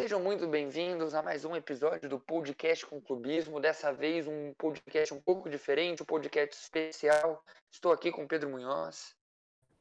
Sejam 0.00 0.20
muito 0.20 0.46
bem-vindos 0.46 1.12
a 1.12 1.20
mais 1.20 1.44
um 1.44 1.56
episódio 1.56 2.08
do 2.08 2.20
Podcast 2.20 2.86
com 2.86 3.00
Clubismo. 3.00 3.58
Dessa 3.58 3.92
vez, 3.92 4.28
um 4.28 4.54
podcast 4.54 5.12
um 5.12 5.20
pouco 5.20 5.50
diferente, 5.50 6.04
um 6.04 6.06
podcast 6.06 6.54
especial. 6.54 7.44
Estou 7.68 7.90
aqui 7.90 8.12
com 8.12 8.24
Pedro 8.24 8.48
Munhoz. 8.48 9.16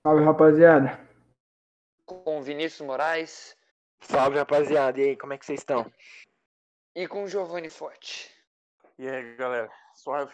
Salve, 0.01 0.23
rapaziada. 0.23 0.99
Com 2.03 2.41
Vinícius 2.41 2.81
Moraes. 2.81 3.55
Salve, 4.01 4.39
rapaziada. 4.39 4.99
E 4.99 5.09
aí, 5.09 5.15
como 5.15 5.33
é 5.33 5.37
que 5.37 5.45
vocês 5.45 5.59
estão? 5.59 5.85
E 6.95 7.07
com 7.07 7.27
Giovanni 7.27 7.69
Forte. 7.69 8.35
E 8.97 9.07
aí, 9.07 9.35
galera? 9.35 9.69
Suave? 9.93 10.33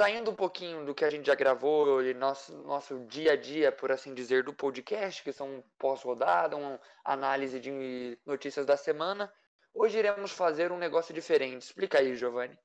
Saindo 0.00 0.30
um 0.30 0.34
pouquinho 0.36 0.84
do 0.84 0.94
que 0.94 1.04
a 1.04 1.10
gente 1.10 1.26
já 1.26 1.34
gravou, 1.34 2.00
e 2.04 2.14
nosso, 2.14 2.56
nosso 2.62 3.00
dia 3.06 3.32
a 3.32 3.36
dia, 3.36 3.72
por 3.72 3.90
assim 3.90 4.14
dizer, 4.14 4.44
do 4.44 4.54
podcast, 4.54 5.24
que 5.24 5.32
são 5.32 5.64
pós-rodada, 5.76 6.56
uma 6.56 6.80
análise 7.04 7.58
de 7.58 8.16
notícias 8.24 8.64
da 8.64 8.76
semana, 8.76 9.32
hoje 9.74 9.98
iremos 9.98 10.30
fazer 10.30 10.70
um 10.70 10.78
negócio 10.78 11.12
diferente. 11.12 11.62
Explica 11.62 11.98
aí, 11.98 12.14
Giovanni. 12.14 12.56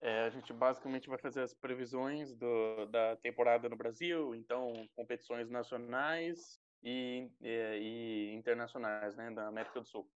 É, 0.00 0.24
a 0.24 0.30
gente 0.30 0.52
basicamente 0.52 1.08
vai 1.08 1.18
fazer 1.18 1.40
as 1.40 1.54
previsões 1.54 2.34
do, 2.34 2.86
da 2.86 3.14
temporada 3.16 3.68
no 3.68 3.76
Brasil, 3.76 4.34
então 4.34 4.88
competições 4.96 5.48
nacionais 5.48 6.60
e, 6.82 7.30
e, 7.40 7.48
e 7.48 8.34
internacionais, 8.34 9.14
né, 9.14 9.30
da 9.30 9.46
América 9.46 9.80
do 9.80 9.86
Sul. 9.86 10.10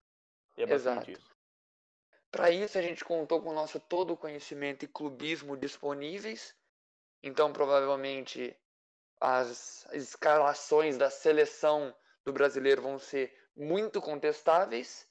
E 0.57 0.63
é 0.63 0.65
basicamente 0.65 1.11
Exato. 1.11 1.25
isso. 1.25 1.34
Para 2.35 2.51
isso, 2.51 2.77
a 2.77 2.81
gente 2.81 3.05
contou 3.05 3.41
com 3.41 3.51
o 3.51 3.53
nosso 3.53 3.79
todo 3.79 4.11
o 4.11 4.17
conhecimento 4.17 4.83
e 4.83 4.89
clubismo 4.89 5.55
disponíveis. 5.55 6.53
Então, 7.23 7.53
provavelmente, 7.53 8.53
as 9.21 9.87
escalações 9.93 10.97
da 10.97 11.09
seleção 11.09 11.95
do 12.25 12.33
brasileiro 12.33 12.81
vão 12.81 12.99
ser 12.99 13.33
muito 13.55 14.01
contestáveis. 14.01 15.07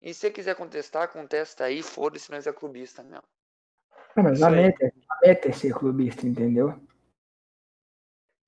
E 0.00 0.14
se 0.14 0.30
quiser 0.30 0.56
contestar, 0.56 1.12
contesta 1.12 1.64
aí, 1.64 1.82
foda-se, 1.82 2.30
nós 2.30 2.46
é 2.46 2.52
clubista 2.52 3.02
mesmo. 3.02 3.28
Não, 4.16 4.24
mas 4.24 4.40
a 4.40 4.48
meta, 4.48 4.86
a 4.86 5.26
meta 5.26 5.48
é 5.50 5.52
ser 5.52 5.74
clubista, 5.74 6.26
entendeu? 6.26 6.80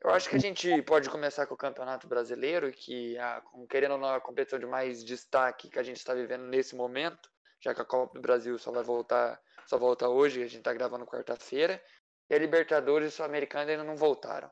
Eu 0.03 0.09
acho 0.09 0.31
que 0.31 0.37
a 0.37 0.41
gente 0.41 0.81
pode 0.85 1.11
começar 1.11 1.47
com 1.47 1.53
o 1.53 1.59
Campeonato 1.59 2.09
Brasileiro, 2.09 2.73
que, 2.73 3.19
a, 3.19 3.43
querendo 3.69 3.93
ou 3.93 3.99
não, 3.99 4.11
é 4.11 4.17
a 4.17 4.21
competição 4.21 4.59
de 4.59 4.65
mais 4.65 5.05
destaque 5.05 5.69
que 5.69 5.79
a 5.79 5.83
gente 5.83 5.99
está 5.99 6.15
vivendo 6.15 6.45
nesse 6.45 6.75
momento, 6.75 7.36
já 7.61 7.75
que 7.75 7.81
a 7.81 7.85
Copa 7.85 8.15
do 8.15 8.21
Brasil 8.21 8.59
só 8.59 8.71
vai 8.71 8.83
voltar, 8.83 9.41
só 9.67 9.79
volta 9.79 10.09
hoje, 10.09 10.41
a 10.43 10.47
gente 10.47 10.59
está 10.59 10.73
gravando 10.73 11.07
quarta-feira, 11.07 11.83
e 12.29 12.35
a 12.35 12.39
Libertadores 12.39 13.07
e 13.07 13.09
a 13.09 13.17
Sul-Americana 13.17 13.71
ainda 13.71 13.85
não 13.85 13.97
voltaram. 13.97 14.51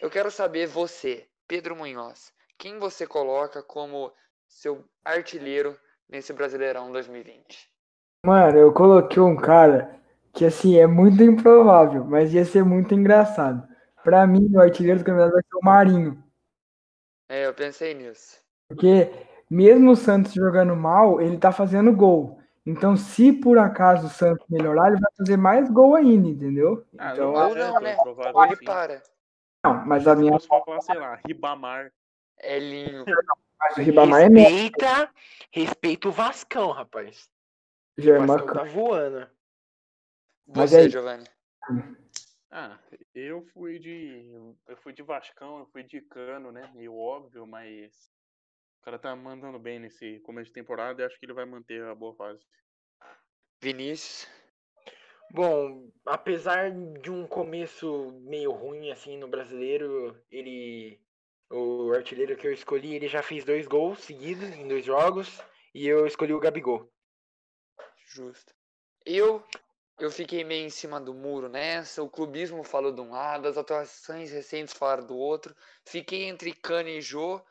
Eu 0.00 0.10
quero 0.10 0.30
saber 0.30 0.66
você, 0.66 1.28
Pedro 1.46 1.76
Munhoz, 1.76 2.32
quem 2.58 2.78
você 2.78 3.06
coloca 3.06 3.62
como 3.62 4.12
seu 4.48 4.84
artilheiro 5.04 5.78
nesse 6.08 6.32
Brasileirão 6.32 6.92
2020? 6.92 7.70
Mano, 8.24 8.58
eu 8.58 8.72
coloquei 8.72 9.22
um 9.22 9.36
cara 9.36 10.00
que, 10.32 10.44
assim, 10.44 10.78
é 10.78 10.86
muito 10.86 11.22
improvável, 11.22 12.04
mas 12.04 12.32
ia 12.32 12.44
ser 12.44 12.64
muito 12.64 12.94
engraçado. 12.94 13.66
Pra 14.02 14.26
mim, 14.26 14.50
o 14.54 14.60
artilheiro 14.60 14.98
do 14.98 15.04
campeonato 15.04 15.32
vai 15.32 15.42
ser 15.42 15.56
o 15.56 15.64
Marinho. 15.64 16.24
É, 17.28 17.46
eu 17.46 17.54
pensei 17.54 17.94
nisso. 17.94 18.38
Porque, 18.68 19.10
mesmo 19.54 19.90
o 19.92 19.96
Santos 19.96 20.32
jogando 20.32 20.74
mal, 20.76 21.20
ele 21.20 21.38
tá 21.38 21.52
fazendo 21.52 21.92
gol. 21.94 22.40
Então, 22.66 22.96
se 22.96 23.32
por 23.32 23.58
acaso 23.58 24.06
o 24.06 24.10
Santos 24.10 24.46
melhorar, 24.48 24.88
ele 24.90 25.00
vai 25.00 25.10
fazer 25.16 25.36
mais 25.36 25.70
gol 25.70 25.94
ainda, 25.94 26.28
entendeu? 26.28 26.84
Ah, 26.98 27.12
Então, 27.12 27.32
não 27.32 27.48
Ou 27.50 27.56
é 27.56 27.58
não, 27.58 27.80
né? 27.80 27.94
provável 27.96 28.32
Ou 28.34 28.44
ele 28.46 28.56
para. 28.64 29.02
não, 29.64 29.86
mas 29.86 30.08
a 30.08 30.14
Se 30.14 30.20
minha. 30.20 30.32
fosse 30.32 30.48
falar, 30.48 30.80
sei 30.80 30.94
lá, 30.98 31.20
Ribamar. 31.26 31.92
Elinho. 32.42 33.04
Mas 33.60 33.76
o 33.78 33.80
Ribamar 33.80 34.20
é 34.22 34.28
médio. 34.28 34.50
Respeita, 34.56 35.10
respeita 35.52 36.08
o 36.08 36.12
Vascão, 36.12 36.70
rapaz. 36.72 37.30
O 37.96 38.02
Germán 38.02 38.26
Vascão 38.26 38.54
tá 38.54 38.64
voando. 38.64 39.26
Mas 40.48 40.70
Você, 40.70 40.76
aí- 40.78 40.90
Giovanni. 40.90 41.24
Ah, 42.50 42.76
eu 43.14 43.42
fui 43.54 43.78
de. 43.78 44.30
Eu 44.68 44.76
fui 44.78 44.92
de 44.92 45.02
Vascão, 45.02 45.58
eu 45.60 45.66
fui 45.66 45.82
de 45.84 46.00
Cano, 46.02 46.52
né? 46.52 46.68
Meio 46.74 46.94
óbvio, 46.96 47.46
mas. 47.46 48.10
O 48.84 48.90
cara 48.92 48.98
tá 48.98 49.16
mandando 49.16 49.58
bem 49.58 49.78
nesse 49.78 50.20
começo 50.20 50.48
de 50.48 50.52
temporada 50.52 51.00
e 51.00 51.06
acho 51.06 51.18
que 51.18 51.24
ele 51.24 51.32
vai 51.32 51.46
manter 51.46 51.82
a 51.84 51.94
boa 51.94 52.14
fase. 52.16 52.44
Vinícius. 53.58 54.28
Bom, 55.32 55.90
apesar 56.04 56.70
de 56.70 57.10
um 57.10 57.26
começo 57.26 58.12
meio 58.26 58.52
ruim 58.52 58.90
assim 58.90 59.16
no 59.16 59.26
brasileiro, 59.26 60.14
ele. 60.30 61.00
O 61.50 61.94
artilheiro 61.94 62.36
que 62.36 62.46
eu 62.46 62.52
escolhi, 62.52 62.94
ele 62.94 63.08
já 63.08 63.22
fez 63.22 63.42
dois 63.42 63.66
gols 63.66 64.00
seguidos 64.00 64.50
em 64.50 64.68
dois 64.68 64.84
jogos. 64.84 65.40
E 65.74 65.86
eu 65.86 66.06
escolhi 66.06 66.34
o 66.34 66.38
Gabigol. 66.38 66.92
Justo. 68.04 68.54
Eu 69.06 69.42
eu 69.98 70.10
fiquei 70.10 70.44
meio 70.44 70.66
em 70.66 70.70
cima 70.70 71.00
do 71.00 71.14
muro 71.14 71.48
nessa. 71.48 72.02
O 72.02 72.10
clubismo 72.10 72.62
falou 72.62 72.92
de 72.92 73.00
um 73.00 73.12
lado, 73.12 73.48
as 73.48 73.56
atuações 73.56 74.30
recentes 74.30 74.74
falaram 74.74 75.06
do 75.06 75.16
outro. 75.16 75.56
Fiquei 75.86 76.24
entre 76.24 76.52
Cano 76.52 76.90
e 76.90 77.00
Jô, 77.00 77.42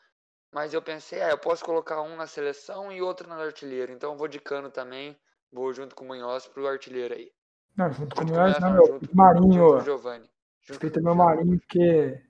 mas 0.54 0.74
eu 0.74 0.82
pensei, 0.82 1.22
ah, 1.22 1.30
eu 1.32 1.38
posso 1.38 1.64
colocar 1.66 2.02
um 2.02 2.16
na 2.16 2.28
seleção 2.28 2.92
e 2.92 3.02
outro 3.02 3.28
no 3.28 3.36
artilheiro. 3.36 3.92
Então 3.92 4.12
eu 4.12 4.18
vou 4.18 4.28
de 4.28 4.40
Cano 4.40 4.70
também. 4.70 5.18
Vou 5.52 5.72
junto 5.74 5.96
com 5.96 6.06
o 6.06 6.08
Munhoz 6.08 6.48
pro 6.48 6.68
artilheiro 6.68 7.14
aí. 7.14 7.32
Não, 7.76 7.92
junto 7.92 8.16
com 8.16 8.24
o 8.24 8.28
Junto 8.28 8.40
Munhoz, 8.40 8.60
não, 8.60 8.70
não, 8.70 8.76
meu, 8.76 8.88
junto- 8.88 9.16
Marinho, 9.16 9.54
junto 9.54 9.72
com 9.74 9.78
o 9.78 9.82
Giovanni. 9.82 10.30
Junto 10.62 10.72
Respeita 10.72 11.02
meu. 11.02 11.16
Marinho, 11.16 11.60
porque. 11.60 12.24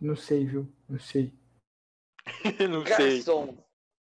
Não, 0.00 0.16
sei, 0.16 0.44
viu? 0.46 0.68
Não 0.88 0.98
sei. 0.98 1.32
Não 2.70 2.82
Garçom. 2.84 3.56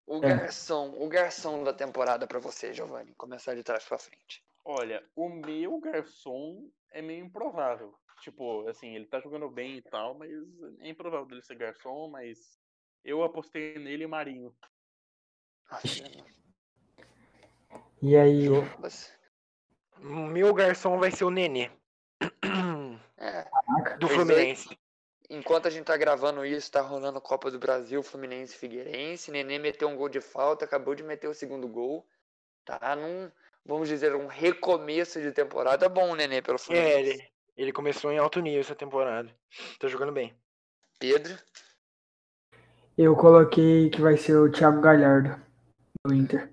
O 0.06 0.16
É. 0.16 0.38
garçom, 0.38 0.94
o 0.98 1.08
garçom 1.08 1.62
da 1.62 1.72
temporada 1.72 2.26
pra 2.26 2.40
você, 2.40 2.72
Giovanni. 2.72 3.14
Começar 3.14 3.54
de 3.54 3.62
trás 3.62 3.84
pra 3.84 3.98
frente. 3.98 4.42
Olha, 4.64 5.04
o 5.14 5.28
meu 5.28 5.78
garçom 5.78 6.68
é 6.90 7.00
meio 7.00 7.24
improvável. 7.24 7.94
Tipo, 8.22 8.66
assim, 8.68 8.94
ele 8.96 9.06
tá 9.06 9.20
jogando 9.20 9.48
bem 9.48 9.76
e 9.76 9.82
tal, 9.82 10.14
mas 10.14 10.30
é 10.80 10.88
improvável 10.88 11.26
dele 11.26 11.42
ser 11.42 11.54
garçom, 11.56 12.08
mas 12.08 12.58
eu 13.04 13.22
apostei 13.22 13.78
nele 13.78 14.04
e 14.04 14.06
Marinho. 14.06 14.54
E 18.02 18.16
aí, 18.16 18.48
meu 20.00 20.54
garçom 20.54 20.98
vai 20.98 21.10
ser 21.10 21.24
o 21.24 21.30
Nenê. 21.30 21.70
É, 23.16 23.42
Do 23.98 24.06
Pois 24.06 24.12
é. 24.12 24.14
Fluminense. 24.14 24.78
Enquanto 25.28 25.68
a 25.68 25.70
gente 25.70 25.84
tá 25.84 25.96
gravando 25.96 26.44
isso, 26.44 26.72
tá 26.72 26.80
rolando 26.80 27.18
a 27.18 27.20
Copa 27.20 27.50
do 27.50 27.58
Brasil, 27.58 28.02
Fluminense 28.02 28.54
e 28.54 28.58
Figueirense. 28.58 29.30
Nenê 29.30 29.58
meteu 29.58 29.88
um 29.88 29.96
gol 29.96 30.08
de 30.08 30.20
falta, 30.20 30.64
acabou 30.64 30.94
de 30.94 31.02
meter 31.02 31.28
o 31.28 31.34
segundo 31.34 31.68
gol. 31.68 32.04
Tá 32.64 32.96
num, 32.96 33.30
vamos 33.64 33.88
dizer, 33.88 34.14
um 34.16 34.26
recomeço 34.26 35.20
de 35.20 35.30
temporada 35.30 35.88
bom, 35.88 36.14
Nenê, 36.14 36.42
pelo 36.42 36.56
É, 36.56 36.58
Fluminense. 36.58 36.98
ele, 36.98 37.28
ele 37.56 37.72
começou 37.72 38.10
em 38.10 38.18
alto 38.18 38.40
nível 38.40 38.60
essa 38.60 38.74
temporada. 38.74 39.30
Tá 39.78 39.86
jogando 39.86 40.12
bem. 40.12 40.34
Pedro, 40.98 41.38
eu 43.02 43.16
coloquei 43.16 43.88
que 43.88 43.98
vai 43.98 44.14
ser 44.18 44.36
o 44.36 44.52
Thiago 44.52 44.82
Galhardo 44.82 45.34
do 46.06 46.14
Inter. 46.14 46.52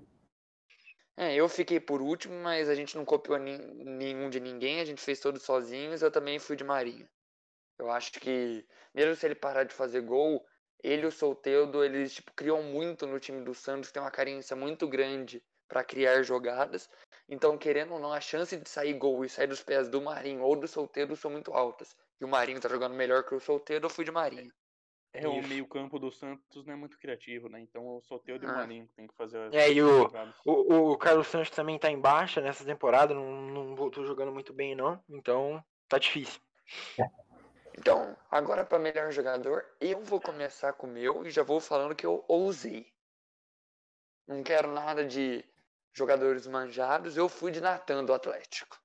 é, 1.14 1.34
eu 1.34 1.46
fiquei 1.46 1.78
por 1.78 2.00
último, 2.00 2.34
mas 2.42 2.70
a 2.70 2.74
gente 2.74 2.96
não 2.96 3.04
copiou 3.04 3.38
nenhum 3.38 4.30
de 4.30 4.40
ninguém, 4.40 4.80
a 4.80 4.84
gente 4.86 5.02
fez 5.02 5.20
todos 5.20 5.42
sozinhos. 5.42 6.00
Eu 6.00 6.10
também 6.10 6.38
fui 6.38 6.56
de 6.56 6.64
Marinho. 6.64 7.06
Eu 7.78 7.90
acho 7.90 8.12
que, 8.12 8.66
mesmo 8.94 9.14
se 9.14 9.26
ele 9.26 9.34
parar 9.34 9.64
de 9.64 9.74
fazer 9.74 10.00
gol, 10.00 10.42
ele 10.82 11.02
e 11.02 11.06
o 11.06 11.12
Soteldo, 11.12 11.84
eles 11.84 12.14
tipo, 12.14 12.32
criam 12.32 12.62
muito 12.62 13.06
no 13.06 13.20
time 13.20 13.44
do 13.44 13.54
Santos, 13.54 13.92
tem 13.92 14.00
uma 14.00 14.10
carência 14.10 14.56
muito 14.56 14.88
grande 14.88 15.42
para 15.68 15.84
criar 15.84 16.22
jogadas. 16.22 16.88
Então, 17.28 17.58
querendo 17.58 17.92
ou 17.92 18.00
não, 18.00 18.10
a 18.10 18.22
chance 18.22 18.56
de 18.56 18.66
sair 18.70 18.94
gol 18.94 19.22
e 19.22 19.28
sair 19.28 19.48
dos 19.48 19.62
pés 19.62 19.86
do 19.86 20.00
Marinho 20.00 20.40
ou 20.40 20.56
do 20.56 20.66
Soteldo 20.66 21.14
são 21.14 21.30
muito 21.30 21.52
altas. 21.52 21.94
E 22.18 22.24
o 22.24 22.28
Marinho 22.28 22.58
tá 22.58 22.70
jogando 22.70 22.94
melhor 22.94 23.22
que 23.24 23.34
o 23.34 23.40
Soteldo, 23.40 23.84
eu 23.84 23.90
fui 23.90 24.06
de 24.06 24.10
Marinho. 24.10 24.50
É, 25.12 25.26
o 25.26 25.42
meio-campo 25.46 25.98
do 25.98 26.12
Santos 26.12 26.66
não 26.66 26.74
é 26.74 26.76
muito 26.76 26.98
criativo, 26.98 27.48
né? 27.48 27.58
Então 27.60 27.96
o 27.96 28.02
Soteldo 28.02 28.44
e 28.44 28.48
o 28.48 28.50
Ah. 28.50 28.56
Marinho 28.56 28.86
que 28.86 28.94
tem 28.94 29.06
que 29.06 29.14
fazer 29.14 29.38
as 29.38 29.54
É, 29.54 29.72
e 29.72 29.82
o-. 29.82 30.10
O, 30.44 30.92
o 30.92 30.98
Carlos 30.98 31.26
Santos 31.28 31.50
também 31.50 31.78
tá 31.78 31.90
em 31.90 31.98
baixa 31.98 32.40
nessa 32.40 32.64
temporada, 32.64 33.14
não, 33.14 33.30
não 33.42 33.74
voltou 33.74 34.04
jogando 34.04 34.32
muito 34.32 34.52
bem, 34.52 34.74
não. 34.74 35.02
Então, 35.08 35.64
tá 35.88 35.98
difícil. 35.98 36.40
Então, 37.76 38.16
agora 38.30 38.64
para 38.64 38.78
melhor 38.78 39.10
jogador, 39.10 39.64
eu 39.80 40.02
vou 40.02 40.20
começar 40.20 40.72
com 40.72 40.86
o 40.86 40.90
meu 40.90 41.24
e 41.24 41.30
já 41.30 41.42
vou 41.42 41.60
falando 41.60 41.94
que 41.94 42.04
eu 42.04 42.24
ousei. 42.28 42.92
Não 44.26 44.42
quero 44.42 44.70
nada 44.70 45.04
de 45.06 45.44
jogadores 45.92 46.46
manjados, 46.46 47.16
eu 47.16 47.28
fui 47.28 47.50
de 47.50 47.60
Natan 47.60 48.04
do 48.04 48.12
Atlético. 48.12 48.78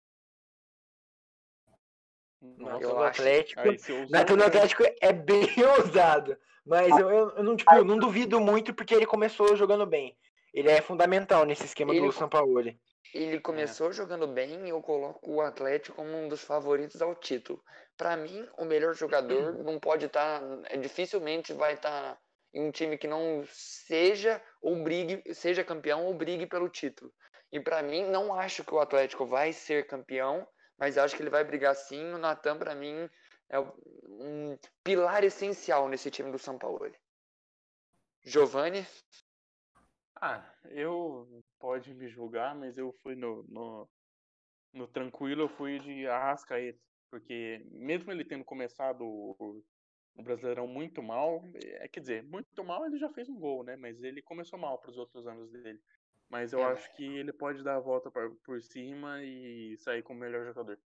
Nossa, 2.57 2.84
eu 2.84 3.04
Atlético. 3.04 3.62
Natan 4.10 4.36
do 4.36 4.44
um- 4.44 4.48
Atlético 4.48 4.84
é 5.01 5.13
bem 5.13 5.48
ousado. 5.78 6.38
Mas 6.66 6.98
eu, 6.98 7.10
eu, 7.10 7.44
não, 7.44 7.56
tipo, 7.56 7.74
eu 7.74 7.84
não 7.84 7.98
duvido 7.98 8.40
muito 8.40 8.74
porque 8.74 8.94
ele 8.94 9.06
começou 9.06 9.56
jogando 9.56 9.86
bem. 9.86 10.18
Ele 10.54 10.69
é 10.69 10.81
fundamental 10.81 11.45
nesse 11.45 11.66
esquema 11.66 11.94
Ele- 11.94 12.06
do 12.06 12.12
Sampaoli. 12.12 12.80
Ele 13.13 13.40
começou 13.40 13.92
jogando 13.92 14.25
bem 14.25 14.66
e 14.66 14.69
eu 14.69 14.81
coloco 14.81 15.34
o 15.34 15.42
Atlético 15.42 15.98
como 15.98 16.10
um 16.18 16.28
dos 16.28 16.44
favoritos 16.44 17.01
ao 17.01 17.13
título. 17.13 17.62
Para 17.95 18.18
mim, 18.18 18.48
o 18.57 18.66
melhor 18.66 18.94
jogador 18.95 19.54
não 19.63 19.80
pode 19.80 20.06
estar. 20.06 20.42
dificilmente 20.80 21.54
vai 21.54 21.74
estar 21.74 22.18
em 22.54 22.68
um 22.68 22.72
time 22.72 22.98
que 22.98 23.07
não 23.07 23.44
seja 23.51 24.42
ou 24.62 24.81
brigue, 24.84 25.22
seja 25.34 25.63
campeão 25.63 26.06
ou 26.06 26.13
brigue 26.13 26.45
pelo 26.48 26.69
título. 26.69 27.12
E 27.51 27.60
para 27.60 27.84
mim, 27.84 28.04
não 28.06 28.34
acho 28.34 28.63
que 28.63 28.74
o 28.74 28.80
Atlético 28.80 29.25
vai 29.25 29.54
ser 29.54 29.86
campeão, 29.86 30.48
mas 30.83 30.97
acho 30.97 31.15
que 31.15 31.24
ele 31.24 31.30
vai 31.30 31.45
brigar 31.45 31.74
sim. 31.77 32.12
O 32.12 32.18
Natan, 32.18 32.57
para 32.57 32.75
mim, 32.75 33.09
é 33.47 33.57
um 33.57 34.57
pilar 34.83 35.24
essencial 35.24 35.88
nesse 35.88 36.12
time 36.12 36.30
do 36.30 36.38
São 36.38 36.57
Paulo. 36.57 36.91
Giovanni? 38.21 38.85
Ah, 40.19 40.44
eu 40.65 41.41
pode 41.57 41.94
me 41.94 42.09
julgar, 42.09 42.53
mas 42.53 42.77
eu 42.77 42.91
fui 43.01 43.15
no, 43.15 43.44
no, 43.44 43.89
no 44.74 44.88
tranquilo, 44.89 45.44
eu 45.44 45.47
fui 45.47 45.80
de 45.80 46.06
Arrascaeta. 46.06 46.77
Porque 47.09 47.65
mesmo 47.71 48.12
ele 48.12 48.25
tendo 48.25 48.44
começado 48.44 49.06
o, 49.06 49.63
o 50.15 50.21
Brasileirão 50.21 50.68
muito 50.68 51.01
mal, 51.01 51.45
é, 51.63 51.88
quer 51.88 52.01
dizer, 52.01 52.24
muito 52.24 52.62
mal 52.62 52.85
ele 52.85 52.97
já 52.97 53.07
fez 53.07 53.30
um 53.30 53.39
gol, 53.39 53.63
né? 53.63 53.77
Mas 53.77 54.03
ele 54.03 54.21
começou 54.21 54.59
mal 54.59 54.77
para 54.80 54.91
os 54.91 54.97
outros 54.97 55.25
anos 55.27 55.50
dele. 55.50 55.80
Mas 56.33 56.51
eu 56.51 56.62
é. 56.62 56.63
acho 56.63 56.91
que 56.95 57.06
ele 57.06 57.31
pode 57.31 57.63
dar 57.63 57.75
a 57.75 57.80
volta 57.80 58.09
por, 58.09 58.31
por 58.44 58.59
cima 58.59 59.21
e 59.24 59.77
sair 59.77 60.01
como 60.01 60.19
melhor 60.19 60.44
jogador. 60.44 60.80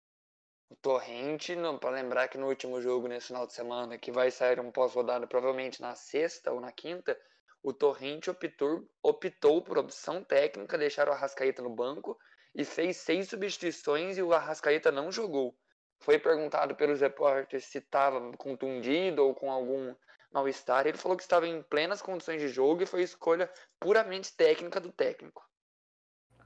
O 0.70 0.76
Torrente, 0.76 1.54
para 1.78 1.90
lembrar 1.90 2.28
que 2.28 2.38
no 2.38 2.48
último 2.48 2.80
jogo, 2.80 3.08
nesse 3.08 3.26
final 3.26 3.46
de 3.46 3.52
semana, 3.52 3.98
que 3.98 4.10
vai 4.10 4.30
sair 4.30 4.58
um 4.58 4.72
pós-rodada 4.72 5.26
provavelmente 5.26 5.82
na 5.82 5.94
sexta 5.94 6.50
ou 6.50 6.62
na 6.62 6.72
quinta, 6.72 7.14
o 7.62 7.74
Torrente 7.74 8.30
optou, 8.30 8.88
optou 9.02 9.62
por 9.62 9.76
opção 9.76 10.24
técnica, 10.24 10.78
deixar 10.78 11.10
o 11.10 11.12
Arrascaeta 11.12 11.60
no 11.60 11.68
banco 11.68 12.18
e 12.54 12.64
fez 12.64 12.96
seis 12.96 13.28
substituições 13.28 14.16
e 14.16 14.22
o 14.22 14.32
Arrascaeta 14.32 14.90
não 14.90 15.12
jogou. 15.12 15.54
Foi 16.00 16.18
perguntado 16.18 16.74
pelos 16.74 17.02
repórteres 17.02 17.66
se 17.66 17.76
estava 17.76 18.32
contundido 18.38 19.22
ou 19.22 19.34
com 19.34 19.52
algum 19.52 19.94
mal-estar. 20.34 20.86
Ele 20.86 20.98
falou 20.98 21.16
que 21.16 21.22
estava 21.22 21.46
em 21.46 21.62
plenas 21.62 22.02
condições 22.02 22.40
de 22.40 22.48
jogo 22.48 22.82
e 22.82 22.86
foi 22.86 23.02
escolha 23.02 23.48
puramente 23.80 24.36
técnica 24.36 24.80
do 24.80 24.90
técnico. 24.90 25.42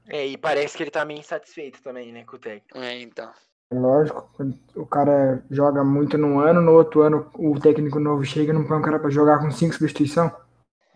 É, 0.07 0.25
e 0.25 0.37
parece 0.37 0.77
que 0.77 0.83
ele 0.83 0.91
tá 0.91 1.03
meio 1.03 1.19
insatisfeito 1.19 1.81
também, 1.81 2.11
né, 2.13 2.23
com 2.23 2.35
o 2.35 2.39
técnico. 2.39 2.77
É, 2.77 3.01
então. 3.01 3.33
Lógico, 3.71 4.27
o 4.75 4.85
cara 4.85 5.43
joga 5.51 5.83
muito 5.83 6.17
num 6.17 6.39
ano, 6.39 6.59
no 6.59 6.73
outro 6.73 7.01
ano 7.01 7.29
o 7.35 7.59
técnico 7.59 7.99
novo 7.99 8.23
chega 8.23 8.51
e 8.51 8.53
não 8.53 8.65
põe 8.65 8.79
o 8.79 8.81
cara 8.81 8.99
pra 8.99 9.11
jogar 9.11 9.39
com 9.39 9.51
cinco 9.51 9.75
substituição. 9.75 10.35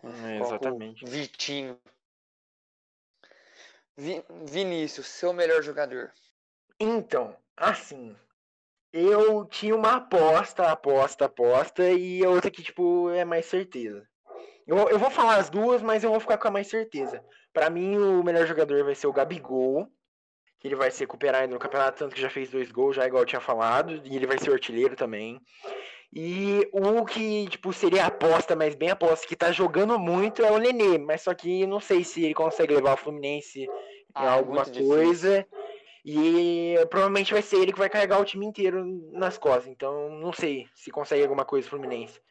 É, 0.04 0.40
exatamente. 0.40 1.06
Vitinho. 1.06 1.78
Vi 3.96 4.24
Vinícius, 4.46 5.06
seu 5.06 5.32
melhor 5.34 5.62
jogador. 5.62 6.12
Então, 6.80 7.38
assim, 7.56 8.16
eu 8.94 9.44
tinha 9.46 9.76
uma 9.76 9.96
aposta, 9.96 10.68
aposta, 10.68 11.26
aposta, 11.26 11.90
e 11.90 12.24
a 12.24 12.30
outra 12.30 12.52
que, 12.52 12.62
tipo, 12.62 13.10
é 13.10 13.26
mais 13.26 13.48
certeza. 13.48 14.08
Eu, 14.68 14.78
eu 14.88 15.00
vou 15.00 15.10
falar 15.10 15.38
as 15.38 15.50
duas, 15.50 15.82
mas 15.82 16.04
eu 16.04 16.12
vou 16.12 16.20
ficar 16.20 16.38
com 16.38 16.48
a 16.48 16.52
mais 16.52 16.68
certeza. 16.68 17.24
Para 17.52 17.72
mim, 17.72 17.98
o 17.98 18.24
melhor 18.24 18.46
jogador 18.46 18.84
vai 18.84 18.94
ser 18.94 19.08
o 19.08 19.14
Gabigol, 19.14 19.88
que 20.60 20.68
ele 20.68 20.76
vai 20.76 20.92
se 20.92 21.00
recuperar 21.02 21.42
ainda 21.42 21.56
no 21.56 21.60
campeonato, 21.60 21.98
tanto 21.98 22.16
que 22.16 22.22
já 22.22 22.30
fez 22.30 22.52
dois 22.52 22.72
gols, 22.72 22.96
já 22.96 23.06
igual 23.08 23.24
eu 23.24 23.28
tinha 23.28 23.42
falado, 23.42 24.00
e 24.06 24.16
ele 24.16 24.28
vai 24.28 24.38
ser 24.38 24.54
artilheiro 24.54 24.96
também. 24.96 25.42
E 26.16 26.70
o 26.72 27.04
que, 27.04 27.48
tipo, 27.50 27.74
seria 27.74 28.06
aposta, 28.06 28.56
mas 28.56 28.76
bem 28.76 28.92
aposta, 28.92 29.28
que 29.28 29.36
tá 29.36 29.52
jogando 29.52 29.98
muito 29.98 30.46
é 30.46 30.52
o 30.52 30.60
Nenê, 30.60 31.00
mas 31.00 31.24
só 31.24 31.34
que 31.34 31.66
não 31.66 31.80
sei 31.80 32.04
se 32.04 32.24
ele 32.24 32.36
consegue 32.36 32.76
levar 32.76 32.94
o 32.94 32.98
Fluminense 32.98 33.68
ah, 34.14 34.24
em 34.24 34.28
alguma 34.28 34.64
coisa. 34.64 35.40
Difícil. 35.40 35.73
E 36.06 36.76
provavelmente 36.90 37.32
vai 37.32 37.42
ser 37.42 37.58
ele 37.58 37.72
que 37.72 37.80
vai 37.80 37.90
carregar 37.90 38.20
o 38.20 38.26
time 38.26 38.46
inteiro 38.46 38.84
nas 39.14 39.38
costas. 39.38 39.68
Então, 39.68 40.10
não 40.10 40.34
sei 40.34 40.68
se 40.76 40.92
consegue 40.92 41.24
alguma 41.24 41.46
coisa 41.46 41.70
Fluminense. 41.70 42.22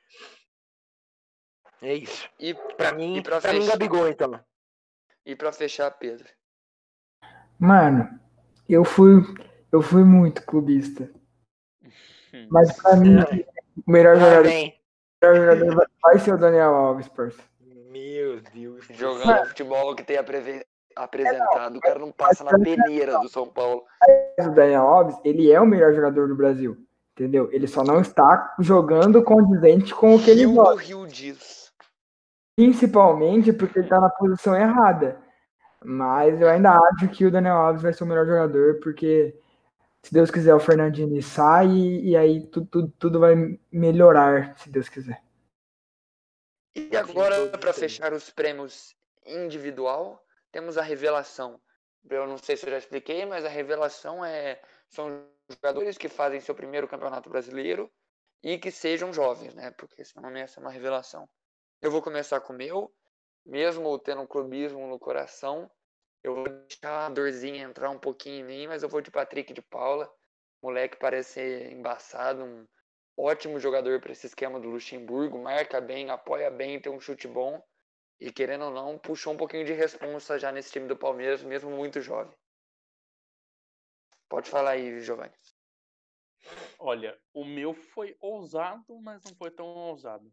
É 1.81 1.95
isso. 1.95 2.29
E 2.39 2.55
para 2.77 2.93
mim, 2.93 3.17
e 3.17 3.23
pra, 3.23 3.41
pra 3.41 3.53
mim 3.53 3.67
Gabigol 3.67 4.09
então. 4.09 4.39
E 5.25 5.35
para 5.35 5.53
fechar, 5.53 5.91
Pedro. 5.93 6.29
Mano, 7.59 8.09
eu 8.69 8.85
fui 8.85 9.23
eu 9.73 9.81
fui 9.81 10.05
muito 10.05 10.45
clubista. 10.45 11.11
Mas 12.51 12.77
para 12.81 12.97
mim, 12.97 13.17
o 13.87 13.91
melhor 13.91 14.17
jogador, 14.17 14.45
melhor 14.45 15.37
jogador 15.37 15.91
vai 16.03 16.19
ser 16.19 16.35
o 16.35 16.39
Daniel 16.39 16.75
Alves, 16.75 17.09
parceiro. 17.09 17.51
Meu 17.91 18.41
Deus. 18.41 18.87
Jogando 18.91 19.49
futebol 19.49 19.95
que 19.95 20.03
tem 20.03 20.19
a 20.19 20.25
apresentado. 20.97 21.77
O 21.77 21.81
cara 21.81 21.99
não 21.99 22.13
passa 22.13 22.45
na 22.45 22.59
peneira 22.59 23.19
do 23.19 23.29
São 23.29 23.47
Paulo. 23.47 23.85
O 24.39 24.51
Daniel 24.51 24.83
Alves, 24.83 25.17
ele 25.25 25.51
é 25.51 25.61
o 25.61 25.67
melhor 25.67 25.95
jogador 25.95 26.29
do 26.29 26.37
Brasil. 26.37 26.77
Entendeu? 27.13 27.49
Ele 27.53 27.67
só 27.67 27.85
não 27.85 28.01
está 28.01 28.55
jogando 28.59 29.23
condizente 29.23 29.95
com 29.95 30.15
o 30.15 30.23
que 30.23 30.31
ele 30.31 30.45
joga. 30.45 30.81
Rio 30.81 31.07
diz. 31.07 31.71
Principalmente 32.57 33.53
porque 33.53 33.79
ele 33.79 33.87
está 33.87 34.01
na 34.01 34.09
posição 34.11 34.57
errada. 34.57 35.19
Mas 35.85 36.41
eu 36.41 36.49
ainda 36.49 36.73
acho 36.73 37.09
que 37.09 37.27
o 37.27 37.31
Daniel 37.31 37.57
Alves 37.57 37.83
vai 37.83 37.93
ser 37.93 38.05
o 38.05 38.07
melhor 38.07 38.27
jogador, 38.27 38.81
porque 38.81 39.37
se 40.03 40.13
Deus 40.13 40.31
quiser, 40.31 40.55
o 40.55 40.61
Fernandinho 40.61 41.23
sai 41.23 41.69
e 41.69 42.17
aí 42.17 42.47
tudo, 42.47 42.67
tudo, 42.67 42.93
tudo 42.99 43.21
vai 43.21 43.59
melhorar, 43.71 44.57
se 44.59 44.71
Deus 44.71 44.89
quiser. 44.89 45.23
E 46.75 46.97
agora, 46.97 47.49
para 47.59 47.73
fechar 47.73 48.13
os 48.13 48.31
prêmios 48.31 48.97
individual, 49.27 50.22
temos 50.53 50.79
a 50.79 50.83
revelação. 50.83 51.61
Eu 52.09 52.27
não 52.27 52.39
sei 52.39 52.57
se 52.57 52.67
eu 52.67 52.71
já 52.71 52.79
expliquei, 52.79 53.25
mas 53.25 53.45
a 53.45 53.49
revelação 53.49 54.25
é 54.25 54.61
são 54.89 55.27
jogadores 55.51 55.97
que 55.97 56.09
fazem 56.09 56.41
seu 56.41 56.55
primeiro 56.55 56.87
campeonato 56.87 57.31
brasileiro 57.31 57.91
e 58.43 58.59
que 58.59 58.71
sejam 58.71 59.13
jovens, 59.13 59.55
né? 59.55 59.71
Porque 59.73 60.05
senão 60.05 60.31
essa 60.37 60.61
é 60.61 60.63
uma 60.63 60.71
revelação. 60.71 61.29
Eu 61.81 61.91
vou 61.91 62.03
começar 62.03 62.41
com 62.41 62.53
o 62.53 62.57
meu, 62.57 62.93
mesmo 63.45 63.99
tendo 63.99 64.23
um 64.23 64.27
clubismo 64.27 64.87
no 64.87 64.99
coração, 64.99 65.71
eu 66.23 66.35
vou 66.35 66.45
deixar 66.45 67.07
a 67.07 67.09
dorzinha 67.09 67.65
entrar 67.65 67.91
um 67.91 67.99
pouquinho 67.99 68.41
em 68.41 68.45
mim, 68.45 68.67
mas 68.67 68.83
eu 68.83 68.89
vou 68.89 69.01
de 69.01 69.11
Patrick 69.11 69.53
de 69.53 69.63
Paula. 69.63 70.13
moleque 70.63 70.97
parece 70.97 71.33
ser 71.33 71.73
embaçado, 71.73 72.45
um 72.45 72.67
ótimo 73.17 73.59
jogador 73.59 74.01
para 74.01 74.13
esse 74.13 74.27
esquema 74.27 74.61
do 74.61 74.69
Luxemburgo, 74.69 75.39
marca 75.39 75.81
bem, 75.81 76.11
apoia 76.11 76.51
bem, 76.51 76.81
tem 76.81 76.93
um 76.93 77.01
chute 77.01 77.27
bom. 77.27 77.63
E 78.23 78.31
querendo 78.31 78.67
ou 78.67 78.71
não, 78.71 78.97
puxou 78.97 79.33
um 79.33 79.37
pouquinho 79.37 79.65
de 79.65 79.73
responsa 79.73 80.39
já 80.39 80.53
nesse 80.53 80.71
time 80.71 80.87
do 80.87 80.97
Palmeiras, 80.97 81.43
mesmo 81.43 81.73
muito 81.73 82.01
jovem. 82.01 82.33
Pode 84.29 84.49
falar 84.49 84.71
aí, 84.71 85.01
Giovanni. 85.01 85.35
Olha, 86.79 87.19
o 87.35 87.45
meu 87.45 87.75
foi 87.75 88.17
ousado, 88.21 88.97
mas 89.01 89.25
não 89.25 89.35
foi 89.35 89.51
tão 89.51 89.67
ousado. 89.67 90.33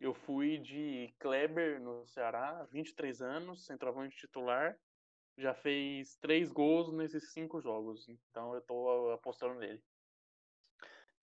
Eu 0.00 0.12
fui 0.12 0.58
de 0.58 1.14
Kleber 1.20 1.80
no 1.80 2.04
Ceará, 2.08 2.66
23 2.72 3.22
anos, 3.22 3.64
centroavante 3.64 4.16
titular. 4.16 4.76
Já 5.36 5.54
fez 5.54 6.16
três 6.16 6.50
gols 6.50 6.92
nesses 6.92 7.32
cinco 7.32 7.60
jogos. 7.60 8.08
Então 8.08 8.52
eu 8.52 8.60
tô 8.62 9.12
apostando 9.12 9.54
nele. 9.54 9.80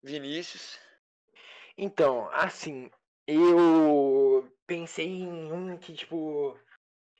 Vinícius. 0.02 0.78
Então, 1.78 2.28
assim, 2.32 2.90
eu 3.34 4.48
pensei 4.66 5.06
em 5.06 5.52
um 5.52 5.76
que, 5.76 5.92
tipo, 5.92 6.58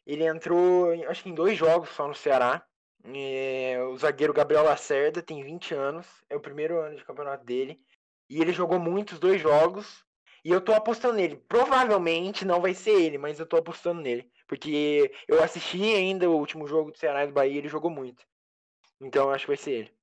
ele 0.07 0.25
entrou, 0.25 0.92
acho 1.09 1.23
que 1.23 1.31
em 1.31 1.35
dois 1.35 1.57
jogos 1.57 1.90
só 1.90 2.09
no 2.09 2.14
Ceará. 2.14 2.66
É, 3.04 3.83
o 3.83 3.97
zagueiro 3.97 4.33
Gabriel 4.33 4.64
Lacerda 4.64 5.23
tem 5.23 5.42
20 5.42 5.75
anos, 5.75 6.07
é 6.31 6.37
o 6.37 6.40
primeiro 6.40 6.81
ano 6.81 6.97
de 6.97 7.04
campeonato 7.04 7.45
dele. 7.45 7.81
E 8.28 8.40
ele 8.40 8.52
jogou 8.52 8.78
muitos 8.78 9.19
dois 9.19 9.40
jogos. 9.40 10.04
E 10.45 10.50
eu 10.50 10.61
tô 10.61 10.73
apostando 10.73 11.14
nele. 11.14 11.37
Provavelmente 11.49 12.45
não 12.45 12.61
vai 12.61 12.75
ser 12.75 13.00
ele, 13.00 13.16
mas 13.16 13.38
eu 13.38 13.47
tô 13.47 13.57
apostando 13.57 14.00
nele. 14.00 14.31
Porque 14.47 15.12
eu 15.28 15.42
assisti 15.42 15.83
ainda 15.95 16.28
o 16.28 16.37
último 16.37 16.66
jogo 16.66 16.90
do 16.90 16.99
Ceará 16.99 17.25
e 17.25 17.28
do 17.28 17.33
Bahia, 17.33 17.59
ele 17.59 17.69
jogou 17.69 17.90
muito. 17.90 18.25
Então 19.00 19.25
eu 19.25 19.31
acho 19.31 19.45
que 19.45 19.50
vai 19.50 19.57
ser 19.57 19.73
ele. 19.73 19.95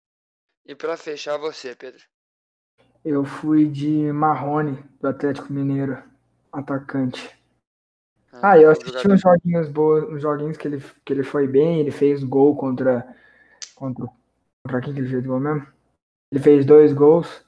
E 0.66 0.76
para 0.76 0.96
fechar 0.96 1.38
você, 1.38 1.76
Pedro? 1.76 2.02
Eu 3.04 3.24
fui 3.24 3.68
de 3.68 4.12
Marrone, 4.12 4.84
do 5.00 5.08
Atlético 5.08 5.54
Mineiro, 5.54 6.04
atacante. 6.52 7.38
Ah, 8.32 8.52
ah 8.52 8.58
eu 8.58 8.72
assisti 8.72 9.08
uns 9.08 9.22
joguinhos 9.22 9.70
boas, 9.70 10.04
uns 10.10 10.22
joguinhos 10.22 10.58
que 10.58 10.68
ele, 10.68 10.84
que 11.06 11.14
ele 11.14 11.24
foi 11.24 11.48
bem, 11.48 11.80
ele 11.80 11.92
fez 11.92 12.24
gol 12.24 12.56
contra. 12.56 13.16
Contra, 13.76 14.06
contra 14.64 14.82
quem 14.82 14.94
que 14.94 15.00
ele 15.00 15.10
fez 15.10 15.26
gol 15.26 15.40
mesmo? 15.40 15.66
Ele 16.32 16.44
fez 16.44 16.66
dois 16.66 16.94
gols. 16.94 17.46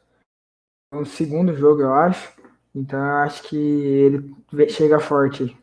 No 0.94 1.06
segundo 1.06 1.54
jogo, 1.54 1.82
eu 1.82 1.94
acho. 1.94 2.34
Então 2.74 3.00
eu 3.00 3.16
acho 3.18 3.44
que 3.44 3.58
ele 3.58 4.70
chega 4.70 5.00
forte. 5.00 5.58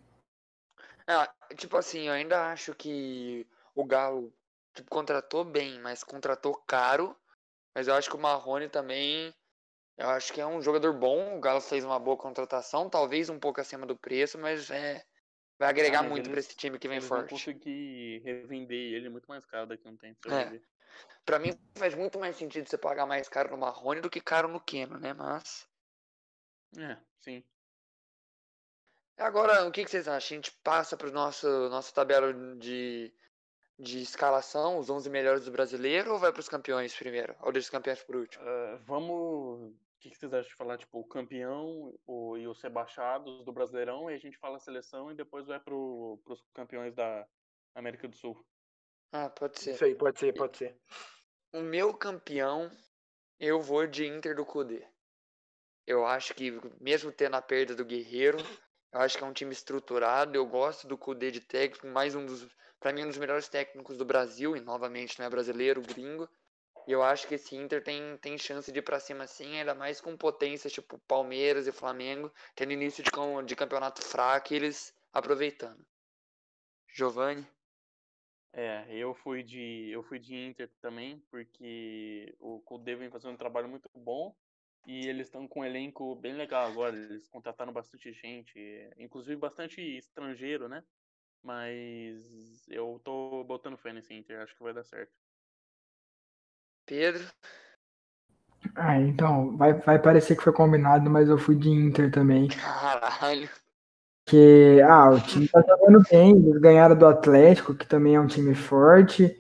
Ah, 1.07 1.33
tipo 1.57 1.77
assim, 1.77 2.07
eu 2.09 2.13
ainda 2.13 2.53
acho 2.53 2.75
que 2.75 3.47
o 3.75 3.85
Galo 3.85 4.31
tipo, 4.75 4.91
contratou 4.91 5.45
bem, 5.45 5.81
mas 5.81 6.05
contratou 6.05 6.55
caro. 6.67 7.17
Mas 7.75 7.89
eu 7.89 7.95
acho 7.95 8.11
que 8.11 8.17
o 8.17 8.21
Marrone 8.21 8.69
também 8.69 9.33
eu 9.99 10.09
acho 10.11 10.33
que 10.33 10.41
é 10.41 10.47
um 10.47 10.63
jogador 10.63 10.93
bom. 10.93 11.37
O 11.37 11.41
Galo 11.41 11.61
fez 11.61 11.85
uma 11.85 11.99
boa 11.99 12.17
contratação, 12.17 12.89
talvez 12.89 13.29
um 13.29 13.39
pouco 13.39 13.61
acima 13.61 13.85
do 13.85 13.97
preço, 13.97 14.39
mas 14.39 14.71
é 14.71 15.05
vai 15.59 15.69
agregar 15.69 16.01
ah, 16.01 16.03
muito 16.05 16.31
para 16.31 16.39
esse 16.39 16.57
time 16.57 16.79
que 16.79 16.87
vem 16.87 16.99
eles 16.99 17.09
forte. 17.09 17.31
Vão 17.31 17.39
conseguir 17.39 18.21
revender 18.25 18.95
ele 18.95 19.09
muito 19.09 19.27
mais 19.27 19.45
caro 19.45 19.67
daqui 19.67 19.87
a 19.87 19.91
um 19.91 19.97
tempo. 19.97 20.33
É. 20.33 20.61
Para 21.25 21.41
mim 21.41 21.51
faz 21.75 21.95
muito 21.95 22.19
mais 22.19 22.37
sentido 22.37 22.69
você 22.69 22.79
pagar 22.79 23.07
mais 23.07 23.29
caro 23.29 23.51
no 23.51 23.59
Marrone 23.59 24.01
do 24.01 24.09
que 24.09 24.21
caro 24.21 24.47
no 24.49 24.61
Keno, 24.61 24.99
né? 24.99 25.13
Mas 25.13 25.69
é, 26.77 26.97
sim. 27.21 27.43
Agora, 29.17 29.67
o 29.67 29.73
que, 29.73 29.85
que 29.85 29.91
vocês 29.91 30.07
acham? 30.07 30.37
A 30.37 30.41
gente 30.41 30.53
passa 30.63 30.97
para 30.97 31.09
o 31.09 31.13
nosso 31.13 31.49
nossa 31.69 31.93
tabela 31.93 32.33
de, 32.57 33.13
de 33.79 34.01
escalação, 34.01 34.79
os 34.79 34.89
11 34.89 35.11
melhores 35.11 35.45
do 35.45 35.51
brasileiro, 35.51 36.13
ou 36.13 36.19
vai 36.19 36.33
para 36.33 36.41
os 36.41 36.49
campeões 36.49 36.95
primeiro? 36.95 37.35
Ou 37.41 37.51
deixa 37.51 37.67
os 37.67 37.71
campeões 37.71 38.03
por 38.03 38.17
último? 38.17 38.45
Uh, 38.45 38.79
vamos. 38.85 39.75
O 39.99 40.01
que, 40.01 40.11
que 40.11 40.17
vocês 40.17 40.33
acham 40.33 40.49
de 40.49 40.55
falar, 40.55 40.79
tipo, 40.79 41.01
o 41.01 41.05
campeão 41.05 41.93
o, 42.07 42.39
e 42.39 42.47
os 42.47 42.63
rebaixados 42.63 43.45
do 43.45 43.53
Brasileirão, 43.53 44.09
e 44.09 44.15
a 44.15 44.19
gente 44.19 44.39
fala 44.39 44.57
a 44.57 44.61
seleção 44.61 45.11
e 45.11 45.15
depois 45.17 45.49
vai 45.49 45.59
para 45.59 45.75
os 45.75 46.45
campeões 46.55 46.95
da 46.95 47.27
América 47.75 48.07
do 48.07 48.15
Sul? 48.15 48.47
Ah, 49.11 49.29
pode 49.29 49.59
ser. 49.59 49.75
Isso 49.75 49.85
aí, 49.85 49.97
pode 49.97 50.21
ser, 50.21 50.33
pode 50.35 50.57
ser. 50.57 50.79
O 51.53 51.61
meu 51.63 51.93
campeão, 51.93 52.71
eu 53.41 53.61
vou 53.61 53.89
de 53.89 54.07
Inter 54.07 54.37
do 54.37 54.47
Cudê. 54.47 54.87
Eu 55.85 56.07
acho 56.07 56.33
que, 56.33 56.53
mesmo 56.81 57.11
tendo 57.11 57.35
a 57.35 57.43
perda 57.43 57.75
do 57.75 57.85
Guerreiro, 57.85 58.39
eu 58.93 59.01
acho 59.01 59.19
que 59.19 59.25
é 59.25 59.27
um 59.27 59.33
time 59.33 59.53
estruturado. 59.53 60.37
Eu 60.37 60.47
gosto 60.47 60.87
do 60.87 60.97
Cudê 60.97 61.33
de 61.33 61.41
técnico, 61.41 61.89
mais 61.89 62.15
um 62.15 62.25
dos, 62.25 62.47
para 62.79 62.93
mim, 62.93 63.03
um 63.03 63.09
dos 63.09 63.19
melhores 63.19 63.49
técnicos 63.49 63.97
do 63.97 64.05
Brasil, 64.05 64.57
e 64.57 64.61
novamente 64.61 65.19
não 65.19 65.27
é 65.27 65.31
brasileiro, 65.31 65.83
gringo. 65.83 66.29
E 66.89 66.93
eu 66.93 67.03
acho 67.03 67.29
que 67.29 67.35
esse 67.35 67.55
Inter 67.55 67.85
tem, 67.85 68.17
tem 68.17 68.39
chance 68.39 68.73
de 68.73 68.79
ir 68.79 68.83
pra 68.83 68.99
cima 68.99 69.27
sim, 69.27 69.59
ainda 69.59 69.75
mais 69.75 70.01
com 70.01 70.17
potências 70.17 70.73
tipo 70.73 70.99
Palmeiras 71.01 71.67
e 71.67 71.73
Flamengo, 71.73 72.33
tendo 72.57 72.73
início 72.73 73.05
de, 73.05 73.11
de 73.45 73.55
campeonato 73.55 74.01
fraco 74.03 74.55
e 74.55 74.57
eles 74.57 74.97
aproveitando. 75.13 75.87
Giovanni? 76.89 77.47
É, 78.55 78.87
eu 78.97 79.15
fui 79.15 79.43
de 79.43 79.91
eu 79.91 80.03
fui 80.03 80.19
de 80.19 80.35
Inter 80.35 80.71
também, 80.81 81.21
porque 81.31 82.35
o 82.41 82.61
Cudê 82.63 82.97
vem 82.97 83.11
fazendo 83.11 83.35
um 83.35 83.37
trabalho 83.37 83.69
muito 83.69 83.91
bom 83.95 84.35
e 84.87 85.07
eles 85.07 85.27
estão 85.27 85.47
com 85.47 85.61
um 85.61 85.65
elenco 85.67 86.17
bem 86.17 86.33
legal 86.33 86.67
agora. 86.71 86.97
Eles 86.97 87.29
contrataram 87.29 87.73
bastante 87.73 88.11
gente, 88.15 88.59
inclusive 88.97 89.37
bastante 89.37 89.83
estrangeiro, 89.83 90.69
né? 90.71 90.83
Mas 91.43 92.67
eu 92.69 93.01
tô 93.05 93.45
botando 93.45 93.77
fé 93.77 93.93
nesse 93.93 94.15
Inter, 94.15 94.41
acho 94.41 94.57
que 94.57 94.63
vai 94.63 94.73
dar 94.73 94.85
certo. 94.85 95.28
Pedro? 96.89 97.23
Ah, 98.75 98.99
então, 98.99 99.57
vai, 99.57 99.75
vai 99.75 99.99
parecer 99.99 100.37
que 100.37 100.43
foi 100.43 100.53
combinado, 100.53 101.09
mas 101.11 101.29
eu 101.29 101.39
fui 101.39 101.55
de 101.55 101.69
Inter 101.69 102.11
também. 102.11 102.49
Caralho. 102.49 103.49
Que, 104.27 104.81
ah, 104.83 105.11
o 105.11 105.21
time 105.21 105.49
tá 105.49 105.63
jogando 105.67 106.03
bem, 106.11 106.31
eles 106.37 106.61
ganharam 106.61 106.97
do 106.97 107.07
Atlético, 107.07 107.75
que 107.75 107.87
também 107.87 108.15
é 108.15 108.21
um 108.21 108.27
time 108.27 108.55
forte. 108.55 109.39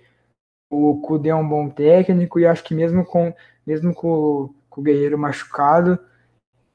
O 0.70 1.00
Cudê 1.00 1.30
é 1.30 1.34
um 1.34 1.48
bom 1.48 1.68
técnico 1.68 2.38
e 2.38 2.46
acho 2.46 2.62
que 2.62 2.74
mesmo 2.74 3.04
com 3.04 3.34
mesmo 3.66 3.94
com 3.94 4.54
com 4.68 4.80
o 4.80 4.84
Guerreiro 4.84 5.18
machucado. 5.18 5.98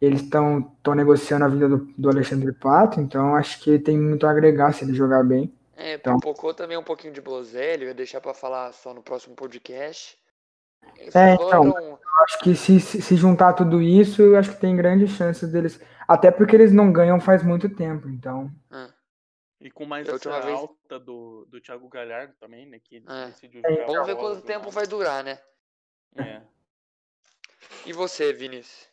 Eles 0.01 0.21
estão 0.21 0.69
negociando 0.95 1.45
a 1.45 1.47
vinda 1.47 1.69
do, 1.69 1.77
do, 1.97 2.09
Alexandre 2.09 2.51
Pato, 2.51 2.99
então 2.99 3.35
acho 3.35 3.61
que 3.61 3.79
tem 3.79 3.97
muito 3.97 4.27
a 4.27 4.31
agregar 4.31 4.73
se 4.73 4.83
ele 4.83 4.93
jogar 4.93 5.23
bem. 5.23 5.53
É, 5.77 5.93
então, 5.93 6.19
pipocou 6.19 6.53
também 6.53 6.77
um 6.77 6.83
pouquinho 6.83 7.13
de 7.13 7.21
Bozelli, 7.21 7.83
eu 7.83 7.87
ia 7.87 7.93
deixar 7.93 8.19
para 8.19 8.33
falar 8.33 8.73
só 8.73 8.93
no 8.93 9.01
próximo 9.01 9.33
podcast. 9.33 10.17
Eles 10.97 11.15
é, 11.15 11.35
foram... 11.35 11.67
então, 11.69 11.99
acho 12.23 12.39
que 12.39 12.55
se, 12.55 12.79
se, 12.79 13.15
juntar 13.15 13.53
tudo 13.53 13.81
isso, 13.81 14.21
eu 14.21 14.37
acho 14.37 14.51
que 14.51 14.61
tem 14.61 14.75
grandes 14.75 15.11
chances 15.11 15.51
deles. 15.51 15.79
Até 16.07 16.31
porque 16.31 16.55
eles 16.55 16.71
não 16.71 16.91
ganham 16.91 17.19
faz 17.19 17.43
muito 17.43 17.69
tempo, 17.69 18.09
então. 18.09 18.51
É. 18.71 18.89
E 19.61 19.71
com 19.71 19.85
mais 19.85 20.07
essa 20.07 20.41
vez... 20.41 20.57
alta 20.57 20.99
do, 20.99 21.45
do 21.49 21.61
Thiago 21.61 21.87
Galhardo 21.87 22.33
também, 22.39 22.65
né? 22.65 22.79
Que 22.83 23.03
é. 23.07 23.25
decidiu 23.27 23.61
é. 23.63 23.85
Vamos 23.85 24.05
ver 24.07 24.15
quanto 24.15 24.41
tempo 24.41 24.69
vai 24.69 24.85
durar, 24.85 25.23
né? 25.23 25.39
É. 26.17 26.41
E 27.85 27.93
você, 27.93 28.33
Vinícius? 28.33 28.89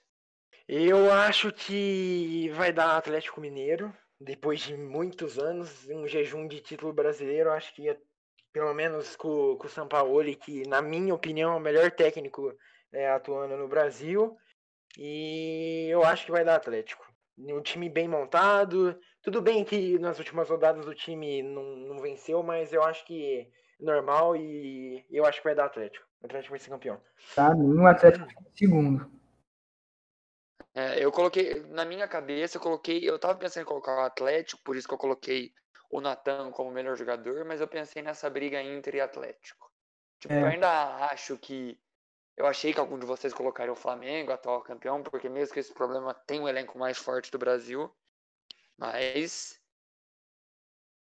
Eu 0.69 1.13
acho 1.13 1.53
que 1.53 2.49
vai 2.55 2.73
dar 2.73 2.97
Atlético 2.97 3.41
Mineiro. 3.41 3.93
Depois 4.21 4.61
de 4.61 4.77
muitos 4.77 5.39
anos, 5.39 5.89
um 5.89 6.07
jejum 6.07 6.47
de 6.47 6.61
título 6.61 6.93
brasileiro, 6.93 7.51
acho 7.51 7.75
que 7.75 7.89
pelo 8.53 8.75
menos 8.75 9.17
com, 9.17 9.57
com 9.57 9.67
o 9.67 9.71
Sampaoli, 9.71 10.35
que 10.35 10.67
na 10.69 10.83
minha 10.83 11.15
opinião 11.15 11.53
é 11.53 11.57
o 11.57 11.61
melhor 11.61 11.91
técnico 11.91 12.55
é, 12.93 13.11
atuando 13.11 13.57
no 13.57 13.69
Brasil. 13.69 14.37
E 14.99 15.89
eu 15.89 16.05
acho 16.05 16.27
que 16.27 16.33
vai 16.33 16.45
dar 16.45 16.57
Atlético. 16.57 17.05
Um 17.39 17.63
time 17.63 17.89
bem 17.89 18.09
montado. 18.09 18.99
Tudo 19.23 19.41
bem 19.41 19.65
que 19.65 19.99
nas 19.99 20.19
últimas 20.19 20.49
rodadas 20.49 20.87
o 20.87 20.95
time 20.95 21.43
não, 21.43 21.63
não 21.77 21.99
venceu, 21.99 22.43
mas 22.43 22.73
eu 22.73 22.83
acho 22.83 23.05
que 23.07 23.41
é 23.41 23.49
normal 23.85 24.37
e 24.37 25.05
eu 25.11 25.25
acho 25.25 25.39
que 25.39 25.45
vai 25.45 25.55
dar 25.55 25.67
Atlético. 25.67 26.07
O 26.23 26.27
Atlético 26.27 26.51
vai 26.51 26.59
ser 26.59 26.71
campeão. 26.71 27.01
Pra 27.35 27.55
mim, 27.55 27.79
o 27.79 27.87
Atlético 27.87 28.27
é 28.27 28.51
segundo. 28.55 29.11
É, 30.75 31.05
eu 31.05 31.11
coloquei, 31.11 31.63
na 31.69 31.85
minha 31.85 32.07
cabeça, 32.07 32.57
eu 32.57 32.61
coloquei, 32.61 33.01
eu 33.09 33.19
tava 33.19 33.39
pensando 33.39 33.65
em 33.65 33.67
colocar 33.67 33.97
o 33.97 34.05
Atlético, 34.05 34.63
por 34.63 34.77
isso 34.77 34.87
que 34.87 34.95
eu 34.95 34.99
coloquei 34.99 35.53
o 35.91 36.01
Natan 36.01 36.53
como 36.53 36.71
melhor 36.71 36.97
jogador, 36.97 37.45
mas 37.45 37.61
eu 37.61 37.67
pensei 37.67 38.01
nessa 38.01 38.31
briga 38.31 38.63
Inter 38.63 38.95
e 38.95 39.01
Atlético. 39.01 39.71
Tipo, 40.21 40.35
é. 40.35 40.43
eu 40.43 40.47
ainda 40.47 41.07
acho 41.07 41.37
que, 41.37 41.79
eu 42.37 42.47
achei 42.47 42.73
que 42.73 42.79
algum 42.79 42.99
de 42.99 43.07
vocês 43.07 43.35
colocariam 43.35 43.73
o 43.73 43.77
Flamengo, 43.77 44.31
atual 44.31 44.63
campeão, 44.63 45.03
porque 45.03 45.29
mesmo 45.29 45.53
que 45.53 45.61
esse 45.61 45.75
problema 45.75 46.15
tem 46.15 46.41
o 46.41 46.49
elenco 46.49 46.79
mais 46.79 46.97
forte 46.97 47.31
do 47.31 47.39
Brasil, 47.39 47.93
mas 48.79 49.61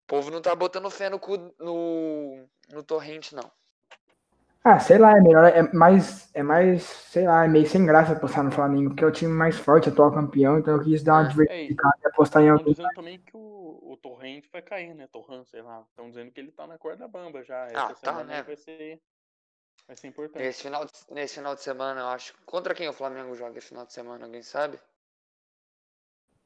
o 0.04 0.08
povo 0.08 0.30
não 0.30 0.42
tá 0.42 0.54
botando 0.56 0.90
fé 0.90 1.10
no, 1.10 1.20
no, 1.60 2.48
no 2.70 2.84
Torrente, 2.84 3.34
não. 3.34 3.52
Ah, 4.70 4.80
sei 4.82 4.98
lá, 4.98 5.18
é 5.18 5.22
melhor, 5.22 5.46
é 5.46 5.64
mais, 5.72 6.30
é 6.36 6.44
mais, 6.44 6.84
sei 6.84 7.26
lá, 7.26 7.46
é 7.46 7.48
meio 7.48 7.66
sem 7.66 7.86
graça 7.86 8.12
apostar 8.12 8.44
no 8.44 8.52
Flamengo, 8.52 8.90
porque 8.90 9.02
é 9.02 9.08
o 9.08 9.12
time 9.14 9.32
mais 9.32 9.58
forte, 9.58 9.88
atual 9.88 10.12
campeão, 10.12 10.60
então 10.60 10.76
eu 10.76 10.84
quis 10.84 11.02
dar 11.02 11.14
uma 11.14 11.26
é, 11.26 11.30
diversificada 11.30 11.96
é 11.96 12.04
e 12.04 12.08
apostar 12.10 12.44
em 12.44 12.50
alguém. 12.50 12.72
Estão 12.72 12.84
dizendo 12.84 12.96
também 12.96 13.18
que 13.18 13.32
o, 13.34 13.94
o 13.94 13.96
Torrente 13.96 14.50
vai 14.52 14.62
cair, 14.62 14.94
né? 14.94 15.08
Torran, 15.08 15.46
sei 15.46 15.62
lá. 15.62 15.86
Estão 15.90 16.10
dizendo 16.10 16.32
que 16.32 16.42
ele 16.42 16.52
tá 16.52 16.68
na 16.68 16.78
corda 16.78 17.08
bamba 17.08 17.46
já. 17.46 17.66
Ah, 17.74 17.94
tá, 17.94 18.26
né? 18.26 18.44
Vai 18.44 18.58
ser, 18.58 19.02
vai 19.88 19.96
ser 19.96 20.08
importante. 20.08 20.44
Nesse 20.44 20.64
final, 20.64 20.84
de, 20.84 20.92
nesse 21.12 21.36
final 21.36 21.56
de 21.56 21.62
semana, 21.62 22.02
eu 22.02 22.08
acho. 22.08 22.34
Contra 22.46 22.76
quem 22.76 22.90
o 22.90 22.94
Flamengo 22.94 23.34
joga 23.36 23.58
esse 23.60 23.70
final 23.70 23.86
de 23.86 23.94
semana, 23.94 24.26
alguém 24.26 24.42
sabe? 24.42 24.78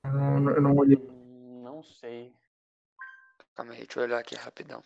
Eu 0.04 0.12
não, 0.12 0.52
eu 0.52 0.62
não 0.62 0.76
olhei. 0.76 0.98
Hum, 0.98 1.62
não 1.64 1.82
sei. 1.82 2.36
Calma 3.56 3.72
aí, 3.72 3.80
deixa 3.80 4.00
eu 4.00 4.04
olhar 4.04 4.20
aqui 4.20 4.36
rapidão. 4.36 4.84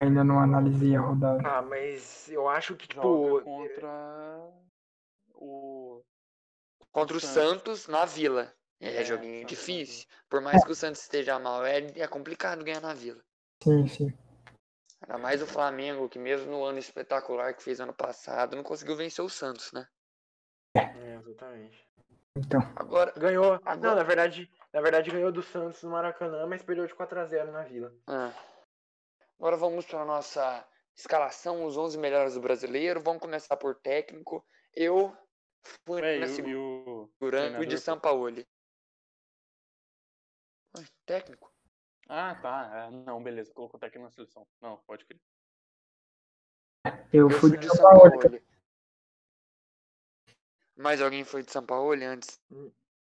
Ainda 0.00 0.22
não 0.22 0.38
analisei 0.38 0.94
a 0.94 1.00
rodada. 1.00 1.42
Ah, 1.44 1.62
mas 1.62 2.28
eu 2.30 2.48
acho 2.48 2.76
que, 2.76 2.86
tipo. 2.86 3.02
Joga 3.02 3.44
contra 3.44 4.50
o. 5.34 6.02
Contra 6.92 7.16
o 7.16 7.20
Santos, 7.20 7.80
Santos 7.82 7.88
na 7.88 8.04
Vila. 8.04 8.52
É, 8.80 9.00
é 9.00 9.04
joguinho 9.04 9.44
difícil. 9.44 10.06
Por 10.28 10.40
mais 10.40 10.64
que 10.64 10.70
o 10.70 10.74
Santos 10.74 11.02
esteja 11.02 11.38
mal, 11.38 11.66
é, 11.66 11.78
é 11.96 12.06
complicado 12.06 12.64
ganhar 12.64 12.80
na 12.80 12.94
Vila. 12.94 13.20
Sim, 13.62 13.88
sim. 13.88 14.12
Ainda 15.02 15.18
mais 15.18 15.42
o 15.42 15.46
Flamengo, 15.46 16.08
que 16.08 16.18
mesmo 16.18 16.50
no 16.50 16.64
ano 16.64 16.78
espetacular 16.78 17.54
que 17.54 17.62
fez 17.62 17.80
ano 17.80 17.92
passado, 17.92 18.56
não 18.56 18.62
conseguiu 18.62 18.96
vencer 18.96 19.24
o 19.24 19.28
Santos, 19.28 19.72
né? 19.72 19.86
É, 20.76 21.14
exatamente. 21.16 21.84
Então. 22.36 22.60
Agora. 22.76 23.12
Ganhou. 23.16 23.54
Agora... 23.64 23.76
Não, 23.76 23.96
na 23.96 24.02
verdade, 24.04 24.50
na 24.72 24.80
verdade 24.80 25.10
ganhou 25.10 25.32
do 25.32 25.42
Santos 25.42 25.82
no 25.82 25.90
Maracanã, 25.90 26.46
mas 26.46 26.62
perdeu 26.62 26.86
de 26.86 26.94
4x0 26.94 27.50
na 27.50 27.62
Vila. 27.62 27.92
Ah. 28.06 28.32
Agora 29.38 29.56
vamos 29.56 29.86
para 29.86 30.02
a 30.02 30.04
nossa 30.04 30.68
escalação, 30.96 31.64
os 31.64 31.76
11 31.76 31.96
melhores 31.96 32.34
do 32.34 32.40
brasileiro. 32.40 33.00
Vamos 33.00 33.22
começar 33.22 33.56
por 33.56 33.76
técnico. 33.76 34.44
Eu 34.74 35.16
fui 35.86 36.02
é, 36.02 36.18
na 36.18 36.26
segura 36.26 37.62
e 37.62 37.66
de 37.66 37.78
Sampaoli. 37.78 38.46
Técnico? 41.06 41.52
Ah, 42.08 42.34
tá. 42.34 42.70
É, 42.74 42.90
não, 42.90 43.22
beleza. 43.22 43.52
Colocou 43.52 43.78
técnico 43.78 44.04
na 44.04 44.10
seleção. 44.10 44.46
Não, 44.60 44.78
pode 44.86 45.04
crer. 45.04 45.20
Eu, 47.12 47.30
eu 47.30 47.30
fui, 47.30 47.56
de 47.56 47.68
São 47.68 47.76
Paulo. 47.76 48.40
Mais 50.76 51.00
alguém 51.00 51.24
foi 51.24 51.42
de 51.42 51.50
São 51.52 51.64
Paulo 51.64 51.92
antes? 51.92 52.40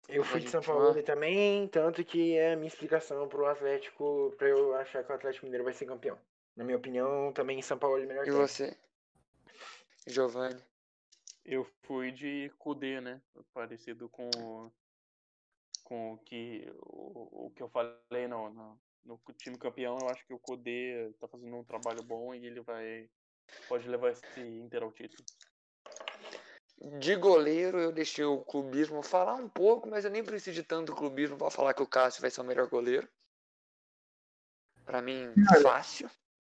Eu 0.10 0.24
fui 0.24 0.41
de 0.41 0.50
São 0.50 0.62
Paulo 0.62 1.01
também, 1.03 1.67
tanto 1.67 2.03
que 2.03 2.36
é 2.36 2.53
a 2.53 2.55
minha 2.55 2.67
explicação 2.67 3.27
pro 3.27 3.46
Atlético, 3.46 4.34
pra 4.38 4.48
eu 4.48 4.75
achar 4.75 5.03
que 5.03 5.12
o 5.12 5.15
Atlético 5.15 5.46
Mineiro 5.46 5.63
vai 5.63 5.74
ser 5.74 5.86
campeão. 5.86 6.17
Na 6.55 6.63
minha 6.63 6.77
opinião, 6.77 7.31
também 7.31 7.62
São 7.62 7.77
Paulo 7.77 8.01
é 8.01 8.05
melhor. 8.05 8.27
E 8.27 8.31
você? 8.31 8.77
Giovanni? 10.05 10.62
Eu 11.46 11.65
fui 11.84 12.12
de 12.12 12.51
Kudê, 12.60 13.00
né? 13.00 13.22
Parecido 13.53 14.10
com, 14.10 14.29
com 15.84 16.13
o, 16.13 16.17
que, 16.20 16.72
o, 16.77 17.46
o 17.48 17.51
que 17.51 17.63
eu 17.63 17.70
falei 17.70 18.27
no, 18.27 18.50
no, 18.50 18.79
no, 19.05 19.20
time 19.38 19.58
campeão. 19.58 19.98
Eu 20.00 20.10
acho 20.10 20.25
que 20.25 20.34
o 20.34 20.39
Kudê 20.39 21.12
tá 21.20 21.27
fazendo 21.27 21.55
um 21.55 21.63
trabalho 21.63 22.03
bom 22.03 22.34
e 22.36 22.46
ele 22.46 22.62
vai 22.62 23.10
pode 23.67 23.88
levar 23.88 24.12
esse 24.12 24.39
Inter 24.39 24.84
ao 24.84 24.91
título. 24.91 25.24
De 26.84 27.16
goleiro, 27.16 27.78
eu 27.78 27.92
deixei 27.92 28.26
o 28.26 28.40
clubismo 28.40 29.04
falar 29.04 29.36
um 29.36 29.48
pouco, 29.48 29.88
mas 29.88 30.04
eu 30.04 30.10
nem 30.10 30.24
preciso 30.24 30.56
de 30.56 30.64
tanto 30.64 30.96
clubismo 30.96 31.38
para 31.38 31.52
falar 31.52 31.76
que 31.76 31.84
o 31.84 31.88
Cássio 31.88 32.22
vai 32.22 32.32
ser 32.32 32.42
o 32.42 32.44
melhor 32.44 32.68
goleiro. 32.68 33.08
Para 34.84 35.00
mim, 35.00 35.32
fácil. 35.62 36.10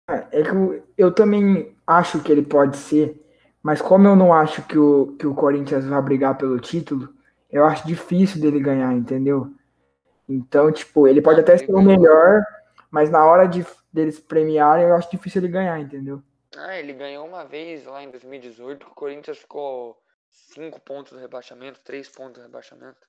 É 0.08 0.42
que 0.42 0.50
eu, 0.50 0.86
eu, 0.98 1.12
também 1.12 1.76
acho 1.86 2.22
que 2.22 2.30
ele 2.30 2.42
pode 2.42 2.76
ser, 2.76 3.24
mas 3.62 3.80
como 3.80 4.08
eu 4.08 4.16
não 4.16 4.32
acho 4.32 4.62
que 4.66 4.76
o, 4.76 5.16
que 5.16 5.26
o 5.26 5.34
Corinthians 5.34 5.84
vai 5.84 6.02
brigar 6.02 6.36
pelo 6.36 6.58
título, 6.58 7.14
eu 7.50 7.64
acho 7.64 7.86
difícil 7.86 8.40
dele 8.40 8.58
ganhar, 8.58 8.92
entendeu? 8.92 9.52
Então, 10.28 10.72
tipo, 10.72 11.06
ele 11.06 11.22
pode 11.22 11.38
Ah, 11.38 11.42
até 11.42 11.56
ser 11.56 11.72
o 11.72 11.80
melhor, 11.80 12.42
mas 12.90 13.10
na 13.10 13.24
hora 13.24 13.46
de 13.46 13.64
deles 13.92 14.18
premiarem, 14.18 14.86
eu 14.86 14.94
acho 14.94 15.10
difícil 15.10 15.40
ele 15.40 15.52
ganhar, 15.52 15.78
entendeu? 15.80 16.20
Ah, 16.56 16.76
ele 16.76 16.92
ganhou 16.92 17.26
uma 17.26 17.44
vez 17.44 17.84
lá 17.86 18.02
em 18.02 18.10
2018, 18.10 18.86
que 18.86 18.92
o 18.92 18.94
Corinthians 18.94 19.38
ficou 19.38 19.96
5 20.28 20.80
pontos 20.80 21.12
do 21.12 21.18
rebaixamento, 21.18 21.80
3 21.84 22.08
pontos 22.08 22.34
do 22.34 22.42
rebaixamento. 22.42 23.06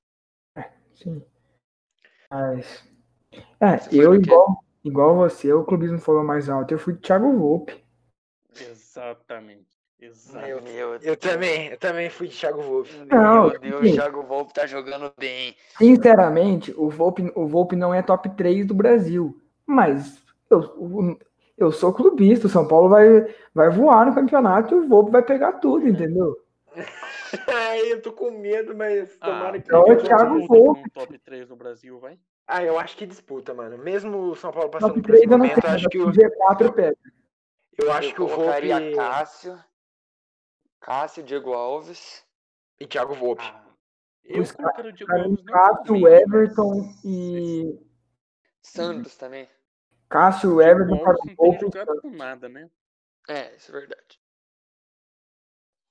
Sim. 0.95 1.23
Mas. 2.29 2.83
É, 3.59 3.77
Você 3.77 4.03
eu 4.03 4.15
igual, 4.15 4.63
igual 4.83 5.15
você, 5.15 5.51
o 5.53 5.63
clubismo 5.63 5.99
falou 5.99 6.23
mais 6.23 6.49
alto. 6.49 6.73
Eu 6.73 6.79
fui 6.79 6.93
de 6.93 6.99
Thiago 7.01 7.37
Volpe. 7.37 7.83
Exatamente. 8.59 9.67
Exatamente. 9.99 10.51
Eu, 10.51 10.61
Meu 10.61 10.93
eu 10.93 10.99
Deus. 10.99 11.17
também, 11.17 11.67
eu 11.69 11.77
também 11.77 12.09
fui 12.09 12.27
de 12.27 12.37
Thiago. 12.37 12.85
Não, 13.09 13.49
Meu 13.49 13.59
Deus, 13.59 13.81
sim. 13.81 13.91
o 13.91 13.93
Thiago 13.95 14.23
Volpe 14.23 14.53
tá 14.53 14.65
jogando 14.67 15.11
bem. 15.17 15.55
Sinceramente, 15.77 16.73
o 16.77 16.89
Volpe, 16.89 17.31
o 17.35 17.47
Volpe 17.47 17.75
não 17.75 17.93
é 17.93 18.01
top 18.01 18.29
3 18.35 18.65
do 18.65 18.73
Brasil. 18.73 19.39
Mas 19.65 20.23
eu, 20.49 21.17
eu 21.57 21.71
sou 21.71 21.93
clubista. 21.93 22.47
O 22.47 22.49
São 22.49 22.67
Paulo 22.67 22.89
vai, 22.89 23.07
vai 23.53 23.69
voar 23.69 24.05
no 24.05 24.15
campeonato 24.15 24.73
e 24.75 24.77
o 24.79 24.87
Volpe 24.87 25.11
vai 25.11 25.23
pegar 25.23 25.53
tudo, 25.53 25.87
entendeu? 25.89 26.35
Ai, 27.47 27.91
eu 27.93 28.01
tô 28.01 28.11
com 28.13 28.31
medo, 28.31 28.75
mas 28.75 29.17
tomara 29.17 29.59
que. 29.59 29.67
então 29.67 29.91
é 29.91 29.95
Thiago 29.97 30.37
disputa. 30.39 30.59
Volpe. 30.63 30.79
Um 30.81 30.89
top 30.89 31.17
3 31.19 31.49
no 31.49 31.55
Brasil, 31.55 31.99
vai? 31.99 32.19
Ah, 32.47 32.63
eu 32.63 32.79
acho 32.79 32.95
que 32.95 33.05
disputa, 33.05 33.53
mano. 33.53 33.77
Mesmo 33.77 34.17
o 34.31 34.35
São 34.35 34.51
Paulo 34.51 34.69
passando 34.69 34.93
Top 34.93 35.01
por 35.01 35.13
esse 35.15 35.27
3 35.27 35.31
eu 35.31 35.37
não 35.37 35.45
momento, 35.45 35.61
sei, 35.61 35.69
acho 35.75 35.89
que 35.89 35.97
o, 35.99 36.05
mas 36.07 36.15
G4 36.17 36.73
pega. 36.73 36.97
eu 37.77 37.91
acho 37.91 38.09
eu 38.09 38.13
que 38.15 38.21
o 38.21 38.27
Volpe 38.27 38.95
Cássio, 38.95 39.63
Cássio, 40.79 41.23
Diego 41.23 41.53
Alves. 41.53 42.23
e 42.79 42.87
Thiago 42.87 43.13
Volpe. 43.15 43.43
Ah, 43.43 43.63
eu 44.23 44.41
Os 44.41 44.51
colocaria 44.51 44.91
o 44.91 44.93
Diego 44.93 45.11
Alves 45.11 45.43
Cássio, 45.45 46.07
Everton 46.07 46.75
mas- 46.77 47.01
e. 47.05 47.79
Santos 48.61 49.15
também. 49.17 49.47
Cássio, 50.09 50.55
O 50.55 50.61
Everton, 50.61 50.95
não 50.95 51.15
tem 51.17 51.35
Volpe. 51.35 51.65
com 52.01 52.09
nada, 52.11 52.47
né? 52.47 52.69
É, 53.27 53.53
isso 53.55 53.75
é 53.75 53.79
verdade. 53.79 54.19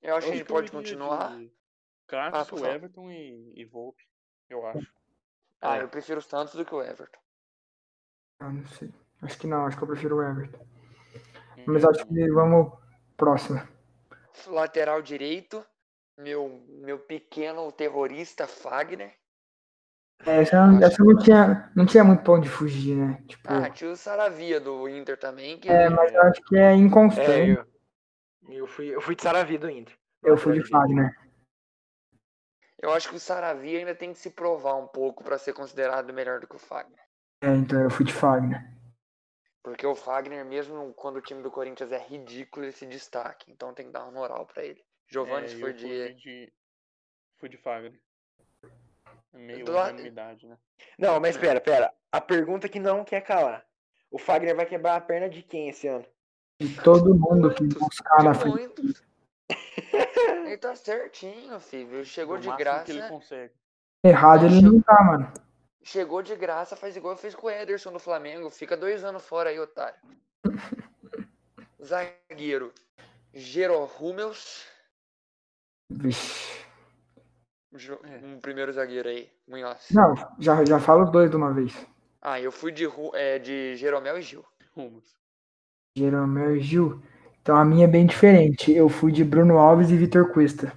Eu 0.06 0.16
acho 0.16 0.26
que 0.28 0.32
a 0.32 0.36
gente 0.36 0.48
eu 0.48 0.54
pode 0.54 0.70
continuar. 0.70 1.36
de 1.36 1.52
Ah, 2.12 2.30
Cássio, 2.30 2.56
favor. 2.56 2.68
Everton 2.68 3.10
e, 3.10 3.52
e 3.56 3.64
Volpe, 3.64 4.02
eu 4.48 4.64
acho. 4.66 4.86
Ah, 5.60 5.78
É. 5.78 5.82
eu 5.82 5.88
prefiro 5.88 6.20
o 6.20 6.22
Santos 6.22 6.54
do 6.54 6.64
que 6.64 6.72
o 6.74 6.80
Everton. 6.82 7.18
Ah, 8.38 8.50
não 8.50 8.64
sei. 8.68 8.92
Acho 9.22 9.38
que 9.38 9.46
não, 9.48 9.66
acho 9.66 9.76
que 9.76 9.82
eu 9.82 9.88
prefiro 9.88 10.16
o 10.16 10.22
Everton. 10.22 10.64
Hum, 11.58 11.64
Mas 11.66 11.84
acho 11.84 12.06
que 12.06 12.30
vamos 12.30 12.72
próximo. 13.16 13.60
Lateral 14.46 15.02
direito, 15.02 15.66
meu, 16.16 16.62
meu 16.68 16.98
pequeno 17.00 17.72
terrorista 17.72 18.46
Fagner. 18.46 19.12
É, 20.24 20.42
Essa, 20.42 20.56
essa 20.82 21.04
não, 21.04 21.16
tinha, 21.18 21.72
não 21.74 21.86
tinha 21.86 22.04
muito 22.04 22.22
pra 22.22 22.34
onde 22.34 22.48
fugir, 22.48 22.96
né? 22.96 23.22
Tipo, 23.26 23.48
Ah, 23.48 23.68
tinha 23.70 23.90
o 23.90 23.96
Saravia 23.96 24.60
do 24.60 24.88
Inter 24.88 25.18
também, 25.18 25.58
que 25.58 25.68
é, 25.68 25.88
mas 25.88 26.12
eu 26.12 26.22
acho 26.22 26.42
que 26.42 26.56
é 26.56 26.72
É, 26.72 26.76
inconstante. 26.76 27.50
eu, 27.50 27.66
eu, 28.48 28.66
fui, 28.66 28.94
eu 28.94 29.00
fui 29.00 29.14
de 29.14 29.22
Saravi 29.22 29.58
do 29.58 29.70
Inter. 29.70 29.96
eu 30.22 30.36
fui 30.36 30.60
de 30.60 30.68
Fagner. 30.68 31.14
eu 32.82 32.92
acho 32.92 33.08
que 33.08 33.16
o 33.16 33.20
Saravia 33.20 33.78
ainda 33.78 33.94
tem 33.94 34.12
que 34.12 34.18
se 34.18 34.30
provar 34.30 34.74
um 34.76 34.86
pouco 34.86 35.24
pra 35.24 35.38
ser 35.38 35.52
considerado 35.52 36.12
melhor 36.12 36.40
do 36.40 36.46
que 36.46 36.56
o 36.56 36.58
Fagner. 36.58 37.00
É, 37.42 37.48
então 37.54 37.80
eu 37.82 37.90
fui 37.90 38.04
de 38.04 38.12
Fagner. 38.12 38.62
Porque 39.62 39.86
o 39.86 39.94
Fagner, 39.96 40.44
mesmo 40.44 40.94
quando 40.94 41.16
o 41.16 41.20
time 41.22 41.42
do 41.42 41.50
Corinthians 41.50 41.90
é 41.90 41.98
ridículo, 41.98 42.64
ele 42.64 42.72
se 42.72 42.86
destaca. 42.86 43.44
Então 43.48 43.74
tem 43.74 43.86
que 43.86 43.92
dar 43.92 44.04
uma 44.04 44.12
moral 44.12 44.46
pra 44.46 44.64
ele. 44.64 44.80
Giovanni 45.08 45.46
É, 45.46 45.58
foi 45.58 45.72
de. 45.72 45.82
fui 45.82 46.14
de. 46.14 46.52
Fui 47.38 47.48
de 47.48 47.56
Fagner. 47.56 48.00
É 49.34 49.38
Meio 49.38 49.68
unanimidade, 49.68 50.46
né? 50.46 50.56
Não, 50.98 51.18
mas 51.20 51.36
pera, 51.36 51.60
pera. 51.60 51.92
A 52.12 52.20
pergunta 52.20 52.68
que 52.68 52.78
não 52.78 53.04
quer 53.04 53.20
calar. 53.22 53.66
O 54.10 54.18
Fagner 54.18 54.54
vai 54.54 54.64
quebrar 54.66 54.96
a 54.96 55.00
perna 55.00 55.28
de 55.28 55.42
quem 55.42 55.68
esse 55.68 55.88
ano? 55.88 56.06
E 56.58 56.68
todo 56.82 57.14
mundo 57.14 57.52
que 57.54 57.64
buscar 57.64 58.22
na 58.22 58.34
frente. 58.34 59.04
Ele 60.46 60.56
tá 60.56 60.74
certinho, 60.74 61.60
filho. 61.60 62.04
Chegou 62.04 62.36
No 62.36 62.42
de 62.42 62.56
graça. 62.56 62.84
que 62.84 62.92
ele 62.92 63.08
consegue. 63.08 63.52
Errado 64.02 64.46
ele 64.46 64.62
não 64.62 64.80
tá, 64.80 65.02
mano. 65.02 65.32
Chegou 65.82 66.22
de 66.22 66.34
graça, 66.34 66.76
faz 66.76 66.96
igual 66.96 67.16
fez 67.16 67.34
com 67.34 67.46
o 67.46 67.50
Ederson 67.50 67.90
no 67.90 67.98
Flamengo. 67.98 68.48
Fica 68.50 68.76
dois 68.76 69.04
anos 69.04 69.24
fora 69.24 69.50
aí, 69.50 69.58
otário. 69.60 69.98
Zagueiro. 71.82 72.72
Gero 73.34 73.88
Hummels. 74.00 74.66
Vixe. 75.90 76.64
Um 78.22 78.40
primeiro 78.40 78.72
zagueiro 78.72 79.08
aí. 79.08 79.30
Munhoz. 79.46 79.88
Não, 79.90 80.14
já, 80.38 80.64
já 80.64 80.80
falo 80.80 81.04
os 81.04 81.10
dois 81.10 81.30
de 81.30 81.36
uma 81.36 81.52
vez. 81.52 81.86
Ah, 82.22 82.40
eu 82.40 82.50
fui 82.50 82.72
de, 82.72 82.86
é, 83.14 83.38
de 83.38 83.76
Jeromel 83.76 84.18
e 84.18 84.22
Gil. 84.22 84.44
Rumos. 84.74 85.16
Jeromel 86.06 86.56
e 86.56 86.60
Gil. 86.60 87.00
Então 87.40 87.56
a 87.56 87.64
minha 87.64 87.84
é 87.84 87.88
bem 87.88 88.06
diferente. 88.06 88.70
Eu 88.72 88.88
fui 88.88 89.10
de 89.10 89.24
Bruno 89.24 89.58
Alves 89.58 89.90
e 89.90 89.96
Vitor 89.96 90.30
Cuesta. 90.32 90.72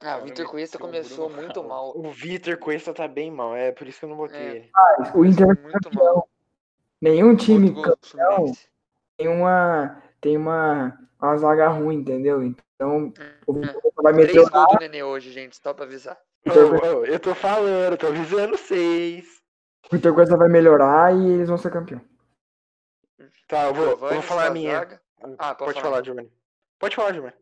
Ah, 0.00 0.18
o 0.18 0.24
Vitor 0.24 0.46
Cuesta 0.46 0.78
começou 0.78 1.28
Bruno 1.28 1.42
muito 1.42 1.62
mal. 1.64 1.92
O 1.96 2.10
Vitor 2.10 2.56
Cuesta 2.58 2.92
tá 2.92 3.06
bem 3.08 3.30
mal, 3.30 3.54
é 3.54 3.72
por 3.72 3.86
isso 3.86 3.98
que 4.00 4.04
eu 4.04 4.08
não 4.10 4.16
botei 4.16 4.38
É. 4.40 4.50
ele. 4.56 4.70
O 5.14 5.24
Inter 5.24 5.44
é 5.44 5.62
muito 5.62 5.80
campeão. 5.90 6.04
mal. 6.14 6.28
Nenhum 7.00 7.36
time 7.36 7.72
Contra 7.72 7.92
o 7.92 7.98
Fluminense. 8.02 8.68
tem 9.16 9.28
uma, 9.28 10.02
tem 10.20 10.36
uma, 10.36 10.98
uma 11.20 11.36
zaga 11.36 11.68
ruim, 11.68 11.96
entendeu? 11.96 12.42
Então 12.42 13.12
o 13.46 13.58
É. 13.58 13.60
Vitor 13.60 13.80
Cuesta 13.82 14.02
vai 14.02 14.12
Três 14.12 14.26
meter 14.28 14.40
o 14.40 14.50
gols 14.50 14.72
do 14.72 14.78
Nenê 14.80 15.02
hoje, 15.02 15.30
gente, 15.32 15.56
só 15.56 15.72
pra 15.74 15.84
avisar. 15.84 16.18
Eu 16.44 17.20
tô 17.20 17.34
falando, 17.34 17.96
tô 17.98 18.06
avisando 18.06 18.56
vocês. 18.56 19.26
o 19.90 19.96
Vitor 19.96 20.14
Cuesta 20.14 20.36
vai 20.36 20.48
melhorar 20.48 21.14
e 21.14 21.28
eles 21.32 21.48
vão 21.48 21.58
ser 21.58 21.70
campeão. 21.70 22.00
Tá, 23.48 23.64
eu 23.64 23.74
vou, 23.74 23.86
Giovani, 23.86 24.12
vou 24.12 24.22
falar 24.22 24.46
a 24.46 24.50
minha. 24.50 24.78
zaga. 24.78 25.00
Ah, 25.38 25.54
pode 25.54 25.72
falar. 25.72 25.84
falar, 25.84 26.04
Giovanni. 26.04 26.30
Pode 26.78 26.94
falar, 26.94 27.14
Giovanni. 27.14 27.34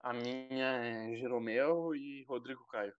A 0.00 0.12
minha 0.12 0.66
é 0.66 1.16
Jeromel 1.16 1.94
e 1.94 2.24
Rodrigo 2.28 2.62
Caio. 2.70 2.92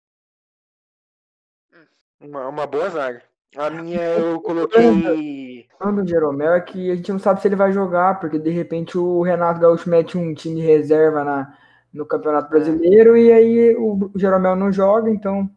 Uma, 2.18 2.48
uma 2.48 2.66
boa 2.66 2.88
zaga. 2.88 3.22
A 3.54 3.68
minha 3.68 4.00
eu 4.16 4.40
coloquei. 4.40 5.68
O 5.78 5.92
do 5.92 6.08
Jeromel 6.08 6.54
é 6.54 6.60
que 6.62 6.90
a 6.90 6.96
gente 6.96 7.12
não 7.12 7.18
sabe 7.18 7.42
se 7.42 7.48
ele 7.48 7.56
vai 7.56 7.70
jogar, 7.72 8.18
porque 8.18 8.38
de 8.38 8.48
repente 8.48 8.96
o 8.96 9.20
Renato 9.20 9.60
Gaúcho 9.60 9.90
mete 9.90 10.16
um 10.16 10.32
time 10.32 10.62
reserva 10.62 11.22
na, 11.22 11.58
no 11.92 12.06
Campeonato 12.06 12.48
Brasileiro 12.48 13.18
e 13.18 13.30
aí 13.30 13.76
o 13.76 14.10
Jeromel 14.16 14.56
não 14.56 14.72
joga, 14.72 15.10
então 15.10 15.48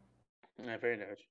É 0.59 0.77
verdade. 0.77 1.25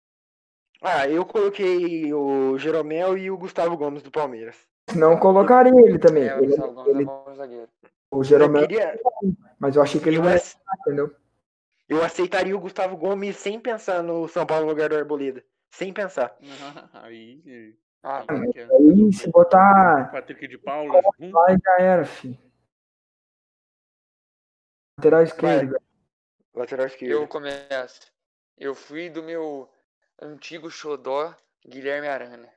Ah, 0.81 1.07
eu 1.07 1.27
coloquei 1.27 2.13
o 2.15 2.57
Jeromel 2.57 3.19
e 3.19 3.31
o 3.31 3.37
Gustavo 3.37 3.77
Gomes 3.77 4.03
do 4.03 4.11
Palmeiras. 4.11 4.57
Não 4.95 5.19
colocaria 5.19 5.73
ele 5.73 5.99
também. 5.99 6.29
É, 6.29 6.37
o 6.37 6.45
Ele- 6.45 6.57
Gomes 6.57 6.87
é 6.87 6.91
ele- 6.91 7.05
bom 7.05 7.35
zagueiro. 7.35 7.69
o 8.11 8.19
Eu 8.19 8.25
Jeromel, 8.25 8.63
queria. 8.69 9.01
mas 9.59 9.75
eu 9.77 9.83
achei 9.83 10.01
que 10.01 10.09
ele 10.09 10.17
Eu, 10.19 10.23
não 10.23 10.31
ia, 10.31 10.41
entendeu? 10.81 11.15
eu 11.89 12.05
aceitaria 12.05 12.57
o 12.57 12.61
Gustavo 12.61 12.97
Gomes 12.97 13.37
sem 13.37 13.59
pensar 13.61 14.03
no 14.03 14.29
São 14.29 14.47
Paulo 14.47 14.65
no 14.65 14.71
lugar 14.71 14.89
do 14.89 14.97
Arboleda. 14.97 15.45
Sem 15.71 15.93
pensar. 15.93 16.37
Aí. 16.95 17.77
Ah, 18.03 18.25
aí 18.29 18.53
que 18.53 18.61
é- 18.61 18.65
Aí 18.71 19.13
se 19.13 19.29
botar 19.31 20.11
Patrick 20.13 20.47
de 20.47 20.57
Paula. 20.59 21.01
lá 21.19 21.47
já 21.51 21.77
era, 21.83 22.05
filho. 22.05 22.39
Lateral 24.99 25.23
esquerdo. 25.25 25.77
Lateral 26.55 26.87
esquerdo. 26.87 27.11
eu 27.13 27.27
começo. 27.29 28.13
Eu 28.57 28.75
fui 28.75 29.11
do 29.11 29.23
meu 29.23 29.69
antigo 30.23 30.71
xodó, 30.71 31.35
Guilherme 31.67 32.07
Arana. 32.09 32.49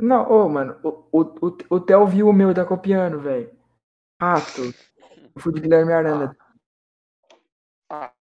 Não, 0.00 0.30
ô, 0.30 0.48
mano, 0.48 0.78
o, 0.82 1.20
o, 1.20 1.56
o, 1.68 1.80
Theo 1.80 2.06
viu 2.06 2.28
o 2.28 2.32
meu 2.32 2.54
tá 2.54 2.64
copiando, 2.64 3.20
velho. 3.20 3.50
Rato. 4.20 4.62
Eu 5.34 5.40
fui 5.40 5.52
de 5.52 5.60
Guilherme 5.60 5.92
Arana. 5.92 6.36
Ah, 7.88 8.12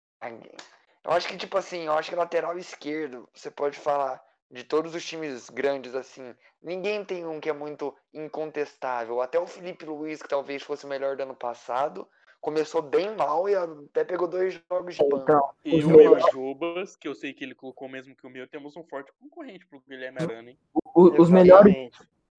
eu 1.03 1.11
acho 1.11 1.27
que, 1.27 1.37
tipo 1.37 1.57
assim, 1.57 1.85
eu 1.85 1.93
acho 1.93 2.09
que 2.09 2.15
lateral 2.15 2.57
esquerdo, 2.57 3.29
você 3.33 3.49
pode 3.49 3.77
falar 3.77 4.21
de 4.51 4.63
todos 4.63 4.95
os 4.95 5.05
times 5.05 5.49
grandes, 5.49 5.93
assim, 5.95 6.35
ninguém 6.61 7.05
tem 7.05 7.25
um 7.25 7.39
que 7.39 7.49
é 7.49 7.53
muito 7.53 7.95
incontestável. 8.13 9.21
Até 9.21 9.39
o 9.39 9.47
Felipe 9.47 9.85
Luiz, 9.85 10.21
que 10.21 10.27
talvez 10.27 10.63
fosse 10.63 10.85
o 10.85 10.89
melhor 10.89 11.15
do 11.15 11.23
ano 11.23 11.35
passado, 11.35 12.07
começou 12.41 12.81
bem 12.81 13.15
mal 13.15 13.47
e 13.49 13.55
até 13.55 14.03
pegou 14.03 14.27
dois 14.27 14.59
jogos 14.69 14.95
de 14.95 15.03
banco. 15.03 15.17
Então, 15.23 15.49
E 15.65 15.83
o 15.83 15.89
meu 15.89 16.19
Jubas, 16.31 16.95
que 16.95 17.07
eu 17.07 17.13
sei 17.15 17.33
que 17.33 17.43
ele 17.43 17.53
colocou 17.55 17.87
mesmo 17.89 18.15
que 18.15 18.25
o 18.25 18.29
meu, 18.29 18.47
temos 18.47 18.75
um 18.77 18.83
forte 18.83 19.11
concorrente 19.19 19.65
pro 19.65 19.81
Guilherme 19.87 20.19
Arana, 20.21 20.49
hein? 20.51 20.57
o- 20.95 21.21
os 21.21 21.29
melhores, 21.29 21.89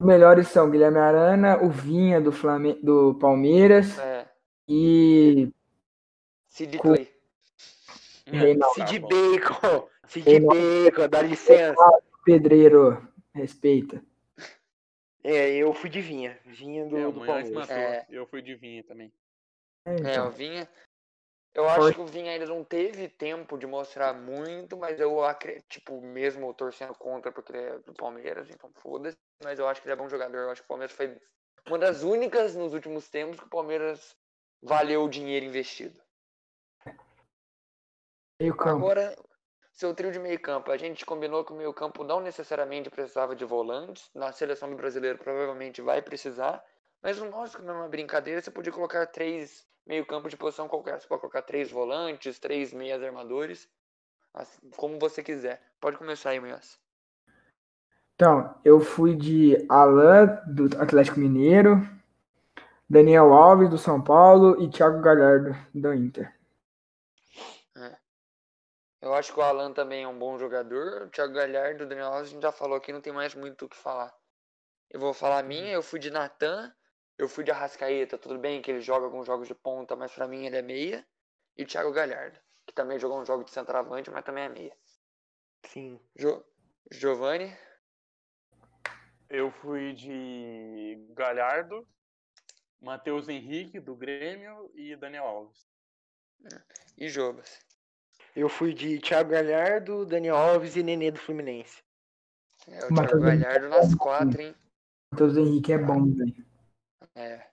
melhores 0.01 0.49
são 0.49 0.71
Guilherme 0.71 0.99
Arana, 0.99 1.63
o 1.63 1.69
Vinha 1.71 2.21
do, 2.21 2.33
Flame... 2.33 2.75
do 2.83 3.15
Palmeiras 3.15 3.99
É, 3.99 4.27
e 4.69 5.51
Sid 6.47 6.79
Clay. 6.79 7.09
Bom. 8.27 9.09
Bacon. 9.09 9.89
Cid 10.07 10.25
Reinaldo. 10.29 10.61
Bacon, 10.85 11.09
dá 11.09 11.23
licença. 11.23 12.03
Pedreiro. 12.25 13.07
Respeita. 13.35 14.03
É, 15.23 15.51
eu 15.57 15.73
fui 15.75 15.91
de 15.91 16.01
Vinha. 16.01 16.39
Vinha 16.47 16.87
do, 16.87 16.97
É, 16.97 17.05
do 17.05 17.13
Palmeiras. 17.25 17.71
É. 17.71 18.07
Eu 18.11 18.27
fui 18.27 18.41
de 18.43 18.55
Vinha 18.55 18.83
também. 18.85 19.13
É, 19.85 19.91
É, 19.91 19.95
então. 19.95 20.29
o 20.29 20.31
Vinha. 20.31 20.69
Eu 21.53 21.69
acho 21.69 21.95
que 21.95 22.01
o 22.01 22.07
Vinha 22.07 22.31
ainda 22.31 22.47
não 22.47 22.63
teve 22.63 23.09
tempo 23.09 23.59
de 23.59 23.67
mostrar 23.67 24.15
muito, 24.15 24.77
mas 24.77 25.01
eu 25.01 25.25
acredito, 25.25 25.65
tipo, 25.69 26.01
mesmo 26.01 26.55
torcendo 26.55 26.95
contra 26.95 27.33
porque 27.33 27.53
ele 27.53 27.63
é 27.63 27.79
do 27.81 27.93
Palmeiras, 27.93 28.49
então 28.49 28.71
foda-se, 28.75 29.17
mas 29.43 29.59
eu 29.59 29.67
acho 29.67 29.83
que 29.83 29.89
ele 29.89 29.95
é 29.95 29.97
bom 29.97 30.09
jogador. 30.09 30.39
Eu 30.39 30.51
acho 30.51 30.63
que 30.63 30.67
o 30.67 30.69
Palmeiras 30.69 30.95
foi 30.95 31.21
uma 31.67 31.79
das 31.79 32.03
únicas 32.05 32.55
nos 32.55 32.73
últimos 32.73 33.09
tempos 33.09 33.41
que 33.41 33.47
o 33.47 33.51
Palmeiras 33.51 34.17
valeu 34.63 35.03
o 35.03 35.09
dinheiro 35.09 35.45
investido. 35.45 36.01
Meio 38.41 38.57
campo. 38.57 38.77
Agora, 38.77 39.17
seu 39.73 39.95
trio 39.95 40.13
de 40.13 40.19
meio 40.19 40.41
campo. 40.41 40.71
A 40.71 40.77
gente 40.77 41.05
combinou 41.05 41.45
que 41.45 41.53
o 41.53 41.57
meio 41.57 41.75
campo 41.75 42.05
não 42.05 42.21
necessariamente 42.21 42.91
precisava 42.91 43.35
de 43.35 43.45
volantes. 43.45 44.11
Na 44.15 44.33
seleção 44.33 44.71
do 44.71 44.77
brasileiro 44.77 45.19
provavelmente 45.19 45.83
vai 45.83 46.01
precisar. 46.01 46.65
Mas 47.03 47.19
no 47.19 47.31
nosso, 47.31 47.57
como 47.57 47.71
é 47.71 47.73
uma 47.73 47.89
brincadeira, 47.89 48.43
você 48.43 48.51
podia 48.51 48.73
colocar 48.73 49.07
três 49.07 49.67
meio 49.87 50.07
campo 50.07 50.29
de 50.29 50.37
posição 50.37 50.69
qualquer. 50.69 51.01
Você 51.01 51.09
pode 51.09 51.21
colocar 51.21 51.43
três 51.43 51.71
volantes, 51.71 52.39
três 52.39 52.73
meias 52.73 53.03
armadores. 53.03 53.69
Assim, 54.33 54.71
como 54.77 54.99
você 54.99 55.23
quiser. 55.23 55.61
Pode 55.81 55.97
começar 55.97 56.31
aí, 56.31 56.41
Munhoz. 56.41 56.79
Então, 58.15 58.55
eu 58.65 58.81
fui 58.81 59.17
de 59.17 59.57
Alan, 59.69 60.27
do 60.47 60.67
Atlético 60.79 61.19
Mineiro, 61.19 61.81
Daniel 62.89 63.33
Alves, 63.33 63.71
do 63.71 63.79
São 63.79 64.03
Paulo, 64.03 64.63
e 64.63 64.69
Thiago 64.69 65.01
Galhardo, 65.01 65.57
do 65.75 65.95
Inter. 65.95 66.33
É. 67.77 67.97
Eu 69.01 69.15
acho 69.15 69.33
que 69.33 69.41
o 69.41 69.43
Alan 69.43 69.73
também 69.73 70.05
é 70.05 70.09
um 70.09 70.19
bom 70.19 70.39
jogador. 70.39 71.03
O 71.03 71.09
Thiago 71.09 71.33
Galhardo, 71.33 71.85
o 71.85 71.87
Daniel 71.89 72.09
Alves, 72.09 72.29
a 72.29 72.33
gente 72.35 72.43
já 72.43 72.53
falou 72.53 72.77
aqui, 72.77 72.93
não 72.93 73.01
tem 73.01 73.13
mais 73.13 73.35
muito 73.35 73.65
o 73.65 73.69
que 73.69 73.77
falar. 73.77 74.15
Eu 74.91 75.01
vou 75.01 75.15
falar 75.15 75.39
a 75.39 75.43
minha, 75.43 75.73
eu 75.73 75.83
fui 75.83 75.99
de 75.99 76.11
Natan, 76.11 76.71
eu 77.21 77.29
fui 77.29 77.45
de 77.45 77.51
Arrascaeta, 77.51 78.17
tudo 78.17 78.39
bem 78.39 78.63
que 78.63 78.71
ele 78.71 78.81
joga 78.81 79.05
alguns 79.05 79.27
jogos 79.27 79.47
de 79.47 79.55
ponta, 79.55 79.95
mas 79.95 80.11
pra 80.11 80.27
mim 80.27 80.47
ele 80.47 80.57
é 80.57 80.63
meia. 80.63 81.07
E 81.55 81.63
o 81.63 81.67
Thiago 81.67 81.93
Galhardo, 81.93 82.41
que 82.67 82.73
também 82.73 82.99
jogou 82.99 83.21
um 83.21 83.27
jogo 83.27 83.45
de 83.45 83.51
centroavante, 83.51 84.11
mas 84.11 84.25
também 84.25 84.45
é 84.45 84.49
meia. 84.49 84.75
Sim. 85.67 86.01
Jo 86.17 86.43
Giovanni? 86.91 87.55
Eu 89.29 89.51
fui 89.51 89.93
de 89.93 91.07
Galhardo, 91.11 91.87
Matheus 92.81 93.29
Henrique, 93.29 93.79
do 93.79 93.95
Grêmio, 93.95 94.71
e 94.75 94.97
Daniel 94.97 95.27
Alves. 95.27 95.69
E 96.97 97.07
Jobas? 97.07 97.61
Eu 98.35 98.49
fui 98.49 98.73
de 98.73 98.99
Thiago 98.99 99.31
Galhardo, 99.31 100.07
Daniel 100.07 100.37
Alves 100.37 100.75
e 100.75 100.83
Nenê 100.83 101.11
do 101.11 101.19
Fluminense. 101.19 101.83
É, 102.67 102.87
o 102.87 102.95
Thiago 102.95 103.21
Galhardo 103.21 103.69
nas 103.69 103.95
quatro, 103.95 104.41
hein? 104.41 104.55
Matheus 105.13 105.37
Henrique 105.37 105.75
é 105.75 105.79
bom, 105.79 106.11
velho. 106.15 106.50
É. 107.15 107.47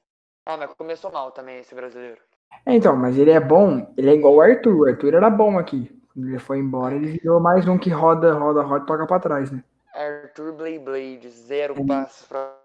Ah, 0.46 0.58
mas 0.58 0.74
começou 0.74 1.12
mal 1.12 1.32
também 1.32 1.60
esse 1.60 1.76
brasileiro. 1.76 2.22
É, 2.66 2.76
então, 2.76 2.96
mas 2.96 3.18
ele 3.18 3.32
é 3.32 3.40
bom, 3.40 3.94
ele 3.98 4.10
é 4.10 4.14
igual 4.14 4.36
o 4.36 4.42
Arthur. 4.42 4.76
O 4.76 4.86
Arthur 4.88 5.14
era 5.16 5.30
bom 5.30 5.58
aqui. 5.58 5.90
Quando 6.14 6.28
ele 6.30 6.40
foi 6.40 6.60
embora, 6.60 6.96
ele 6.96 7.12
virou 7.12 7.40
mais 7.40 7.68
um 7.68 7.78
que 7.78 7.90
roda, 7.90 8.34
roda, 8.34 8.62
roda 8.62 8.84
e 8.84 8.88
toca 8.88 9.06
pra 9.08 9.20
trás, 9.20 9.52
né? 9.52 9.64
Arthur 9.94 10.54
Blade 10.54 10.80
Blade, 10.80 11.30
zero 11.30 11.76
passos 11.86 12.28
pra, 12.28 12.60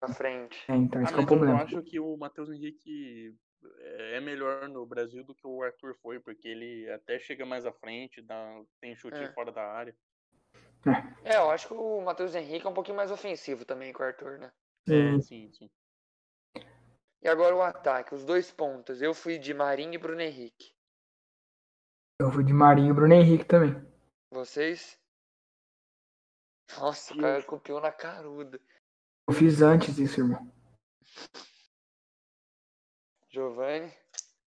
pra 0.00 0.08
frente. 0.14 0.58
É, 0.68 0.76
então 0.76 1.02
esse 1.02 1.12
Ah, 1.12 1.16
é 1.16 1.20
o 1.20 1.22
mas 1.22 1.26
eu 1.28 1.36
problema. 1.36 1.60
acho 1.60 1.82
que 1.82 2.00
o 2.00 2.16
Matheus 2.16 2.50
Henrique 2.50 3.34
é 4.12 4.20
melhor 4.20 4.68
no 4.68 4.86
Brasil 4.86 5.24
do 5.24 5.34
que 5.34 5.46
o 5.46 5.62
Arthur 5.62 5.94
foi, 6.02 6.20
porque 6.20 6.48
ele 6.48 6.90
até 6.90 7.18
chega 7.18 7.44
mais 7.44 7.66
à 7.66 7.72
frente, 7.72 8.22
dá, 8.22 8.60
tem 8.80 8.94
chute 8.96 9.16
É. 9.16 9.26
fora 9.28 9.52
da 9.52 9.62
área. 9.62 9.94
É, 11.24 11.36
eu 11.36 11.50
acho 11.50 11.68
que 11.68 11.74
o 11.74 12.00
Matheus 12.00 12.34
Henrique 12.34 12.66
é 12.66 12.70
um 12.70 12.74
pouquinho 12.74 12.96
mais 12.96 13.10
ofensivo 13.10 13.64
também 13.64 13.92
que 13.92 14.00
o 14.00 14.04
Arthur, 14.04 14.38
né? 14.38 14.50
É, 14.88 15.20
Sim, 15.20 15.52
sim. 15.52 15.70
E 17.22 17.28
agora 17.28 17.54
o 17.54 17.62
ataque, 17.62 18.14
os 18.14 18.24
dois 18.24 18.50
pontos. 18.50 19.02
Eu 19.02 19.12
fui 19.12 19.38
de 19.38 19.52
Marinho 19.52 19.94
e 19.94 19.98
Bruno 19.98 20.22
Henrique. 20.22 20.72
eu 22.18 22.30
fui 22.32 22.42
de 22.42 22.52
Marinho 22.52 22.90
e 22.90 22.94
Bruno 22.94 23.14
Henrique 23.14 23.44
também. 23.44 23.74
Vocês? 24.30 24.98
Nossa, 26.78 27.12
o 27.12 27.18
cara 27.18 27.42
copiou 27.42 27.80
na 27.80 27.92
caruda. 27.92 28.60
Eu 29.28 29.34
fiz 29.34 29.60
antes 29.60 29.98
isso, 29.98 30.20
irmão. 30.20 30.50
Giovanni? 33.28 33.92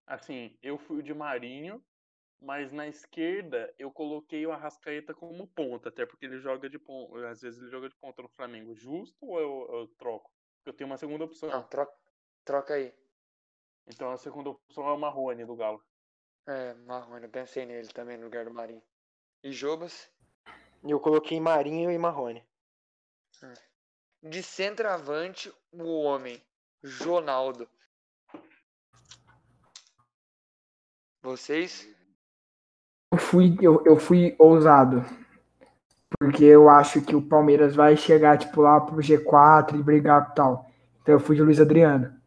Assim, 0.07 0.57
eu 0.63 0.79
fui 0.79 0.99
o 0.99 1.03
de 1.03 1.13
Marinho, 1.13 1.83
mas 2.41 2.73
na 2.73 2.89
esquerda 2.89 3.73
eu 3.79 3.91
coloquei 3.91 4.47
o 4.47 4.53
Arrascaeta 4.53 5.15
como 5.15 5.47
ponta, 5.47 5.89
até 5.89 6.07
porque 6.07 6.27
ele 6.27 6.39
joga 6.41 6.71
de 6.71 6.79
ponta. 6.79 7.29
Às 7.29 7.43
vezes 7.43 7.61
ele 7.61 7.71
joga 7.71 7.89
de 7.89 7.97
ponta 7.97 8.23
no 8.23 8.29
Flamengo. 8.31 8.75
Justo 8.75 9.27
ou 9.27 9.39
eu, 9.39 9.81
eu 9.81 9.89
troco? 9.99 10.31
Eu 10.65 10.73
tenho 10.73 10.89
uma 10.89 10.97
segunda 10.97 11.25
opção. 11.25 11.49
Não, 11.49 11.63
troca, 11.65 11.93
troca 12.45 12.75
aí. 12.75 12.93
Então 13.87 14.11
a 14.11 14.17
segunda 14.17 14.51
opção 14.51 14.87
é 14.87 14.93
o 14.93 14.99
Marrone 14.99 15.45
do 15.45 15.57
Galo. 15.57 15.83
É, 16.47 16.75
Marrone, 16.75 17.25
eu 17.25 17.31
pensei 17.31 17.67
nele 17.67 17.89
também 17.89 18.17
no 18.17 18.25
lugar 18.25 18.45
do 18.45 18.55
Marinho. 18.55 18.83
E 19.43 19.53
Jobas? 19.53 20.11
Eu 20.85 20.99
coloquei 20.99 21.41
Marinho 21.41 21.91
e 21.91 21.99
Marrone. 21.99 22.45
De 24.23 24.43
centroavante, 24.43 25.53
o 25.73 26.03
homem, 26.03 26.41
Ronaldo. 27.01 27.69
Vocês? 31.23 31.89
Eu 33.13 33.19
fui, 33.19 33.57
eu, 33.61 33.85
eu 33.85 33.97
fui 33.97 34.35
ousado. 34.39 35.05
Porque 36.19 36.45
eu 36.45 36.69
acho 36.69 37.03
que 37.03 37.17
o 37.17 37.27
Palmeiras 37.29 37.75
vai 37.75 37.97
chegar, 37.97 38.39
tipo, 38.39 38.61
lá 38.61 38.81
pro 38.81 38.97
G4 38.97 39.75
e 39.75 39.83
brigar 39.83 40.31
e 40.31 40.35
tal. 40.35 40.71
Então 41.01 41.15
eu 41.15 41.21
fui 41.21 41.35
de 41.35 41.43
Luiz 41.43 41.61
Adriano. 41.61 42.22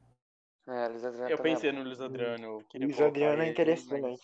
É, 1.30 1.34
Adriano 1.34 1.40
Eu 1.40 1.44
pensei 1.44 1.72
no 1.72 1.84
Luiz 1.84 2.02
Adriano. 2.02 2.44
Eu 2.46 2.64
queria 2.70 2.88
Luiz 2.88 3.02
Adriano 3.02 3.42
é 3.44 3.50
interessante. 3.50 4.22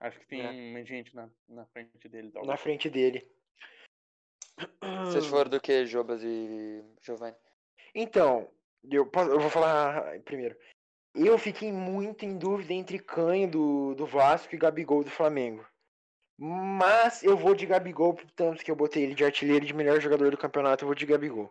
Acho 0.00 0.18
que 0.20 0.26
tem 0.26 0.40
É. 0.42 0.72
mais 0.72 0.86
gente 0.86 1.14
na, 1.14 1.28
na 1.48 1.64
frente 1.66 2.08
dele. 2.08 2.28
Na 2.28 2.32
Talvez. 2.34 2.60
frente 2.60 2.90
dele. 2.90 3.26
Vocês 5.04 5.26
foram 5.26 5.50
do 5.50 5.60
que, 5.60 5.84
Jobas 5.86 6.22
e 6.22 6.82
Giovanni? 7.02 7.36
Então, 7.94 8.50
eu, 8.90 9.06
posso- 9.06 9.30
eu 9.30 9.40
vou 9.40 9.50
falar 9.50 10.20
primeiro. 10.20 10.56
Eu 11.14 11.38
fiquei 11.38 11.72
muito 11.72 12.24
em 12.24 12.36
dúvida 12.36 12.74
entre 12.74 12.98
Canho 12.98 13.50
do, 13.50 13.94
do 13.94 14.06
Vasco 14.06 14.54
e 14.54 14.58
Gabigol 14.58 15.02
do 15.02 15.10
Flamengo. 15.10 15.66
Mas 16.38 17.22
eu 17.22 17.34
vou 17.34 17.54
de 17.54 17.64
Gabigol, 17.64 18.14
tanto 18.34 18.62
que 18.62 18.70
eu 18.70 18.76
botei 18.76 19.02
ele 19.02 19.14
de 19.14 19.24
artilheiro 19.24 19.64
e 19.64 19.68
de 19.68 19.72
melhor 19.74 19.98
jogador 20.00 20.30
do 20.30 20.36
campeonato, 20.36 20.84
eu 20.84 20.86
vou 20.86 20.94
de 20.94 21.06
Gabigol. 21.06 21.50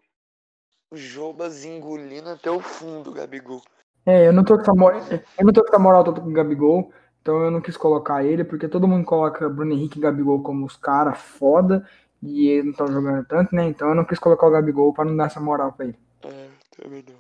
O 0.92 0.96
Jobas 0.96 1.66
engolindo 1.66 2.30
até 2.30 2.52
o 2.52 2.60
fundo, 2.62 3.12
Gabigol. 3.12 3.60
É, 4.06 4.28
eu 4.28 4.34
não 4.34 4.44
tô 4.44 4.56
com 4.56 4.62
essa 4.62 4.74
moral, 4.74 5.02
eu 5.40 5.46
não 5.46 5.54
tô 5.54 5.62
com 5.62 5.68
essa 5.70 5.80
moral 5.80 6.04
toda 6.04 6.22
com 6.22 6.30
o 6.30 6.34
Gabigol, 6.34 6.94
então 7.22 7.42
eu 7.42 7.50
não 7.50 7.60
quis 7.60 7.76
colocar 7.76 8.24
ele, 8.24 8.44
porque 8.44 8.68
todo 8.68 8.88
mundo 8.88 9.04
coloca 9.04 9.50
Bruno 9.50 9.74
Henrique 9.74 9.98
e 9.98 10.02
Gabigol 10.02 10.44
como 10.44 10.66
os 10.66 10.78
caras 10.78 11.18
foda, 11.18 11.90
e 12.22 12.48
eles 12.48 12.66
não 12.66 12.72
estão 12.72 12.88
jogando 12.88 13.26
tanto, 13.26 13.56
né? 13.56 13.66
Então 13.66 13.90
eu 13.90 13.96
não 13.96 14.06
quis 14.06 14.20
colocar 14.20 14.46
o 14.46 14.52
Gabigol 14.52 14.94
pra 14.94 15.06
não 15.06 15.18
dar 15.18 15.26
essa 15.26 15.40
moral 15.40 15.74
pra 15.74 15.86
ele. 15.88 15.98
É, 16.24 16.50
também 16.78 17.04
não. 17.08 17.20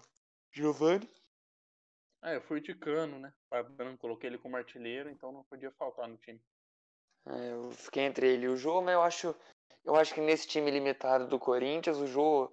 Giovanni? 0.51 1.09
Ah, 2.21 2.33
eu 2.33 2.41
fui 2.41 2.61
de 2.61 2.73
cano, 2.73 3.19
né? 3.19 3.33
Pagando, 3.49 3.97
coloquei 3.97 4.29
ele 4.29 4.37
como 4.37 4.55
artilheiro, 4.55 5.09
então 5.09 5.31
não 5.31 5.43
podia 5.43 5.71
faltar 5.71 6.07
no 6.07 6.17
time. 6.17 6.41
É, 7.27 7.51
eu 7.51 7.71
fiquei 7.71 8.03
entre 8.03 8.27
ele 8.27 8.45
e 8.45 8.49
o 8.49 8.57
Jô, 8.57 8.81
mas 8.81 8.93
eu 8.93 9.01
acho, 9.01 9.35
eu 9.83 9.95
acho 9.95 10.13
que 10.13 10.21
nesse 10.21 10.47
time 10.47 10.69
limitado 10.69 11.27
do 11.27 11.39
Corinthians, 11.39 11.97
o 11.97 12.05
Jô, 12.05 12.51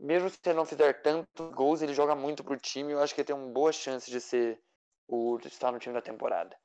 mesmo 0.00 0.28
se 0.30 0.38
ele 0.46 0.54
não 0.54 0.64
fizer 0.64 0.92
tantos 1.02 1.50
gols, 1.54 1.82
ele 1.82 1.92
joga 1.94 2.14
muito 2.14 2.42
pro 2.42 2.56
time. 2.56 2.92
Eu 2.92 3.00
acho 3.00 3.14
que 3.14 3.20
ele 3.20 3.26
tem 3.26 3.36
uma 3.36 3.52
boa 3.52 3.70
chance 3.72 4.10
de 4.10 4.20
ser 4.20 4.58
o 5.06 5.38
de 5.38 5.48
estar 5.48 5.70
no 5.70 5.78
time 5.78 5.94
da 5.94 6.00
temporada. 6.00 6.56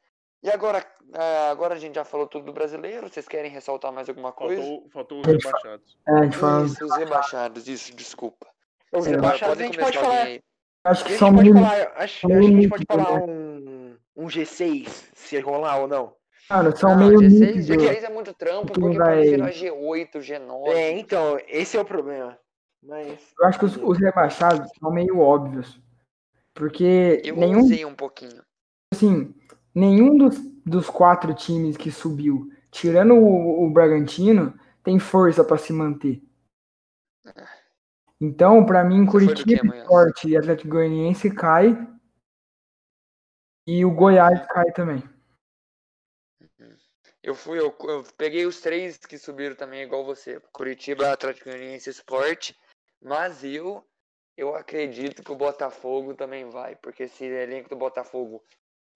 E 0.43 0.49
agora, 0.49 0.85
ah, 1.13 1.49
agora 1.49 1.73
a 1.73 1.77
gente 1.77 1.95
já 1.95 2.05
falou 2.05 2.27
tudo 2.27 2.45
do 2.45 2.53
brasileiro. 2.53 3.09
Vocês 3.09 3.27
querem 3.27 3.49
ressaltar 3.49 3.91
mais 3.91 4.07
alguma 4.07 4.31
coisa? 4.31 4.61
Faltou, 4.61 4.89
faltou 4.91 5.21
os 5.21 5.25
rebaixados. 5.27 5.97
É, 6.07 6.11
a 6.11 6.23
gente 6.23 6.37
fala, 6.37 6.65
Isso, 6.65 6.85
os 6.85 6.95
rebaixados, 6.97 7.67
isso, 7.67 7.95
desculpa. 7.95 8.47
Os 8.91 9.05
rebaixados 9.07 9.59
a 9.59 9.63
gente 9.63 9.77
pode 9.77 9.97
falar. 9.97 10.27
acho 10.83 11.05
que 11.05 11.17
são 11.17 11.33
pode 11.33 11.51
falar, 11.51 11.81
acho, 11.81 11.91
acho 11.97 12.27
que 12.27 12.33
a 12.33 12.41
gente 12.41 12.69
pode 12.69 12.85
falar 12.87 13.13
um, 13.23 13.97
um 14.15 14.25
G6, 14.27 14.87
se 15.15 15.39
rolar 15.39 15.79
ou 15.79 15.87
não. 15.87 16.15
cara, 16.47 16.75
são 16.75 16.91
Não, 16.91 17.07
meio 17.07 17.19
G6, 17.19 17.55
nítidos. 17.55 17.67
G6 17.67 18.03
é 18.03 18.09
muito 18.09 18.33
trampo, 18.33 18.71
que 18.71 18.79
porque 18.79 18.97
vai- 18.97 19.15
pode 19.17 19.29
virar 19.31 19.49
G8, 19.51 20.19
G9. 20.19 20.67
É, 20.67 20.91
então, 20.91 21.39
esse 21.47 21.75
é 21.75 21.81
o 21.81 21.85
problema. 21.85 22.37
Mas. 22.85 23.33
Eu 23.39 23.45
acho 23.47 23.59
que 23.59 23.65
os, 23.65 23.77
os 23.77 23.97
rebaixados 23.97 24.69
são 24.79 24.91
meio 24.91 25.19
óbvios. 25.19 25.79
Porque 26.53 27.21
Eu 27.23 27.35
nenhum, 27.35 27.59
usei 27.59 27.83
um 27.83 27.95
pouquinho. 27.95 28.41
assim, 28.93 29.35
nenhum 29.73 30.17
dos, 30.17 30.37
dos 30.65 30.89
quatro 30.89 31.33
times 31.33 31.75
que 31.75 31.91
subiu, 31.91 32.49
tirando 32.71 33.15
o, 33.15 33.65
o 33.65 33.69
Bragantino, 33.69 34.57
tem 34.83 34.97
força 34.99 35.43
pra 35.43 35.57
se 35.57 35.73
manter. 35.73 36.21
Então, 38.21 38.65
pra 38.65 38.83
mim, 38.83 39.05
Curitiba? 39.05 39.75
Sport 39.77 40.23
e 40.23 40.37
Atlético 40.37 40.69
Goianiense 40.69 41.29
cai. 41.31 41.75
E 43.67 43.83
o 43.83 43.91
Goiás 43.91 44.45
cai 44.47 44.71
também. 44.71 45.03
Eu 47.21 47.33
fui, 47.33 47.59
eu, 47.59 47.75
eu 47.81 48.03
peguei 48.15 48.45
os 48.45 48.61
três 48.61 48.97
que 48.97 49.17
subiram 49.17 49.55
também, 49.55 49.81
igual 49.81 50.05
você. 50.05 50.39
Curitiba, 50.53 51.11
Atlético 51.11 51.49
Goianiense 51.49 51.89
e 51.89 51.91
Sport. 51.91 52.53
Mas 53.05 53.43
eu, 53.43 53.87
eu 54.35 54.55
acredito 54.55 55.23
que 55.23 55.31
o 55.31 55.35
Botafogo 55.35 56.15
também 56.15 56.49
vai. 56.49 56.75
Porque 56.75 57.03
esse 57.03 57.23
elenco 57.23 57.69
do 57.69 57.75
Botafogo 57.75 58.43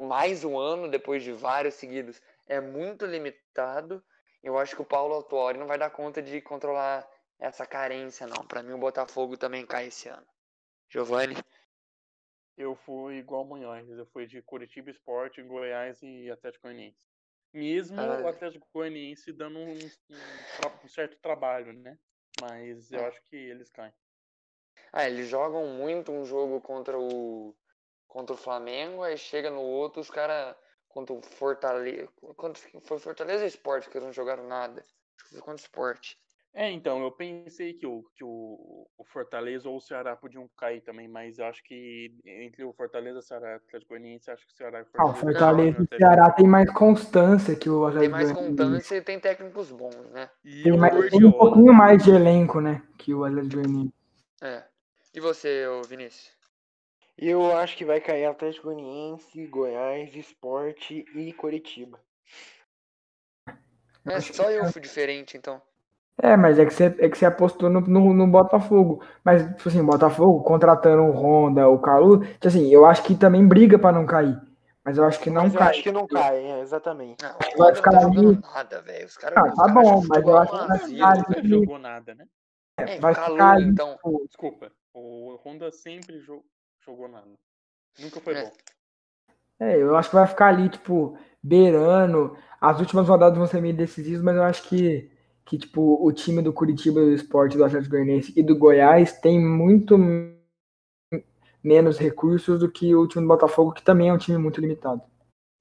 mais 0.01 0.43
um 0.43 0.57
ano 0.57 0.89
depois 0.89 1.21
de 1.21 1.31
vários 1.31 1.75
seguidos 1.75 2.19
é 2.47 2.59
muito 2.59 3.05
limitado. 3.05 4.03
Eu 4.41 4.57
acho 4.57 4.75
que 4.75 4.81
o 4.81 4.85
Paulo 4.85 5.13
Autuori 5.13 5.59
não 5.59 5.67
vai 5.67 5.77
dar 5.77 5.91
conta 5.91 6.23
de 6.23 6.41
controlar 6.41 7.07
essa 7.37 7.67
carência, 7.67 8.25
não. 8.25 8.43
Para 8.47 8.63
mim, 8.63 8.71
o 8.71 8.79
Botafogo 8.79 9.37
também 9.37 9.63
cai 9.63 9.89
esse 9.89 10.09
ano. 10.09 10.25
Giovanni? 10.89 11.35
Eu 12.57 12.75
fui 12.75 13.17
igual 13.17 13.45
Munhoz. 13.45 13.87
Eu 13.89 14.07
fui 14.07 14.25
de 14.25 14.41
Curitiba 14.41 14.89
Esporte, 14.89 15.43
Goiás 15.43 16.01
e 16.01 16.31
Atlético 16.31 16.63
Goianiense. 16.63 16.97
Mesmo 17.53 18.01
ah. 18.01 18.21
o 18.23 18.27
Atlético 18.27 18.67
Goianiense 18.73 19.31
dando 19.31 19.59
um, 19.59 19.73
um, 19.73 20.83
um, 20.83 20.87
certo 20.87 21.15
trabalho, 21.21 21.73
né? 21.73 21.95
Mas 22.41 22.91
eu 22.91 23.01
é. 23.01 23.07
acho 23.07 23.21
que 23.29 23.35
eles 23.35 23.69
caem. 23.69 23.93
Ah, 24.91 25.07
eles 25.07 25.27
jogam 25.27 25.67
muito 25.67 26.11
um 26.11 26.25
jogo 26.25 26.59
contra 26.61 26.97
o 26.97 27.55
contra 28.07 28.33
o 28.33 28.37
Flamengo, 28.37 29.03
aí 29.03 29.15
chega 29.17 29.51
no 29.51 29.61
outro, 29.61 30.01
os 30.01 30.09
caras 30.09 30.55
contra 30.87 31.13
o 31.13 31.21
Fortaleza. 31.21 32.07
Contra, 32.35 32.61
foi 32.81 32.97
Fortaleza 32.97 33.45
Esporte 33.45 33.89
que 33.89 33.97
eles 33.97 34.07
não 34.07 34.13
jogaram 34.13 34.47
nada. 34.47 34.81
Acho 34.81 35.25
que 35.25 35.29
foi 35.35 35.39
contra 35.39 35.61
o 35.61 35.65
Esporte. 35.65 36.19
É, 36.53 36.71
então, 36.71 37.01
eu 37.03 37.11
pensei 37.11 37.73
que 37.73 37.85
o, 37.85 38.03
que 38.15 38.23
o, 38.23 38.87
o 38.97 39.05
Fortaleza 39.05 39.69
ou 39.69 39.77
o 39.77 39.81
Ceará 39.81 40.15
podiam 40.15 40.49
cair 40.57 40.81
também, 40.81 41.07
mas 41.07 41.37
eu 41.37 41.45
acho 41.45 41.63
que 41.63 42.11
entre 42.25 42.63
o 42.63 42.73
Fortaleza, 42.73 43.21
Ceará 43.21 43.51
e 43.51 43.53
o 43.53 43.57
Atlético 43.57 43.89
Goianiense, 43.89 44.31
acho 44.31 44.47
que 44.47 44.53
o 44.53 44.57
Ceará 44.57 44.79
e 44.79 44.81
o 44.81 44.85
Fortaleza... 44.85 45.13
Ah, 45.13 45.15
o 45.15 45.21
Fortaleza 45.21 45.77
e 45.79 45.83
o 45.83 45.97
Ceará 45.97 46.31
tem 46.31 46.47
mais 46.47 46.69
constância 46.73 47.55
que 47.55 47.69
o 47.69 47.85
Atlético 47.85 48.01
Tem 48.01 48.09
mais 48.09 48.31
constância 48.31 48.95
e 48.95 49.01
tem 49.01 49.19
técnicos 49.19 49.71
bons, 49.71 49.95
né? 50.11 50.29
E 50.43 50.63
tem, 50.63 50.77
mais, 50.77 51.09
tem 51.11 51.23
um 51.23 51.31
pouquinho 51.31 51.73
mais 51.73 52.03
de 52.03 52.09
elenco, 52.09 52.59
né, 52.59 52.81
que 52.97 53.13
o 53.13 53.23
Atlético 53.23 53.61
Goianiense. 53.61 53.93
É. 54.41 54.63
E 55.13 55.19
você, 55.19 55.65
Vinícius? 55.87 56.35
Eu 57.15 57.55
acho 57.57 57.77
que 57.77 57.85
vai 57.85 58.01
cair 58.01 58.25
Atlético 58.25 58.73
Goianiense, 58.73 59.45
Goiás, 59.47 60.15
Esporte 60.15 61.05
e 61.15 61.31
Curitiba. 61.33 61.99
É 64.05 64.19
só 64.19 64.49
eu 64.49 64.71
fui 64.71 64.81
diferente, 64.81 65.37
então. 65.37 65.61
É, 66.21 66.35
mas 66.35 66.59
é 66.59 66.65
que 66.65 66.73
você, 66.73 66.85
é 66.99 67.09
que 67.09 67.17
você 67.17 67.25
apostou 67.25 67.69
no, 67.69 67.79
no, 67.79 68.13
no 68.13 68.27
Botafogo. 68.27 69.01
Mas, 69.23 69.41
tipo 69.55 69.69
assim, 69.69 69.83
Botafogo 69.83 70.43
contratando 70.43 71.03
o 71.03 71.11
Honda, 71.11 71.67
o 71.69 71.79
Calu, 71.79 72.25
tipo 72.25 72.47
assim, 72.47 72.69
eu 72.69 72.85
acho 72.85 73.03
que 73.03 73.15
também 73.15 73.47
briga 73.47 73.79
para 73.79 73.93
não 73.93 74.05
cair. 74.05 74.37
Mas 74.83 74.97
eu 74.97 75.05
acho 75.05 75.19
que 75.19 75.29
não 75.29 75.43
mas 75.43 75.53
cai. 75.53 75.67
Eu 75.67 75.71
acho 75.71 75.83
que 75.83 75.91
não 75.91 76.07
cai, 76.07 76.37
é, 76.37 76.59
exatamente. 76.61 77.23
Não, 77.23 77.35
vai 77.57 77.75
ficar 77.75 77.91
não 77.93 78.01
tá 78.01 78.19
ali... 78.19 78.39
nada, 78.53 78.81
velho. 78.81 79.05
Os 79.05 79.17
caras. 79.17 79.37
Ah, 79.37 79.51
tá 79.55 79.67
bom, 79.69 80.03
mas 80.09 80.23
eu 80.23 80.37
acho 80.37 80.51
que 80.51 80.67
vai 80.67 80.79
ficar 80.79 81.09
ali. 81.09 81.21
Nunca 81.21 81.47
jogou 81.47 81.79
nada, 81.79 82.15
né? 82.15 82.25
É, 82.77 82.99
vai 82.99 83.15
Calu, 83.15 83.31
ficar 83.31 83.51
ali, 83.51 83.65
então. 83.65 83.93
Tipo... 83.95 84.25
Desculpa. 84.27 84.71
O 84.93 85.39
Honda 85.45 85.71
sempre 85.71 86.19
jogou 86.19 87.07
nada. 87.07 87.27
Nunca 87.97 88.19
foi 88.19 88.33
é. 88.33 88.43
bom. 88.43 88.51
É, 89.59 89.77
eu 89.77 89.95
acho 89.95 90.09
que 90.09 90.15
vai 90.15 90.27
ficar 90.27 90.47
ali, 90.47 90.67
tipo, 90.67 91.17
beirando. 91.41 92.37
As 92.59 92.79
últimas 92.79 93.07
rodadas 93.07 93.37
vão 93.37 93.47
ser 93.47 93.61
meio 93.61 93.75
decisivas, 93.75 94.21
mas 94.21 94.35
eu 94.35 94.43
acho 94.43 94.63
que 94.63 95.09
que 95.49 95.57
tipo 95.57 95.97
o 96.05 96.13
time 96.13 96.43
do 96.43 96.53
Curitiba 96.53 97.01
do 97.01 97.11
Esporte 97.11 97.57
do 97.57 97.65
Atlético 97.65 97.95
Goianiense 97.95 98.31
e 98.35 98.43
do 98.43 98.55
Goiás 98.55 99.19
tem 99.19 99.43
muito 99.43 99.97
menos 101.63 101.97
recursos 101.97 102.59
do 102.59 102.71
que 102.71 102.93
o 102.93 103.07
time 103.07 103.23
do 103.23 103.27
Botafogo, 103.27 103.73
que 103.73 103.81
também 103.81 104.09
é 104.09 104.13
um 104.13 104.17
time 104.17 104.37
muito 104.37 104.61
limitado. 104.61 105.01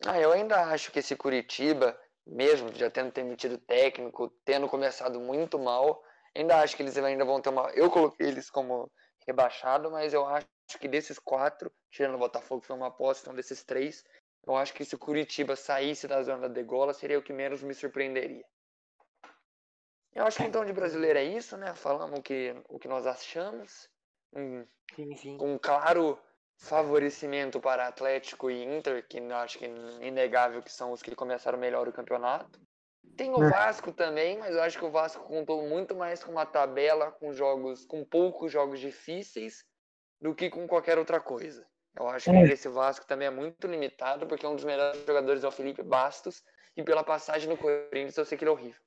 Ah, 0.06 0.20
eu 0.20 0.30
ainda 0.30 0.66
acho 0.66 0.92
que 0.92 0.98
esse 0.98 1.16
Curitiba, 1.16 1.98
mesmo 2.26 2.70
já 2.74 2.90
tendo 2.90 3.12
demitido 3.12 3.56
técnico, 3.56 4.30
tendo 4.44 4.68
começado 4.68 5.18
muito 5.18 5.58
mal, 5.58 6.02
ainda 6.36 6.60
acho 6.60 6.76
que 6.76 6.82
eles 6.82 6.98
ainda 6.98 7.24
vão 7.24 7.40
ter 7.40 7.48
uma. 7.48 7.70
Eu 7.70 7.90
coloquei 7.90 8.26
eles 8.26 8.50
como 8.50 8.90
rebaixado, 9.26 9.90
mas 9.90 10.12
eu 10.12 10.26
acho 10.26 10.46
que 10.78 10.86
desses 10.86 11.18
quatro, 11.18 11.72
tirando 11.90 12.16
o 12.16 12.18
Botafogo, 12.18 12.60
que 12.60 12.66
foi 12.66 12.76
uma 12.76 12.88
aposta, 12.88 13.22
então 13.22 13.34
desses 13.34 13.64
três, 13.64 14.04
eu 14.46 14.54
acho 14.54 14.74
que 14.74 14.84
se 14.84 14.94
o 14.94 14.98
Curitiba 14.98 15.56
saísse 15.56 16.06
da 16.06 16.22
zona 16.22 16.42
da 16.42 16.48
degola, 16.48 16.92
seria 16.92 17.18
o 17.18 17.22
que 17.22 17.32
menos 17.32 17.62
me 17.62 17.72
surpreenderia. 17.72 18.44
Eu 20.14 20.24
acho 20.26 20.38
que 20.38 20.44
então 20.44 20.64
de 20.64 20.72
brasileiro 20.72 21.18
é 21.18 21.24
isso, 21.24 21.56
né? 21.56 21.74
Falamos 21.74 22.18
o 22.18 22.22
que, 22.22 22.54
o 22.68 22.78
que 22.78 22.88
nós 22.88 23.06
achamos. 23.06 23.88
Um, 24.32 24.66
sim, 24.94 25.16
sim. 25.16 25.38
um 25.40 25.58
claro 25.58 26.18
favorecimento 26.58 27.60
para 27.60 27.86
Atlético 27.86 28.50
e 28.50 28.64
Inter, 28.64 29.06
que 29.06 29.18
eu 29.18 29.36
acho 29.36 29.58
que 29.58 29.64
é 29.64 30.06
inegável 30.06 30.60
que 30.60 30.72
são 30.72 30.92
os 30.92 31.02
que 31.02 31.14
começaram 31.14 31.58
melhor 31.58 31.86
o 31.86 31.92
campeonato. 31.92 32.60
Tem 33.16 33.30
o 33.30 33.42
é. 33.42 33.50
Vasco 33.50 33.92
também, 33.92 34.38
mas 34.38 34.54
eu 34.54 34.62
acho 34.62 34.78
que 34.78 34.84
o 34.84 34.90
Vasco 34.90 35.24
contou 35.24 35.66
muito 35.66 35.94
mais 35.94 36.22
com 36.22 36.32
uma 36.32 36.44
tabela 36.44 37.10
com 37.12 37.32
jogos, 37.32 37.84
com 37.84 38.04
poucos 38.04 38.52
jogos 38.52 38.80
difíceis 38.80 39.64
do 40.20 40.34
que 40.34 40.50
com 40.50 40.66
qualquer 40.66 40.98
outra 40.98 41.20
coisa. 41.20 41.66
Eu 41.98 42.08
acho 42.08 42.30
que 42.30 42.36
é. 42.36 42.42
esse 42.44 42.68
Vasco 42.68 43.06
também 43.06 43.28
é 43.28 43.30
muito 43.30 43.66
limitado, 43.66 44.26
porque 44.26 44.46
um 44.46 44.54
dos 44.54 44.64
melhores 44.64 45.04
jogadores 45.06 45.42
é 45.42 45.48
o 45.48 45.52
Felipe 45.52 45.82
Bastos, 45.82 46.42
e 46.76 46.82
pela 46.82 47.02
passagem 47.02 47.48
no 47.48 47.56
Corinthians 47.56 48.16
eu 48.16 48.24
sei 48.24 48.36
que 48.38 48.44
ele 48.44 48.50
é 48.50 48.52
horrível. 48.52 48.80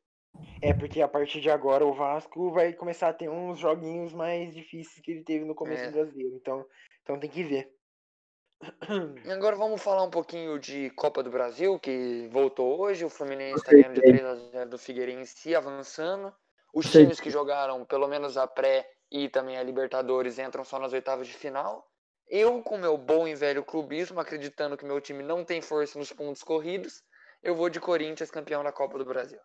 É 0.62 0.74
porque 0.74 1.02
a 1.02 1.08
partir 1.08 1.42
de 1.42 1.50
agora 1.50 1.86
o 1.86 1.94
Vasco 1.94 2.52
vai 2.52 2.72
começar 2.74 3.10
a 3.10 3.14
ter 3.14 3.30
uns 3.30 3.60
joguinhos 3.60 4.14
mais 4.14 4.54
difíceis 4.54 5.04
que 5.04 5.12
ele 5.12 5.24
teve 5.24 5.44
no 5.44 5.56
começo 5.56 5.84
é. 5.84 5.88
do 5.88 5.94
brasileiro. 5.94 6.36
Então, 6.36 6.66
então 7.02 7.20
tem 7.20 7.30
que 7.30 7.44
ver. 7.44 7.74
E 9.26 9.32
agora 9.32 9.56
vamos 9.56 9.82
falar 9.82 10.04
um 10.04 10.10
pouquinho 10.12 10.60
de 10.60 10.92
Copa 10.92 11.24
do 11.24 11.32
Brasil, 11.32 11.80
que 11.80 12.28
voltou 12.32 12.80
hoje. 12.80 13.04
O 13.04 13.10
Fluminense 13.10 13.56
está 13.56 13.72
ganhando 13.72 13.96
de 13.96 14.02
3 14.02 14.24
a 14.24 14.36
0 14.36 14.70
do 14.70 14.78
Figueirense, 14.78 15.56
avançando. 15.56 16.32
Os 16.74 16.90
times 16.90 17.20
que 17.20 17.32
jogaram 17.32 17.84
pelo 17.86 18.08
menos 18.08 18.38
a 18.38 18.46
pré 18.46 18.88
e 19.12 19.28
também 19.28 19.58
a 19.58 19.64
Libertadores 19.64 20.38
entram 20.38 20.64
só 20.64 20.78
nas 20.78 20.94
oitavas 20.94 21.28
de 21.28 21.34
final. 21.34 21.86
Eu, 22.28 22.62
com 22.62 22.78
meu 22.78 22.98
bom 22.98 23.28
e 23.28 23.36
velho 23.36 23.64
clubismo, 23.64 24.20
acreditando 24.20 24.78
que 24.78 24.86
meu 24.86 25.02
time 25.02 25.24
não 25.24 25.44
tem 25.44 25.62
força 25.62 26.00
nos 26.00 26.14
pontos 26.14 26.44
corridos, 26.44 27.04
eu 27.44 27.56
vou 27.56 27.70
de 27.70 27.80
Corinthians 27.80 28.32
campeão 28.32 28.64
da 28.64 28.72
Copa 28.72 28.98
do 28.98 29.04
Brasil. 29.04 29.40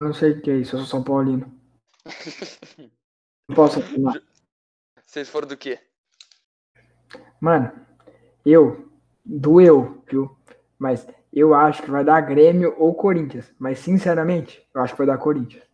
Eu 0.00 0.08
não 0.08 0.14
sei 0.14 0.32
o 0.32 0.42
que 0.42 0.50
é 0.50 0.56
isso, 0.56 0.74
eu 0.74 0.80
sou 0.80 0.86
São 0.86 1.04
Paulino. 1.04 1.46
não 3.48 3.54
posso 3.56 3.78
afirmar. 3.78 4.20
Vocês 5.04 5.28
foram 5.28 5.46
do 5.46 5.56
quê? 5.56 5.78
Mano, 7.40 7.72
eu, 8.44 8.90
doeu, 9.24 10.02
viu? 10.10 10.36
Mas 10.78 11.06
eu 11.32 11.54
acho 11.54 11.82
que 11.82 11.90
vai 11.90 12.04
dar 12.04 12.20
Grêmio 12.22 12.74
ou 12.78 12.94
Corinthians. 12.94 13.54
Mas 13.58 13.78
sinceramente, 13.78 14.66
eu 14.74 14.80
acho 14.80 14.94
que 14.94 14.98
vai 14.98 15.06
dar 15.06 15.18
Corinthians. 15.18 15.64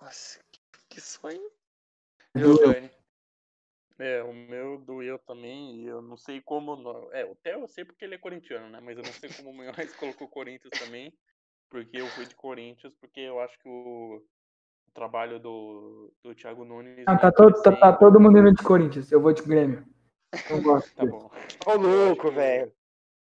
Nossa, 0.00 0.40
que 0.88 1.00
sonho. 1.00 1.50
Doeu. 2.34 2.90
É, 3.98 4.22
o 4.24 4.32
meu 4.32 4.78
doeu 4.78 5.18
também, 5.20 5.76
e 5.76 5.86
eu 5.86 6.02
não 6.02 6.16
sei 6.16 6.40
como. 6.40 6.74
É, 7.12 7.24
o 7.24 7.36
Theo 7.36 7.60
eu 7.60 7.68
sei 7.68 7.84
porque 7.84 8.04
ele 8.04 8.16
é 8.16 8.18
corintiano, 8.18 8.68
né? 8.68 8.80
Mas 8.80 8.96
eu 8.96 9.04
não 9.04 9.12
sei 9.12 9.30
como 9.32 9.50
o 9.50 9.54
Munhoz 9.54 9.94
colocou 9.96 10.26
Corinthians 10.26 10.72
também 10.80 11.12
porque 11.74 12.00
eu 12.00 12.06
fui 12.06 12.24
de 12.24 12.36
Corinthians, 12.36 12.94
porque 13.00 13.18
eu 13.18 13.40
acho 13.40 13.58
que 13.58 13.68
o, 13.68 14.22
o 14.86 14.90
trabalho 14.94 15.40
do, 15.40 16.14
do 16.22 16.32
Thiago 16.32 16.64
Nunes. 16.64 17.02
Ah, 17.04 17.18
tá, 17.18 17.32
todo, 17.32 17.60
tá, 17.62 17.74
tá, 17.74 17.92
todo 17.92 18.20
mundo 18.20 18.38
indo 18.38 18.52
de 18.52 18.62
Corinthians, 18.62 19.10
eu 19.10 19.20
vou 19.20 19.32
de 19.32 19.42
Grêmio. 19.42 19.84
Não 20.48 20.62
gosto. 20.62 20.94
tá 20.94 21.04
bom. 21.04 21.28
Ô, 21.66 21.74
louco, 21.74 22.30
velho. 22.30 22.72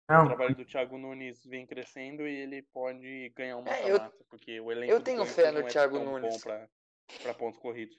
O 0.08 0.26
trabalho 0.26 0.56
do 0.56 0.64
Thiago 0.64 0.98
Nunes 0.98 1.46
vem 1.46 1.64
crescendo 1.64 2.26
e 2.26 2.34
ele 2.34 2.62
pode 2.72 3.28
ganhar 3.36 3.56
uma 3.58 3.70
é, 3.70 3.92
eu, 3.92 4.00
porque 4.28 4.58
o 4.58 4.72
elenco 4.72 4.92
Eu 4.92 5.00
tenho 5.00 5.24
fé 5.24 5.52
no 5.52 5.60
é 5.60 5.62
Thiago 5.68 6.00
Nunes. 6.00 6.42
para 6.42 7.34
pontos 7.34 7.60
corridos. 7.60 7.96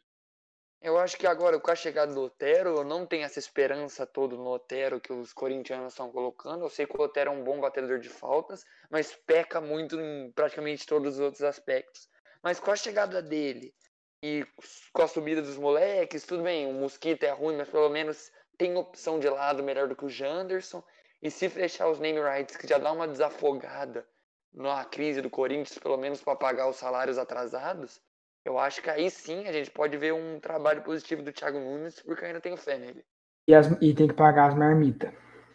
Eu 0.81 0.97
acho 0.97 1.15
que 1.15 1.27
agora, 1.27 1.59
com 1.59 1.69
a 1.69 1.75
chegada 1.75 2.11
do 2.11 2.23
Otero, 2.23 2.77
eu 2.77 2.83
não 2.83 3.05
tenho 3.05 3.23
essa 3.23 3.37
esperança 3.37 4.03
toda 4.03 4.35
no 4.35 4.47
Otero 4.47 4.99
que 4.99 5.13
os 5.13 5.31
corintianos 5.31 5.93
estão 5.93 6.11
colocando. 6.11 6.65
Eu 6.65 6.69
sei 6.71 6.87
que 6.87 6.97
o 6.97 7.01
Otero 7.01 7.29
é 7.29 7.33
um 7.33 7.43
bom 7.43 7.61
batedor 7.61 7.99
de 7.99 8.09
faltas, 8.09 8.65
mas 8.89 9.13
peca 9.13 9.61
muito 9.61 10.01
em 10.01 10.31
praticamente 10.31 10.87
todos 10.87 11.15
os 11.15 11.19
outros 11.19 11.43
aspectos. 11.43 12.09
Mas 12.41 12.59
com 12.59 12.71
a 12.71 12.75
chegada 12.75 13.21
dele 13.21 13.75
e 14.23 14.43
com 14.91 15.03
a 15.03 15.07
subida 15.07 15.39
dos 15.39 15.55
moleques, 15.55 16.25
tudo 16.25 16.41
bem, 16.41 16.65
o 16.65 16.73
Mosquito 16.73 17.23
é 17.25 17.29
ruim, 17.29 17.57
mas 17.57 17.69
pelo 17.69 17.89
menos 17.89 18.31
tem 18.57 18.75
opção 18.75 19.19
de 19.19 19.29
lado 19.29 19.61
melhor 19.61 19.87
do 19.87 19.95
que 19.95 20.05
o 20.05 20.09
Janderson. 20.09 20.83
E 21.21 21.29
se 21.29 21.47
fechar 21.47 21.89
os 21.89 21.99
name 21.99 22.19
rights, 22.19 22.57
que 22.57 22.67
já 22.67 22.79
dá 22.79 22.91
uma 22.91 23.07
desafogada 23.07 24.03
na 24.51 24.83
crise 24.85 25.21
do 25.21 25.29
Corinthians, 25.29 25.77
pelo 25.77 25.97
menos 25.97 26.23
para 26.23 26.35
pagar 26.35 26.67
os 26.67 26.77
salários 26.77 27.19
atrasados, 27.19 28.01
eu 28.43 28.57
acho 28.57 28.81
que 28.81 28.89
aí 28.89 29.09
sim 29.09 29.47
a 29.47 29.51
gente 29.51 29.69
pode 29.71 29.97
ver 29.97 30.13
um 30.13 30.39
trabalho 30.39 30.81
positivo 30.81 31.21
do 31.21 31.31
Thiago 31.31 31.59
Nunes, 31.59 31.99
porque 32.01 32.23
eu 32.23 32.27
ainda 32.27 32.41
tenho 32.41 32.57
fé 32.57 32.77
nele. 32.77 33.05
E, 33.47 33.53
as, 33.53 33.67
e 33.81 33.93
tem 33.93 34.07
que 34.07 34.13
pagar 34.13 34.49
as 34.49 34.55
marmitas. 34.55 35.13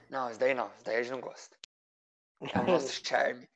Não, 0.08 0.30
isso 0.30 0.38
daí 0.38 0.54
não, 0.54 0.68
isso 0.76 0.84
daí 0.84 0.96
a 0.96 1.02
gente 1.02 1.12
não 1.12 1.20
gosta. 1.20 1.56
É 2.40 2.58
o 2.58 2.64
nosso 2.66 3.04
charme. 3.04 3.48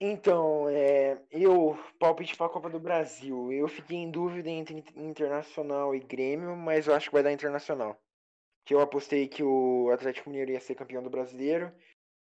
Então, 0.00 0.68
é, 0.68 1.18
eu, 1.30 1.78
palpite 1.98 2.36
para 2.36 2.46
a 2.46 2.50
Copa 2.50 2.68
do 2.68 2.78
Brasil. 2.78 3.50
Eu 3.50 3.66
fiquei 3.66 3.96
em 3.96 4.10
dúvida 4.10 4.50
entre 4.50 4.84
Internacional 4.94 5.94
e 5.94 6.00
Grêmio, 6.00 6.54
mas 6.54 6.86
eu 6.86 6.94
acho 6.94 7.08
que 7.08 7.14
vai 7.14 7.22
dar 7.22 7.32
Internacional. 7.32 7.98
Que 8.64 8.74
eu 8.74 8.80
apostei 8.80 9.26
que 9.26 9.42
o 9.42 9.90
Atlético 9.90 10.28
Mineiro 10.28 10.50
ia 10.50 10.60
ser 10.60 10.74
campeão 10.74 11.02
do 11.02 11.08
brasileiro. 11.08 11.72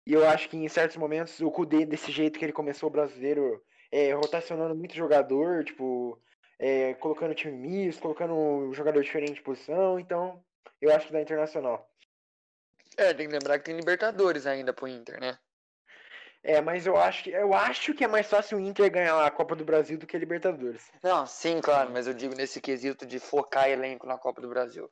E 0.07 0.15
eu 0.15 0.27
acho 0.27 0.49
que 0.49 0.57
em 0.57 0.69
certos 0.69 0.97
momentos 0.97 1.41
o 1.41 1.51
Cudê, 1.51 1.85
desse 1.85 2.11
jeito 2.11 2.39
que 2.39 2.45
ele 2.45 2.53
começou 2.53 2.89
o 2.89 2.93
brasileiro, 2.93 3.63
é, 3.91 4.13
rotacionando 4.13 4.75
muito 4.75 4.95
jogador, 4.95 5.65
tipo, 5.65 6.21
é, 6.59 6.95
colocando 6.95 7.35
time 7.35 7.57
misto, 7.57 8.03
colocando 8.03 8.35
um 8.35 8.75
jogador 8.75 9.03
diferente 9.03 9.35
de 9.35 9.43
posição, 9.43 9.99
então 9.99 10.43
eu 10.81 10.95
acho 10.95 11.07
que 11.07 11.13
dá 11.13 11.21
internacional. 11.21 11.91
É, 12.97 13.15
tem 13.15 13.27
que 13.27 13.33
lembrar 13.33 13.59
que 13.59 13.67
tem 13.67 13.77
Libertadores 13.77 14.47
ainda 14.47 14.73
pro 14.73 14.89
Inter, 14.89 15.21
né? 15.21 15.39
É, 16.43 16.61
mas 16.61 16.87
eu 16.87 16.97
acho 16.97 17.25
que 17.25 17.31
eu 17.31 17.53
acho 17.53 17.95
que 17.95 18.05
é 18.05 18.09
mais 18.09 18.27
fácil 18.29 18.59
o 18.59 18.61
Inter 18.61 18.91
ganhar 18.91 19.25
a 19.25 19.31
Copa 19.31 19.57
do 19.57 19.65
Brasil 19.65 19.99
do 19.99 20.07
que 20.07 20.17
a 20.17 20.21
Libertadores. 20.21 20.91
Não, 21.03 21.27
sim, 21.27 21.61
claro, 21.61 21.91
mas 21.91 22.07
eu 22.07 22.15
digo 22.15 22.35
nesse 22.35 22.61
quesito 22.61 23.05
de 23.05 23.19
focar 23.19 23.69
elenco 23.69 24.07
na 24.07 24.17
Copa 24.17 24.41
do 24.41 24.49
Brasil. 24.49 24.91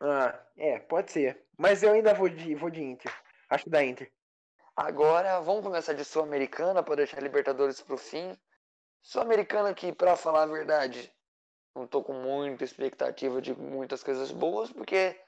Ah, 0.00 0.38
é, 0.56 0.78
pode 0.78 1.12
ser. 1.12 1.44
Mas 1.56 1.82
eu 1.82 1.92
ainda 1.92 2.12
vou 2.12 2.28
de, 2.28 2.54
vou 2.54 2.68
de 2.68 2.82
Inter. 2.82 3.12
Acho 3.48 3.70
da 3.70 3.84
Inter. 3.84 4.10
Agora, 4.78 5.40
vamos 5.40 5.64
começar 5.64 5.94
de 5.94 6.04
Sul-Americana 6.04 6.82
para 6.82 6.96
deixar 6.96 7.16
a 7.16 7.22
Libertadores 7.22 7.80
pro 7.80 7.96
fim. 7.96 8.38
Sul-Americana 9.00 9.72
que, 9.72 9.90
para 9.90 10.16
falar 10.16 10.42
a 10.42 10.46
verdade, 10.46 11.10
não 11.74 11.86
tô 11.86 12.04
com 12.04 12.12
muita 12.12 12.62
expectativa 12.62 13.40
de 13.40 13.54
muitas 13.54 14.02
coisas 14.02 14.30
boas, 14.30 14.70
porque 14.70 15.18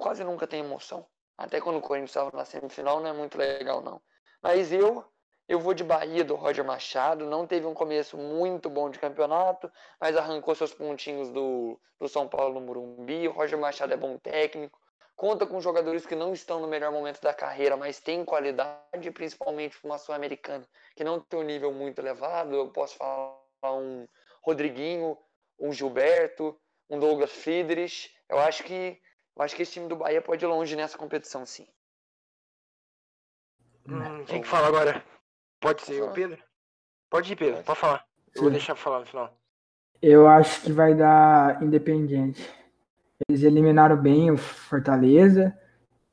quase 0.00 0.24
nunca 0.24 0.48
tem 0.48 0.64
emoção. 0.64 1.06
Até 1.38 1.60
quando 1.60 1.76
o 1.76 1.80
Corinthians 1.80 2.10
estava 2.10 2.36
na 2.36 2.44
semifinal 2.44 2.98
não 2.98 3.10
é 3.10 3.12
muito 3.12 3.38
legal, 3.38 3.80
não. 3.80 4.02
Mas 4.42 4.72
eu, 4.72 5.04
eu 5.46 5.60
vou 5.60 5.72
de 5.72 5.84
Bahia 5.84 6.24
do 6.24 6.34
Roger 6.34 6.64
Machado. 6.64 7.24
Não 7.24 7.46
teve 7.46 7.66
um 7.66 7.74
começo 7.74 8.18
muito 8.18 8.68
bom 8.68 8.90
de 8.90 8.98
campeonato, 8.98 9.70
mas 10.00 10.16
arrancou 10.16 10.56
seus 10.56 10.74
pontinhos 10.74 11.30
do, 11.30 11.80
do 12.00 12.08
São 12.08 12.26
Paulo 12.26 12.54
no 12.54 12.66
Morumbi. 12.66 13.28
O 13.28 13.32
Roger 13.32 13.60
Machado 13.60 13.94
é 13.94 13.96
bom 13.96 14.18
técnico. 14.18 14.76
Conta 15.16 15.46
com 15.46 15.58
jogadores 15.62 16.04
que 16.04 16.14
não 16.14 16.34
estão 16.34 16.60
no 16.60 16.68
melhor 16.68 16.92
momento 16.92 17.22
da 17.22 17.32
carreira, 17.32 17.74
mas 17.74 17.98
têm 17.98 18.22
qualidade, 18.22 19.10
principalmente 19.12 19.80
para 19.80 19.88
uma 19.88 19.98
Sul-Americana, 19.98 20.68
que 20.94 21.02
não 21.02 21.18
tem 21.18 21.40
um 21.40 21.42
nível 21.42 21.72
muito 21.72 21.98
elevado. 21.98 22.54
Eu 22.54 22.68
posso 22.68 22.96
falar 22.96 23.40
um 23.64 24.06
Rodriguinho, 24.42 25.16
um 25.58 25.72
Gilberto, 25.72 26.60
um 26.90 26.98
Douglas 27.00 27.32
Friedrich. 27.32 28.10
Eu 28.28 28.38
acho 28.38 28.62
que 28.62 29.00
eu 29.34 29.42
acho 29.42 29.56
que 29.56 29.62
esse 29.62 29.72
time 29.72 29.88
do 29.88 29.96
Bahia 29.96 30.20
pode 30.20 30.44
ir 30.44 30.48
longe 30.48 30.76
nessa 30.76 30.98
competição, 30.98 31.44
sim. 31.46 31.66
Hum, 33.88 34.24
quem 34.26 34.42
que 34.42 34.48
fala 34.48 34.68
agora? 34.68 35.04
Pode 35.60 35.82
ser 35.82 36.02
o 36.02 36.12
Pedro? 36.12 36.42
Pode 37.08 37.32
ir, 37.32 37.36
Pedro, 37.36 37.62
pode 37.64 37.78
falar. 37.78 38.06
Eu 38.34 38.42
vou 38.42 38.50
deixar 38.50 38.76
falar 38.76 39.00
no 39.00 39.06
final. 39.06 39.38
Eu 40.02 40.26
acho 40.26 40.60
que 40.62 40.72
vai 40.72 40.94
dar 40.94 41.62
Independiente. 41.62 42.65
Eles 43.28 43.42
eliminaram 43.42 43.96
bem 43.96 44.30
o 44.30 44.36
Fortaleza. 44.36 45.56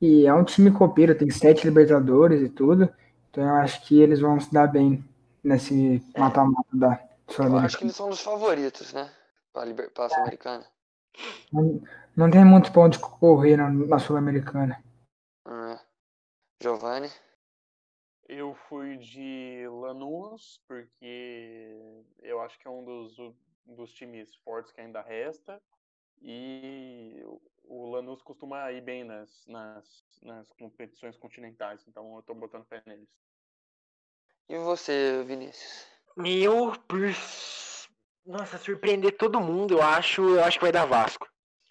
E 0.02 0.26
é 0.26 0.34
um 0.34 0.44
time 0.44 0.72
copeiro, 0.72 1.18
tem 1.18 1.30
sete 1.30 1.66
Libertadores 1.66 2.42
e 2.42 2.50
tudo. 2.50 2.94
Então 3.30 3.44
eu 3.44 3.56
acho 3.56 3.86
que 3.86 4.02
eles 4.02 4.20
vão 4.20 4.40
se 4.40 4.52
dar 4.52 4.68
bem 4.68 5.04
nesse 5.44 6.04
mata-mata 6.18 6.70
da 6.74 6.96
Sul-Americana. 7.28 7.62
Eu 7.62 7.66
acho 7.66 7.78
que 7.78 7.84
eles 7.84 7.96
são 7.96 8.10
dos 8.10 8.22
favoritos, 8.22 8.94
né? 8.94 9.10
Para 9.54 10.06
a 10.06 10.10
Sul-Americana. 10.10 10.66
Não, 11.52 11.82
não, 12.16 12.32
tem 12.32 12.44
muito 12.44 12.74
ponto 12.74 12.94
de 12.94 13.00
correr 13.00 13.58
na, 13.58 13.70
na 13.70 14.00
Sul-Americana. 14.00 14.84
Hum. 15.48 15.78
Giovanni? 16.62 17.10
Eu 18.28 18.56
fui 18.68 18.98
de 18.98 19.68
Lanús, 19.70 20.60
porque 20.68 21.78
eu 22.22 22.42
acho 22.42 22.58
que 22.58 22.68
é 22.68 22.72
um 22.72 22.84
dos, 22.84 23.16
dos 23.66 23.92
times 23.94 24.34
fortes 24.44 24.72
que 24.72 24.82
ainda 24.82 25.02
resta. 25.02 25.62
E 26.24 27.22
o 27.66 27.92
Lanús 27.92 28.22
costuma 28.22 28.72
ir 28.72 28.82
bem 28.82 29.04
nas, 29.04 29.46
nas, 29.46 30.06
nas 30.22 30.48
competições 30.54 31.18
continentais, 31.18 31.84
então 31.88 32.16
eu 32.16 32.22
tô 32.24 32.34
botando 32.34 32.66
fé 32.66 32.82
neles. 32.86 33.10
E 34.48 34.58
você, 34.58 35.24
Vinícius? 35.26 35.86
Meu, 36.16 36.74
por... 36.88 37.02
Nossa, 38.26 38.58
surpreender 38.58 39.18
todo 39.18 39.42
mundo, 39.42 39.76
eu 39.76 39.82
acho, 39.82 40.22
eu 40.22 40.44
acho 40.44 40.58
que 40.58 40.64
vai 40.64 40.72
dar 40.72 40.86
Vasco. 40.86 41.28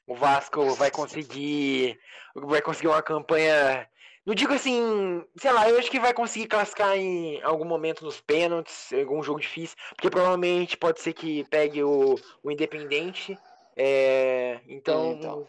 O 0.07 0.15
Vasco 0.15 0.75
vai 0.75 0.91
conseguir 0.91 1.99
vai 2.35 2.61
conseguir 2.61 2.89
uma 2.89 3.03
campanha 3.03 3.89
não 4.25 4.37
digo 4.37 4.53
assim, 4.53 5.25
sei 5.37 5.51
lá, 5.53 5.69
eu 5.69 5.77
acho 5.79 5.91
que 5.91 5.99
vai 5.99 6.15
conseguir 6.15 6.47
classificar 6.47 6.97
em 6.97 7.43
algum 7.43 7.65
momento 7.65 8.05
nos 8.05 8.21
pênaltis, 8.21 8.93
algum 8.93 9.21
jogo 9.21 9.41
difícil, 9.41 9.77
porque 9.97 10.09
provavelmente 10.09 10.77
pode 10.77 11.01
ser 11.01 11.13
que 11.13 11.43
pegue 11.45 11.83
o, 11.83 12.15
o 12.41 12.51
Independente. 12.51 13.37
É, 13.77 14.61
então, 14.67 15.13
então, 15.13 15.49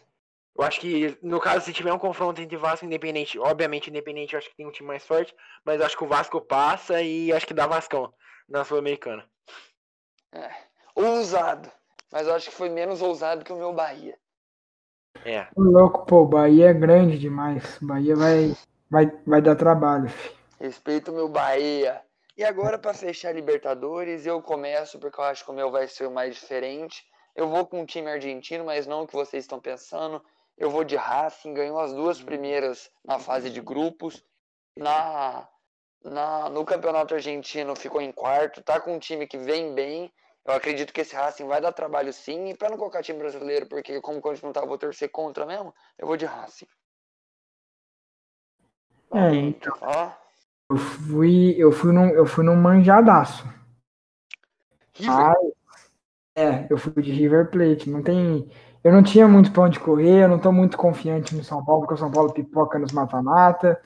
eu 0.56 0.64
acho 0.64 0.80
que 0.80 1.18
no 1.22 1.40
caso, 1.40 1.64
se 1.64 1.72
tiver 1.72 1.92
um 1.92 1.98
confronto 1.98 2.40
entre 2.40 2.56
Vasco 2.56 2.84
e 2.84 2.86
Independente, 2.86 3.38
obviamente 3.38 3.90
Independente 3.90 4.34
eu 4.34 4.38
acho 4.38 4.48
que 4.48 4.56
tem 4.56 4.66
um 4.66 4.70
time 4.70 4.88
mais 4.88 5.04
forte, 5.04 5.34
mas 5.64 5.80
acho 5.80 5.96
que 5.96 6.04
o 6.04 6.08
Vasco 6.08 6.40
passa 6.40 7.02
e 7.02 7.32
acho 7.32 7.46
que 7.46 7.54
dá 7.54 7.66
Vascão 7.66 8.12
na 8.48 8.64
Sul-Americana. 8.64 9.24
É, 10.32 10.50
ousado, 10.94 11.70
mas 12.12 12.26
eu 12.26 12.34
acho 12.34 12.50
que 12.50 12.56
foi 12.56 12.68
menos 12.68 13.02
ousado 13.02 13.44
que 13.44 13.52
o 13.52 13.56
meu 13.56 13.72
Bahia. 13.72 14.16
É. 15.24 15.46
O 15.54 15.62
louco, 15.62 16.04
pô, 16.06 16.24
Bahia 16.24 16.70
é 16.70 16.74
grande 16.74 17.18
demais. 17.18 17.78
Bahia 17.80 18.16
vai, 18.16 18.56
vai, 18.90 19.06
vai 19.26 19.42
dar 19.42 19.54
trabalho. 19.54 20.08
Filho. 20.08 20.34
Respeito 20.60 21.10
o 21.10 21.14
meu 21.14 21.28
Bahia. 21.28 22.00
E 22.36 22.42
agora, 22.42 22.78
para 22.78 22.94
fechar 22.94 23.32
Libertadores, 23.32 24.26
eu 24.26 24.42
começo 24.42 24.98
porque 24.98 25.20
eu 25.20 25.24
acho 25.24 25.44
que 25.44 25.50
o 25.50 25.54
meu 25.54 25.70
vai 25.70 25.86
ser 25.86 26.06
o 26.06 26.10
mais 26.10 26.34
diferente. 26.34 27.04
Eu 27.34 27.48
vou 27.48 27.66
com 27.66 27.80
um 27.80 27.86
time 27.86 28.10
argentino, 28.10 28.64
mas 28.64 28.86
não 28.86 29.02
o 29.02 29.06
que 29.06 29.14
vocês 29.14 29.44
estão 29.44 29.58
pensando. 29.58 30.22
Eu 30.56 30.70
vou 30.70 30.84
de 30.84 30.94
Racing, 30.94 31.52
ganhou 31.52 31.80
as 31.80 31.92
duas 31.92 32.22
primeiras 32.22 32.90
na 33.04 33.18
fase 33.18 33.50
de 33.50 33.60
grupos. 33.60 34.24
Na, 34.76 35.48
na, 36.04 36.48
no 36.48 36.64
campeonato 36.64 37.14
argentino 37.14 37.74
ficou 37.74 38.00
em 38.00 38.12
quarto, 38.12 38.62
tá 38.62 38.80
com 38.80 38.94
um 38.94 38.98
time 38.98 39.26
que 39.26 39.38
vem 39.38 39.74
bem. 39.74 40.12
Eu 40.44 40.54
acredito 40.54 40.92
que 40.92 41.00
esse 41.00 41.14
Racing 41.14 41.46
vai 41.46 41.60
dar 41.60 41.72
trabalho 41.72 42.12
sim. 42.12 42.50
E 42.50 42.56
para 42.56 42.70
não 42.70 42.76
colocar 42.76 43.02
time 43.02 43.18
brasileiro, 43.18 43.66
porque 43.66 44.00
como 44.00 44.18
o 44.18 44.32
não 44.42 44.52
tá, 44.52 44.64
vou 44.64 44.78
torcer 44.78 45.10
contra 45.10 45.44
mesmo, 45.44 45.74
eu 45.98 46.06
vou 46.06 46.16
de 46.16 46.26
Racing. 46.26 46.68
É, 49.12 49.34
então. 49.34 49.76
Ó. 49.80 50.10
Eu 50.70 50.76
fui, 50.76 51.54
eu 51.56 51.72
fui 51.72 51.92
num, 51.92 52.08
eu 52.10 52.26
fui 52.26 52.44
num 52.44 52.56
manjadaço. 52.56 53.44
River? 54.94 55.34
É, 56.34 56.66
eu 56.68 56.76
fui 56.76 57.02
de 57.02 57.12
River 57.12 57.50
Plate. 57.50 57.88
Não 57.88 58.02
tem, 58.02 58.48
eu 58.82 58.92
não 58.92 59.02
tinha 59.02 59.28
muito 59.28 59.52
pão 59.52 59.68
de 59.68 59.78
correr, 59.78 60.24
eu 60.24 60.28
não 60.28 60.38
tô 60.38 60.50
muito 60.50 60.76
confiante 60.76 61.34
no 61.34 61.44
São 61.44 61.64
Paulo, 61.64 61.82
porque 61.82 61.94
o 61.94 61.98
São 61.98 62.10
Paulo 62.10 62.32
pipoca 62.32 62.78
nos 62.78 62.92
mata-mata. 62.92 63.80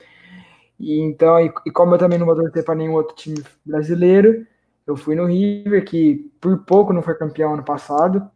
E 0.79 0.99
então, 1.01 1.39
e, 1.39 1.51
e 1.65 1.71
como 1.71 1.95
eu 1.95 1.99
também 1.99 2.17
não 2.17 2.25
vou 2.25 2.35
torcer 2.35 2.63
para 2.63 2.75
nenhum 2.75 2.93
outro 2.93 3.15
time 3.15 3.43
brasileiro, 3.65 4.47
eu 4.87 4.95
fui 4.95 5.15
no 5.15 5.25
River, 5.25 5.85
que 5.85 6.31
por 6.41 6.65
pouco 6.65 6.93
não 6.93 7.01
foi 7.01 7.15
campeão 7.15 7.53
ano 7.53 7.63
passado. 7.63 8.29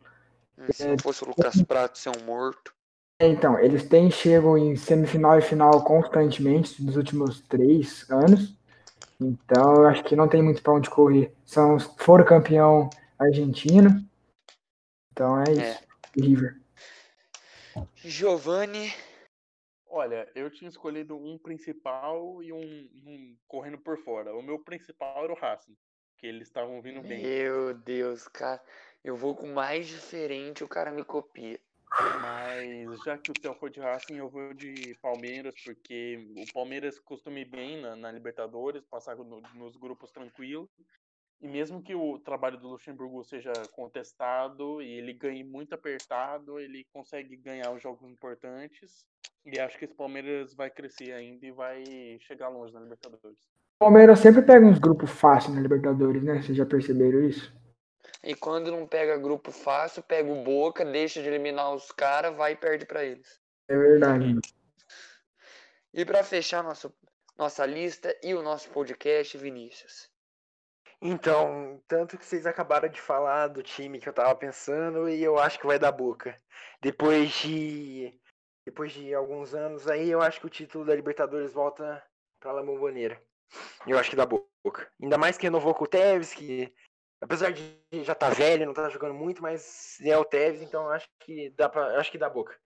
Se 0.71 0.87
não 0.87 0.97
fosse 0.99 1.23
o 1.23 1.27
Lucas 1.27 1.61
Prato 1.63 1.97
ser 1.97 2.09
um 2.09 2.25
morto. 2.25 2.73
É, 3.19 3.27
então, 3.27 3.57
eles 3.59 3.87
têm 3.87 4.11
chegam 4.11 4.57
em 4.57 4.75
semifinal 4.75 5.37
e 5.37 5.41
final 5.41 5.83
constantemente 5.83 6.83
nos 6.83 6.95
últimos 6.95 7.41
três 7.41 8.05
anos. 8.09 8.55
Então, 9.19 9.75
eu 9.75 9.87
acho 9.87 10.03
que 10.03 10.15
não 10.15 10.27
tem 10.27 10.41
muito 10.41 10.61
para 10.61 10.73
onde 10.73 10.89
correr. 10.89 11.33
São, 11.45 11.79
foram 11.79 12.25
campeão 12.25 12.89
argentino. 13.17 14.07
Então 15.11 15.39
é 15.39 15.51
isso. 15.51 15.61
É. 15.61 15.79
River. 16.15 16.61
Giovanni. 17.95 18.93
Olha, 19.87 20.29
eu 20.35 20.49
tinha 20.49 20.69
escolhido 20.69 21.15
um 21.15 21.37
principal 21.37 22.41
e 22.41 22.51
um, 22.51 22.89
um, 23.05 23.37
correndo 23.47 23.77
por 23.77 23.97
fora. 23.97 24.35
O 24.35 24.41
meu 24.41 24.59
principal 24.59 25.23
era 25.23 25.33
o 25.33 25.35
Racing 25.35 25.75
que 26.23 26.27
eles 26.27 26.47
estavam 26.47 26.81
vindo 26.81 27.01
bem. 27.01 27.21
Meu 27.21 27.73
Deus, 27.73 28.29
cara. 28.29 28.63
Eu 29.03 29.17
vou 29.17 29.35
com 29.35 29.51
mais 29.51 29.85
diferente, 29.85 30.63
o 30.63 30.69
cara 30.69 30.89
me 30.89 31.03
copia. 31.03 31.59
Mas 32.21 33.03
já 33.03 33.17
que 33.17 33.29
o 33.29 33.33
seu 33.41 33.53
foi 33.53 33.69
de 33.69 33.81
Racing, 33.81 34.15
eu 34.15 34.29
vou 34.29 34.53
de 34.53 34.97
Palmeiras, 35.01 35.53
porque 35.65 36.33
o 36.37 36.53
Palmeiras 36.53 36.97
costuma 36.97 37.39
ir 37.39 37.49
bem 37.49 37.81
na, 37.81 37.97
na 37.97 38.09
Libertadores, 38.09 38.85
passar 38.85 39.17
no, 39.17 39.41
nos 39.53 39.75
grupos 39.75 40.11
tranquilo. 40.11 40.69
E 41.43 41.47
mesmo 41.47 41.83
que 41.83 41.93
o 41.93 42.17
trabalho 42.19 42.57
do 42.57 42.69
Luxemburgo 42.69 43.21
seja 43.25 43.51
contestado 43.73 44.81
e 44.81 44.89
ele 44.89 45.11
ganhe 45.11 45.43
muito 45.43 45.75
apertado, 45.75 46.57
ele 46.57 46.87
consegue 46.93 47.35
ganhar 47.35 47.69
os 47.71 47.83
jogos 47.83 48.09
importantes. 48.09 49.05
E 49.45 49.59
acho 49.59 49.77
que 49.77 49.83
esse 49.83 49.93
Palmeiras 49.93 50.53
vai 50.53 50.69
crescer 50.69 51.11
ainda 51.11 51.45
e 51.45 51.51
vai 51.51 51.83
chegar 52.21 52.47
longe 52.47 52.73
na 52.73 52.79
Libertadores. 52.79 53.37
O 53.75 53.83
Palmeiras 53.83 54.19
sempre 54.19 54.41
pega 54.41 54.65
uns 54.65 54.79
grupos 54.79 55.11
fáceis 55.11 55.53
na 55.53 55.59
Libertadores, 55.59 56.23
né? 56.23 56.41
Vocês 56.41 56.57
já 56.57 56.65
perceberam 56.65 57.21
isso? 57.27 57.53
E 58.23 58.33
quando 58.33 58.71
não 58.71 58.87
pega 58.87 59.17
grupo 59.17 59.51
fácil, 59.51 60.01
pega 60.01 60.31
o 60.31 60.45
Boca, 60.45 60.85
deixa 60.85 61.21
de 61.21 61.27
eliminar 61.27 61.75
os 61.75 61.91
caras, 61.91 62.37
vai 62.37 62.53
e 62.53 62.55
perde 62.55 62.85
para 62.85 63.03
eles. 63.03 63.41
É 63.67 63.77
verdade. 63.77 64.39
E 65.93 66.05
para 66.05 66.23
fechar 66.23 66.63
nosso, 66.63 66.93
nossa 67.37 67.65
lista 67.65 68.17
e 68.23 68.33
o 68.33 68.41
nosso 68.41 68.69
podcast, 68.69 69.37
Vinícius. 69.37 70.12
Então, 71.05 71.81
tanto 71.85 72.17
que 72.17 72.25
vocês 72.25 72.45
acabaram 72.45 72.87
de 72.87 73.01
falar 73.01 73.47
do 73.47 73.61
time 73.61 73.99
que 73.99 74.07
eu 74.07 74.13
tava 74.13 74.33
pensando 74.35 75.09
e 75.09 75.21
eu 75.21 75.37
acho 75.37 75.59
que 75.59 75.67
vai 75.67 75.77
dar 75.77 75.91
Boca. 75.91 76.35
Depois 76.81 77.29
de 77.41 78.17
depois 78.65 78.93
de 78.93 79.13
alguns 79.13 79.53
anos 79.53 79.89
aí, 79.89 80.09
eu 80.09 80.21
acho 80.21 80.39
que 80.39 80.45
o 80.45 80.49
título 80.49 80.85
da 80.85 80.95
Libertadores 80.95 81.51
volta 81.51 82.01
para 82.39 82.53
La 82.53 82.63
Bombonera. 82.63 83.21
Eu 83.85 83.99
acho 83.99 84.09
que 84.09 84.15
dá 84.15 84.25
boca. 84.25 84.89
Ainda 85.01 85.17
mais 85.17 85.37
que 85.37 85.45
renovou 85.45 85.73
com 85.73 85.83
o 85.83 85.87
Tevez, 85.87 86.33
que 86.33 86.73
apesar 87.21 87.51
de 87.51 87.77
já 88.03 88.15
tá 88.15 88.29
velho, 88.29 88.65
não 88.65 88.73
tá 88.73 88.87
jogando 88.89 89.13
muito, 89.13 89.41
mas 89.41 89.99
é 90.01 90.17
o 90.17 90.23
Tevez, 90.23 90.61
então 90.61 90.89
acho 90.89 91.07
que 91.19 91.49
dá 91.51 91.67
pra, 91.67 91.99
acho 91.99 92.09
que 92.09 92.17
dá 92.17 92.29
boca. 92.29 92.57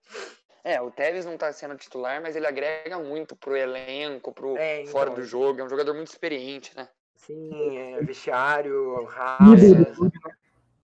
É, 0.62 0.80
o 0.80 0.90
Tevez 0.90 1.26
não 1.26 1.36
tá 1.36 1.52
sendo 1.52 1.76
titular, 1.76 2.22
mas 2.22 2.36
ele 2.36 2.46
agrega 2.46 2.98
muito 2.98 3.34
pro 3.34 3.56
elenco, 3.56 4.32
pro 4.32 4.56
É, 4.56 4.82
então. 4.82 4.92
fora 4.92 5.10
do 5.10 5.22
jogo. 5.22 5.60
É 5.60 5.64
um 5.64 5.68
jogador 5.68 5.94
muito 5.94 6.08
experiente, 6.08 6.76
né? 6.76 6.88
Sim, 7.18 7.76
é, 7.76 8.00
vestiário, 8.02 9.04
raça. 9.04 9.44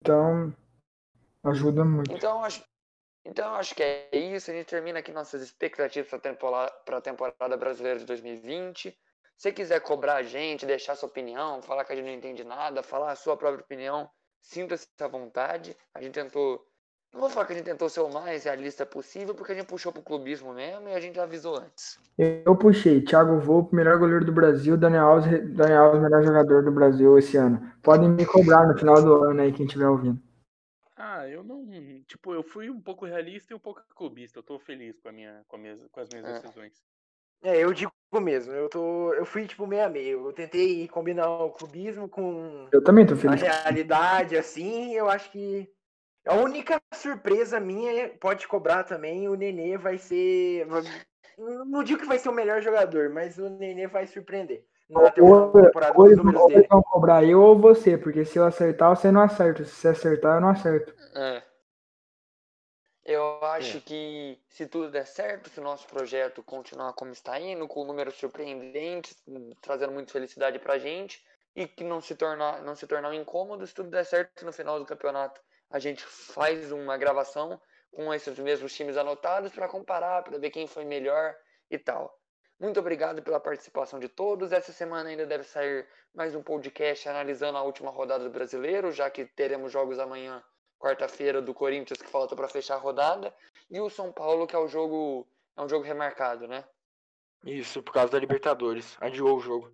Então, 0.01 0.53
ajuda 1.43 1.83
muito. 1.83 2.11
Então, 2.11 2.37
eu 2.37 2.43
acho, 2.43 2.63
então, 3.25 3.55
acho 3.55 3.73
que 3.73 3.83
é 3.83 4.09
isso. 4.13 4.51
A 4.51 4.53
gente 4.53 4.67
termina 4.67 4.99
aqui 4.99 5.11
nossas 5.11 5.41
expectativas 5.41 6.09
para 6.09 6.19
temporada, 6.19 6.73
a 6.85 7.01
temporada 7.01 7.57
brasileira 7.57 7.99
de 7.99 8.05
2020. 8.05 8.91
Se 8.91 8.97
você 9.37 9.51
quiser 9.51 9.79
cobrar 9.81 10.15
a 10.15 10.23
gente, 10.23 10.65
deixar 10.65 10.95
sua 10.95 11.09
opinião, 11.09 11.61
falar 11.61 11.85
que 11.85 11.93
a 11.93 11.95
gente 11.95 12.05
não 12.05 12.13
entende 12.13 12.43
nada, 12.43 12.83
falar 12.83 13.11
a 13.11 13.15
sua 13.15 13.37
própria 13.37 13.63
opinião, 13.63 14.09
sinta-se 14.41 14.87
à 14.99 15.07
vontade. 15.07 15.75
A 15.93 16.01
gente 16.01 16.13
tentou. 16.13 16.66
Não 17.13 17.21
vou 17.21 17.29
falar 17.29 17.45
que 17.45 17.53
a 17.53 17.55
gente 17.55 17.65
tentou 17.65 17.89
ser 17.89 18.01
o 18.01 18.09
mais 18.09 18.43
realista 18.43 18.85
possível, 18.85 19.33
porque 19.33 19.51
a 19.53 19.55
gente 19.55 19.67
puxou 19.67 19.91
pro 19.91 20.01
clubismo 20.03 20.53
mesmo 20.53 20.87
e 20.87 20.93
a 20.93 20.99
gente 20.99 21.19
avisou 21.19 21.57
antes. 21.57 21.97
Eu 22.17 22.55
puxei 22.55 23.01
Thiago 23.01 23.39
Volpe, 23.39 23.75
melhor 23.75 23.97
goleiro 23.97 24.25
do 24.25 24.31
Brasil, 24.31 24.77
Daniel 24.77 25.05
Alves, 25.07 25.55
Daniel 25.55 25.83
Alves, 25.83 26.01
melhor 26.01 26.23
jogador 26.23 26.63
do 26.63 26.71
Brasil 26.71 27.17
esse 27.17 27.37
ano. 27.37 27.71
Podem 27.81 28.09
me 28.09 28.25
cobrar 28.25 28.67
no 28.67 28.77
final 28.77 29.01
do 29.01 29.23
ano 29.23 29.41
aí, 29.41 29.51
quem 29.51 29.65
estiver 29.65 29.87
ouvindo. 29.87 30.21
Ah, 30.95 31.27
eu 31.27 31.43
não. 31.43 31.65
Tipo, 32.07 32.33
eu 32.33 32.43
fui 32.43 32.69
um 32.69 32.81
pouco 32.81 33.05
realista 33.05 33.53
e 33.53 33.55
um 33.55 33.59
pouco 33.59 33.81
clubista. 33.95 34.39
Eu 34.39 34.43
tô 34.43 34.59
feliz 34.59 34.99
com, 34.99 35.09
a 35.09 35.11
minha, 35.11 35.43
com, 35.47 35.55
a 35.55 35.59
minha, 35.59 35.77
com 35.91 35.99
as 35.99 36.09
minhas 36.09 36.25
É. 36.25 36.33
decisões. 36.33 36.73
É, 37.43 37.63
eu 37.63 37.71
digo 37.71 37.91
mesmo, 38.19 38.51
eu 38.51 38.67
tô. 38.67 39.13
Eu 39.13 39.23
fui 39.23 39.45
tipo 39.45 39.67
meio 39.67 39.85
a 39.85 39.89
meio. 39.89 40.27
Eu 40.27 40.33
tentei 40.33 40.87
combinar 40.87 41.29
o 41.29 41.51
clubismo 41.51 42.09
com 42.09 42.67
Eu 42.71 42.83
também 42.83 43.05
tô 43.05 43.13
a 43.13 43.17
feliz. 43.17 43.41
realidade, 43.41 44.35
assim, 44.35 44.93
eu 44.95 45.07
acho 45.07 45.31
que 45.31 45.69
a 46.27 46.33
única 46.35 46.81
surpresa 46.93 47.59
minha 47.59 47.91
é- 47.91 48.07
pode 48.09 48.47
cobrar 48.47 48.83
também, 48.83 49.27
o 49.27 49.35
Nenê 49.35 49.77
vai 49.77 49.97
ser. 49.97 50.67
Não 51.37 51.83
digo 51.83 51.99
que 52.01 52.07
vai 52.07 52.17
ser 52.17 52.29
o 52.29 52.33
melhor 52.33 52.61
jogador, 52.61 53.09
mas 53.09 53.37
o 53.37 53.49
Nenê 53.49 53.87
vai 53.87 54.07
surpreender. 54.07 54.65
Na 54.89 55.01
Ou, 55.01 55.51
temporada 55.51 55.93
ou 55.97 56.07
eles, 56.07 56.19
ou 56.19 56.49
eles 56.49 56.67
vão 56.69 56.81
cobrar 56.81 57.23
eu 57.23 57.41
ou 57.41 57.59
você, 57.59 57.97
porque 57.97 58.23
se 58.23 58.39
eu 58.39 58.45
acertar, 58.45 58.95
você 58.95 59.11
não 59.11 59.21
acerta. 59.21 59.65
Se 59.65 59.71
você 59.75 59.87
acertar, 59.89 60.37
eu 60.37 60.41
não 60.41 60.49
acerto. 60.49 60.93
É. 61.13 61.43
Eu 63.03 63.43
acho 63.45 63.77
É. 63.77 63.81
que 63.81 64.39
se 64.49 64.65
tudo 64.65 64.91
der 64.91 65.05
certo, 65.05 65.49
se 65.49 65.59
o 65.59 65.63
nosso 65.63 65.87
projeto 65.87 66.43
continuar 66.43 66.93
como 66.93 67.11
está 67.11 67.39
indo, 67.39 67.67
com 67.67 67.85
números 67.85 68.15
surpreendentes, 68.15 69.15
trazendo 69.61 69.93
muita 69.93 70.11
felicidade 70.11 70.59
pra 70.59 70.77
gente, 70.77 71.23
e 71.55 71.67
que 71.67 71.83
não 71.83 72.01
se 72.01 72.15
tornar, 72.15 72.61
não 72.63 72.75
se 72.75 72.85
tornar 72.85 73.09
um 73.09 73.13
incômodo, 73.13 73.65
se 73.65 73.73
tudo 73.73 73.89
der 73.89 74.05
certo 74.05 74.45
no 74.45 74.53
final 74.53 74.77
do 74.79 74.85
campeonato, 74.85 75.41
a 75.69 75.79
gente 75.79 76.03
faz 76.03 76.71
uma 76.71 76.97
gravação 76.97 77.59
com 77.91 78.13
esses 78.13 78.37
mesmos 78.39 78.73
times 78.73 78.97
anotados 78.97 79.51
para 79.51 79.67
comparar, 79.67 80.23
para 80.23 80.37
ver 80.37 80.49
quem 80.51 80.67
foi 80.67 80.85
melhor 80.85 81.35
e 81.69 81.77
tal. 81.77 82.17
Muito 82.59 82.79
obrigado 82.79 83.21
pela 83.21 83.39
participação 83.39 83.99
de 83.99 84.07
todos. 84.07 84.51
Essa 84.51 84.71
semana 84.73 85.09
ainda 85.09 85.25
deve 85.25 85.43
sair 85.43 85.87
mais 86.13 86.33
um 86.35 86.41
podcast 86.41 87.07
analisando 87.07 87.57
a 87.57 87.63
última 87.63 87.91
rodada 87.91 88.23
do 88.23 88.29
Brasileiro, 88.31 88.91
já 88.91 89.09
que 89.09 89.25
teremos 89.25 89.71
jogos 89.71 89.99
amanhã 89.99 90.43
quarta-feira 90.79 91.41
do 91.41 91.53
Corinthians 91.53 92.01
que 92.01 92.07
falta 92.07 92.35
para 92.35 92.47
fechar 92.47 92.75
a 92.75 92.79
rodada 92.79 93.33
e 93.69 93.79
o 93.79 93.89
São 93.89 94.11
Paulo 94.11 94.47
que 94.47 94.55
é 94.55 94.59
o 94.59 94.67
jogo 94.67 95.27
é 95.55 95.61
um 95.61 95.69
jogo 95.69 95.83
remarcado, 95.83 96.47
né? 96.47 96.63
Isso, 97.43 97.81
por 97.81 97.91
causa 97.93 98.11
da 98.11 98.19
Libertadores. 98.19 98.95
Adiou 98.99 99.37
o 99.37 99.39
jogo. 99.39 99.71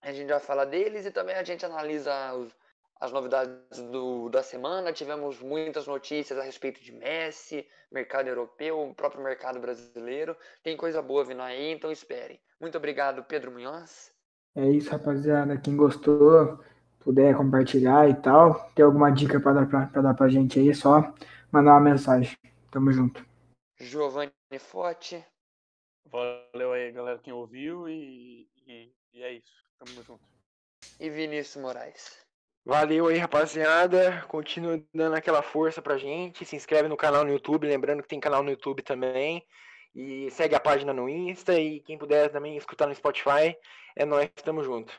A 0.00 0.12
gente 0.12 0.28
vai 0.28 0.40
falar 0.40 0.64
deles 0.64 1.06
e 1.06 1.10
também 1.10 1.36
a 1.36 1.44
gente 1.44 1.64
analisa 1.64 2.34
os- 2.34 2.56
as 3.00 3.10
novidades 3.10 3.80
do, 3.90 4.28
da 4.28 4.42
semana. 4.42 4.92
Tivemos 4.92 5.40
muitas 5.40 5.86
notícias 5.86 6.38
a 6.38 6.42
respeito 6.42 6.82
de 6.82 6.92
Messi, 6.92 7.66
mercado 7.90 8.28
europeu, 8.28 8.78
o 8.80 8.94
próprio 8.94 9.22
mercado 9.24 9.58
brasileiro. 9.58 10.36
Tem 10.62 10.76
coisa 10.76 11.00
boa 11.00 11.24
vindo 11.24 11.40
aí, 11.42 11.72
então 11.72 11.90
esperem. 11.90 12.38
Muito 12.60 12.76
obrigado, 12.76 13.24
Pedro 13.24 13.50
Munhoz. 13.50 14.12
É 14.54 14.66
isso, 14.68 14.90
rapaziada. 14.90 15.58
Quem 15.58 15.76
gostou, 15.76 16.62
puder 16.98 17.34
compartilhar 17.36 18.08
e 18.08 18.14
tal, 18.14 18.70
tem 18.74 18.84
alguma 18.84 19.10
dica 19.10 19.40
pra 19.40 19.52
dar 19.52 19.66
pra, 19.66 19.86
pra 19.86 20.02
dar 20.02 20.14
pra 20.14 20.28
gente 20.28 20.58
aí, 20.58 20.68
é 20.68 20.74
só 20.74 21.14
mandar 21.50 21.72
uma 21.72 21.80
mensagem. 21.80 22.36
Tamo 22.70 22.92
junto. 22.92 23.24
Giovanni 23.80 24.32
Forte. 24.58 25.24
Valeu 26.06 26.72
aí, 26.72 26.92
galera, 26.92 27.18
quem 27.18 27.32
ouviu 27.32 27.88
e, 27.88 28.48
e, 28.66 28.92
e 29.14 29.22
é 29.22 29.32
isso. 29.32 29.64
Tamo 29.78 30.02
junto. 30.02 30.20
e 30.98 31.08
Vinícius 31.08 31.62
Moraes. 31.62 32.29
Valeu 32.64 33.06
aí, 33.08 33.16
rapaziada. 33.16 34.22
Continua 34.28 34.82
dando 34.94 35.16
aquela 35.16 35.42
força 35.42 35.80
pra 35.80 35.98
gente. 35.98 36.44
Se 36.44 36.56
inscreve 36.56 36.88
no 36.88 36.96
canal 36.96 37.24
no 37.24 37.32
YouTube. 37.32 37.66
Lembrando 37.66 38.02
que 38.02 38.08
tem 38.08 38.20
canal 38.20 38.42
no 38.42 38.50
YouTube 38.50 38.82
também. 38.82 39.46
E 39.94 40.30
segue 40.30 40.54
a 40.54 40.60
página 40.60 40.92
no 40.92 41.08
Insta. 41.08 41.58
E 41.58 41.80
quem 41.80 41.98
puder 41.98 42.30
também 42.30 42.56
escutar 42.56 42.86
no 42.86 42.94
Spotify. 42.94 43.56
É 43.96 44.04
nós, 44.04 44.28
tamo 44.44 44.62
junto. 44.62 44.92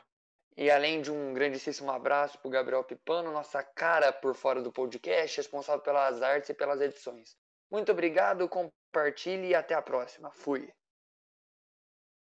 E 0.56 0.70
além 0.70 1.00
de 1.00 1.10
um 1.10 1.32
grandíssimo 1.32 1.90
abraço 1.90 2.38
para 2.38 2.48
o 2.48 2.50
Gabriel 2.50 2.84
Pipano, 2.84 3.32
nossa 3.32 3.62
cara 3.62 4.12
por 4.12 4.34
fora 4.34 4.60
do 4.60 4.70
podcast, 4.70 5.38
responsável 5.38 5.80
pelas 5.80 6.20
artes 6.20 6.50
e 6.50 6.54
pelas 6.54 6.80
edições. 6.80 7.36
Muito 7.70 7.90
obrigado, 7.90 8.46
compartilhe 8.48 9.48
e 9.48 9.54
até 9.54 9.74
a 9.74 9.80
próxima. 9.80 10.30
Fui. 10.30 10.70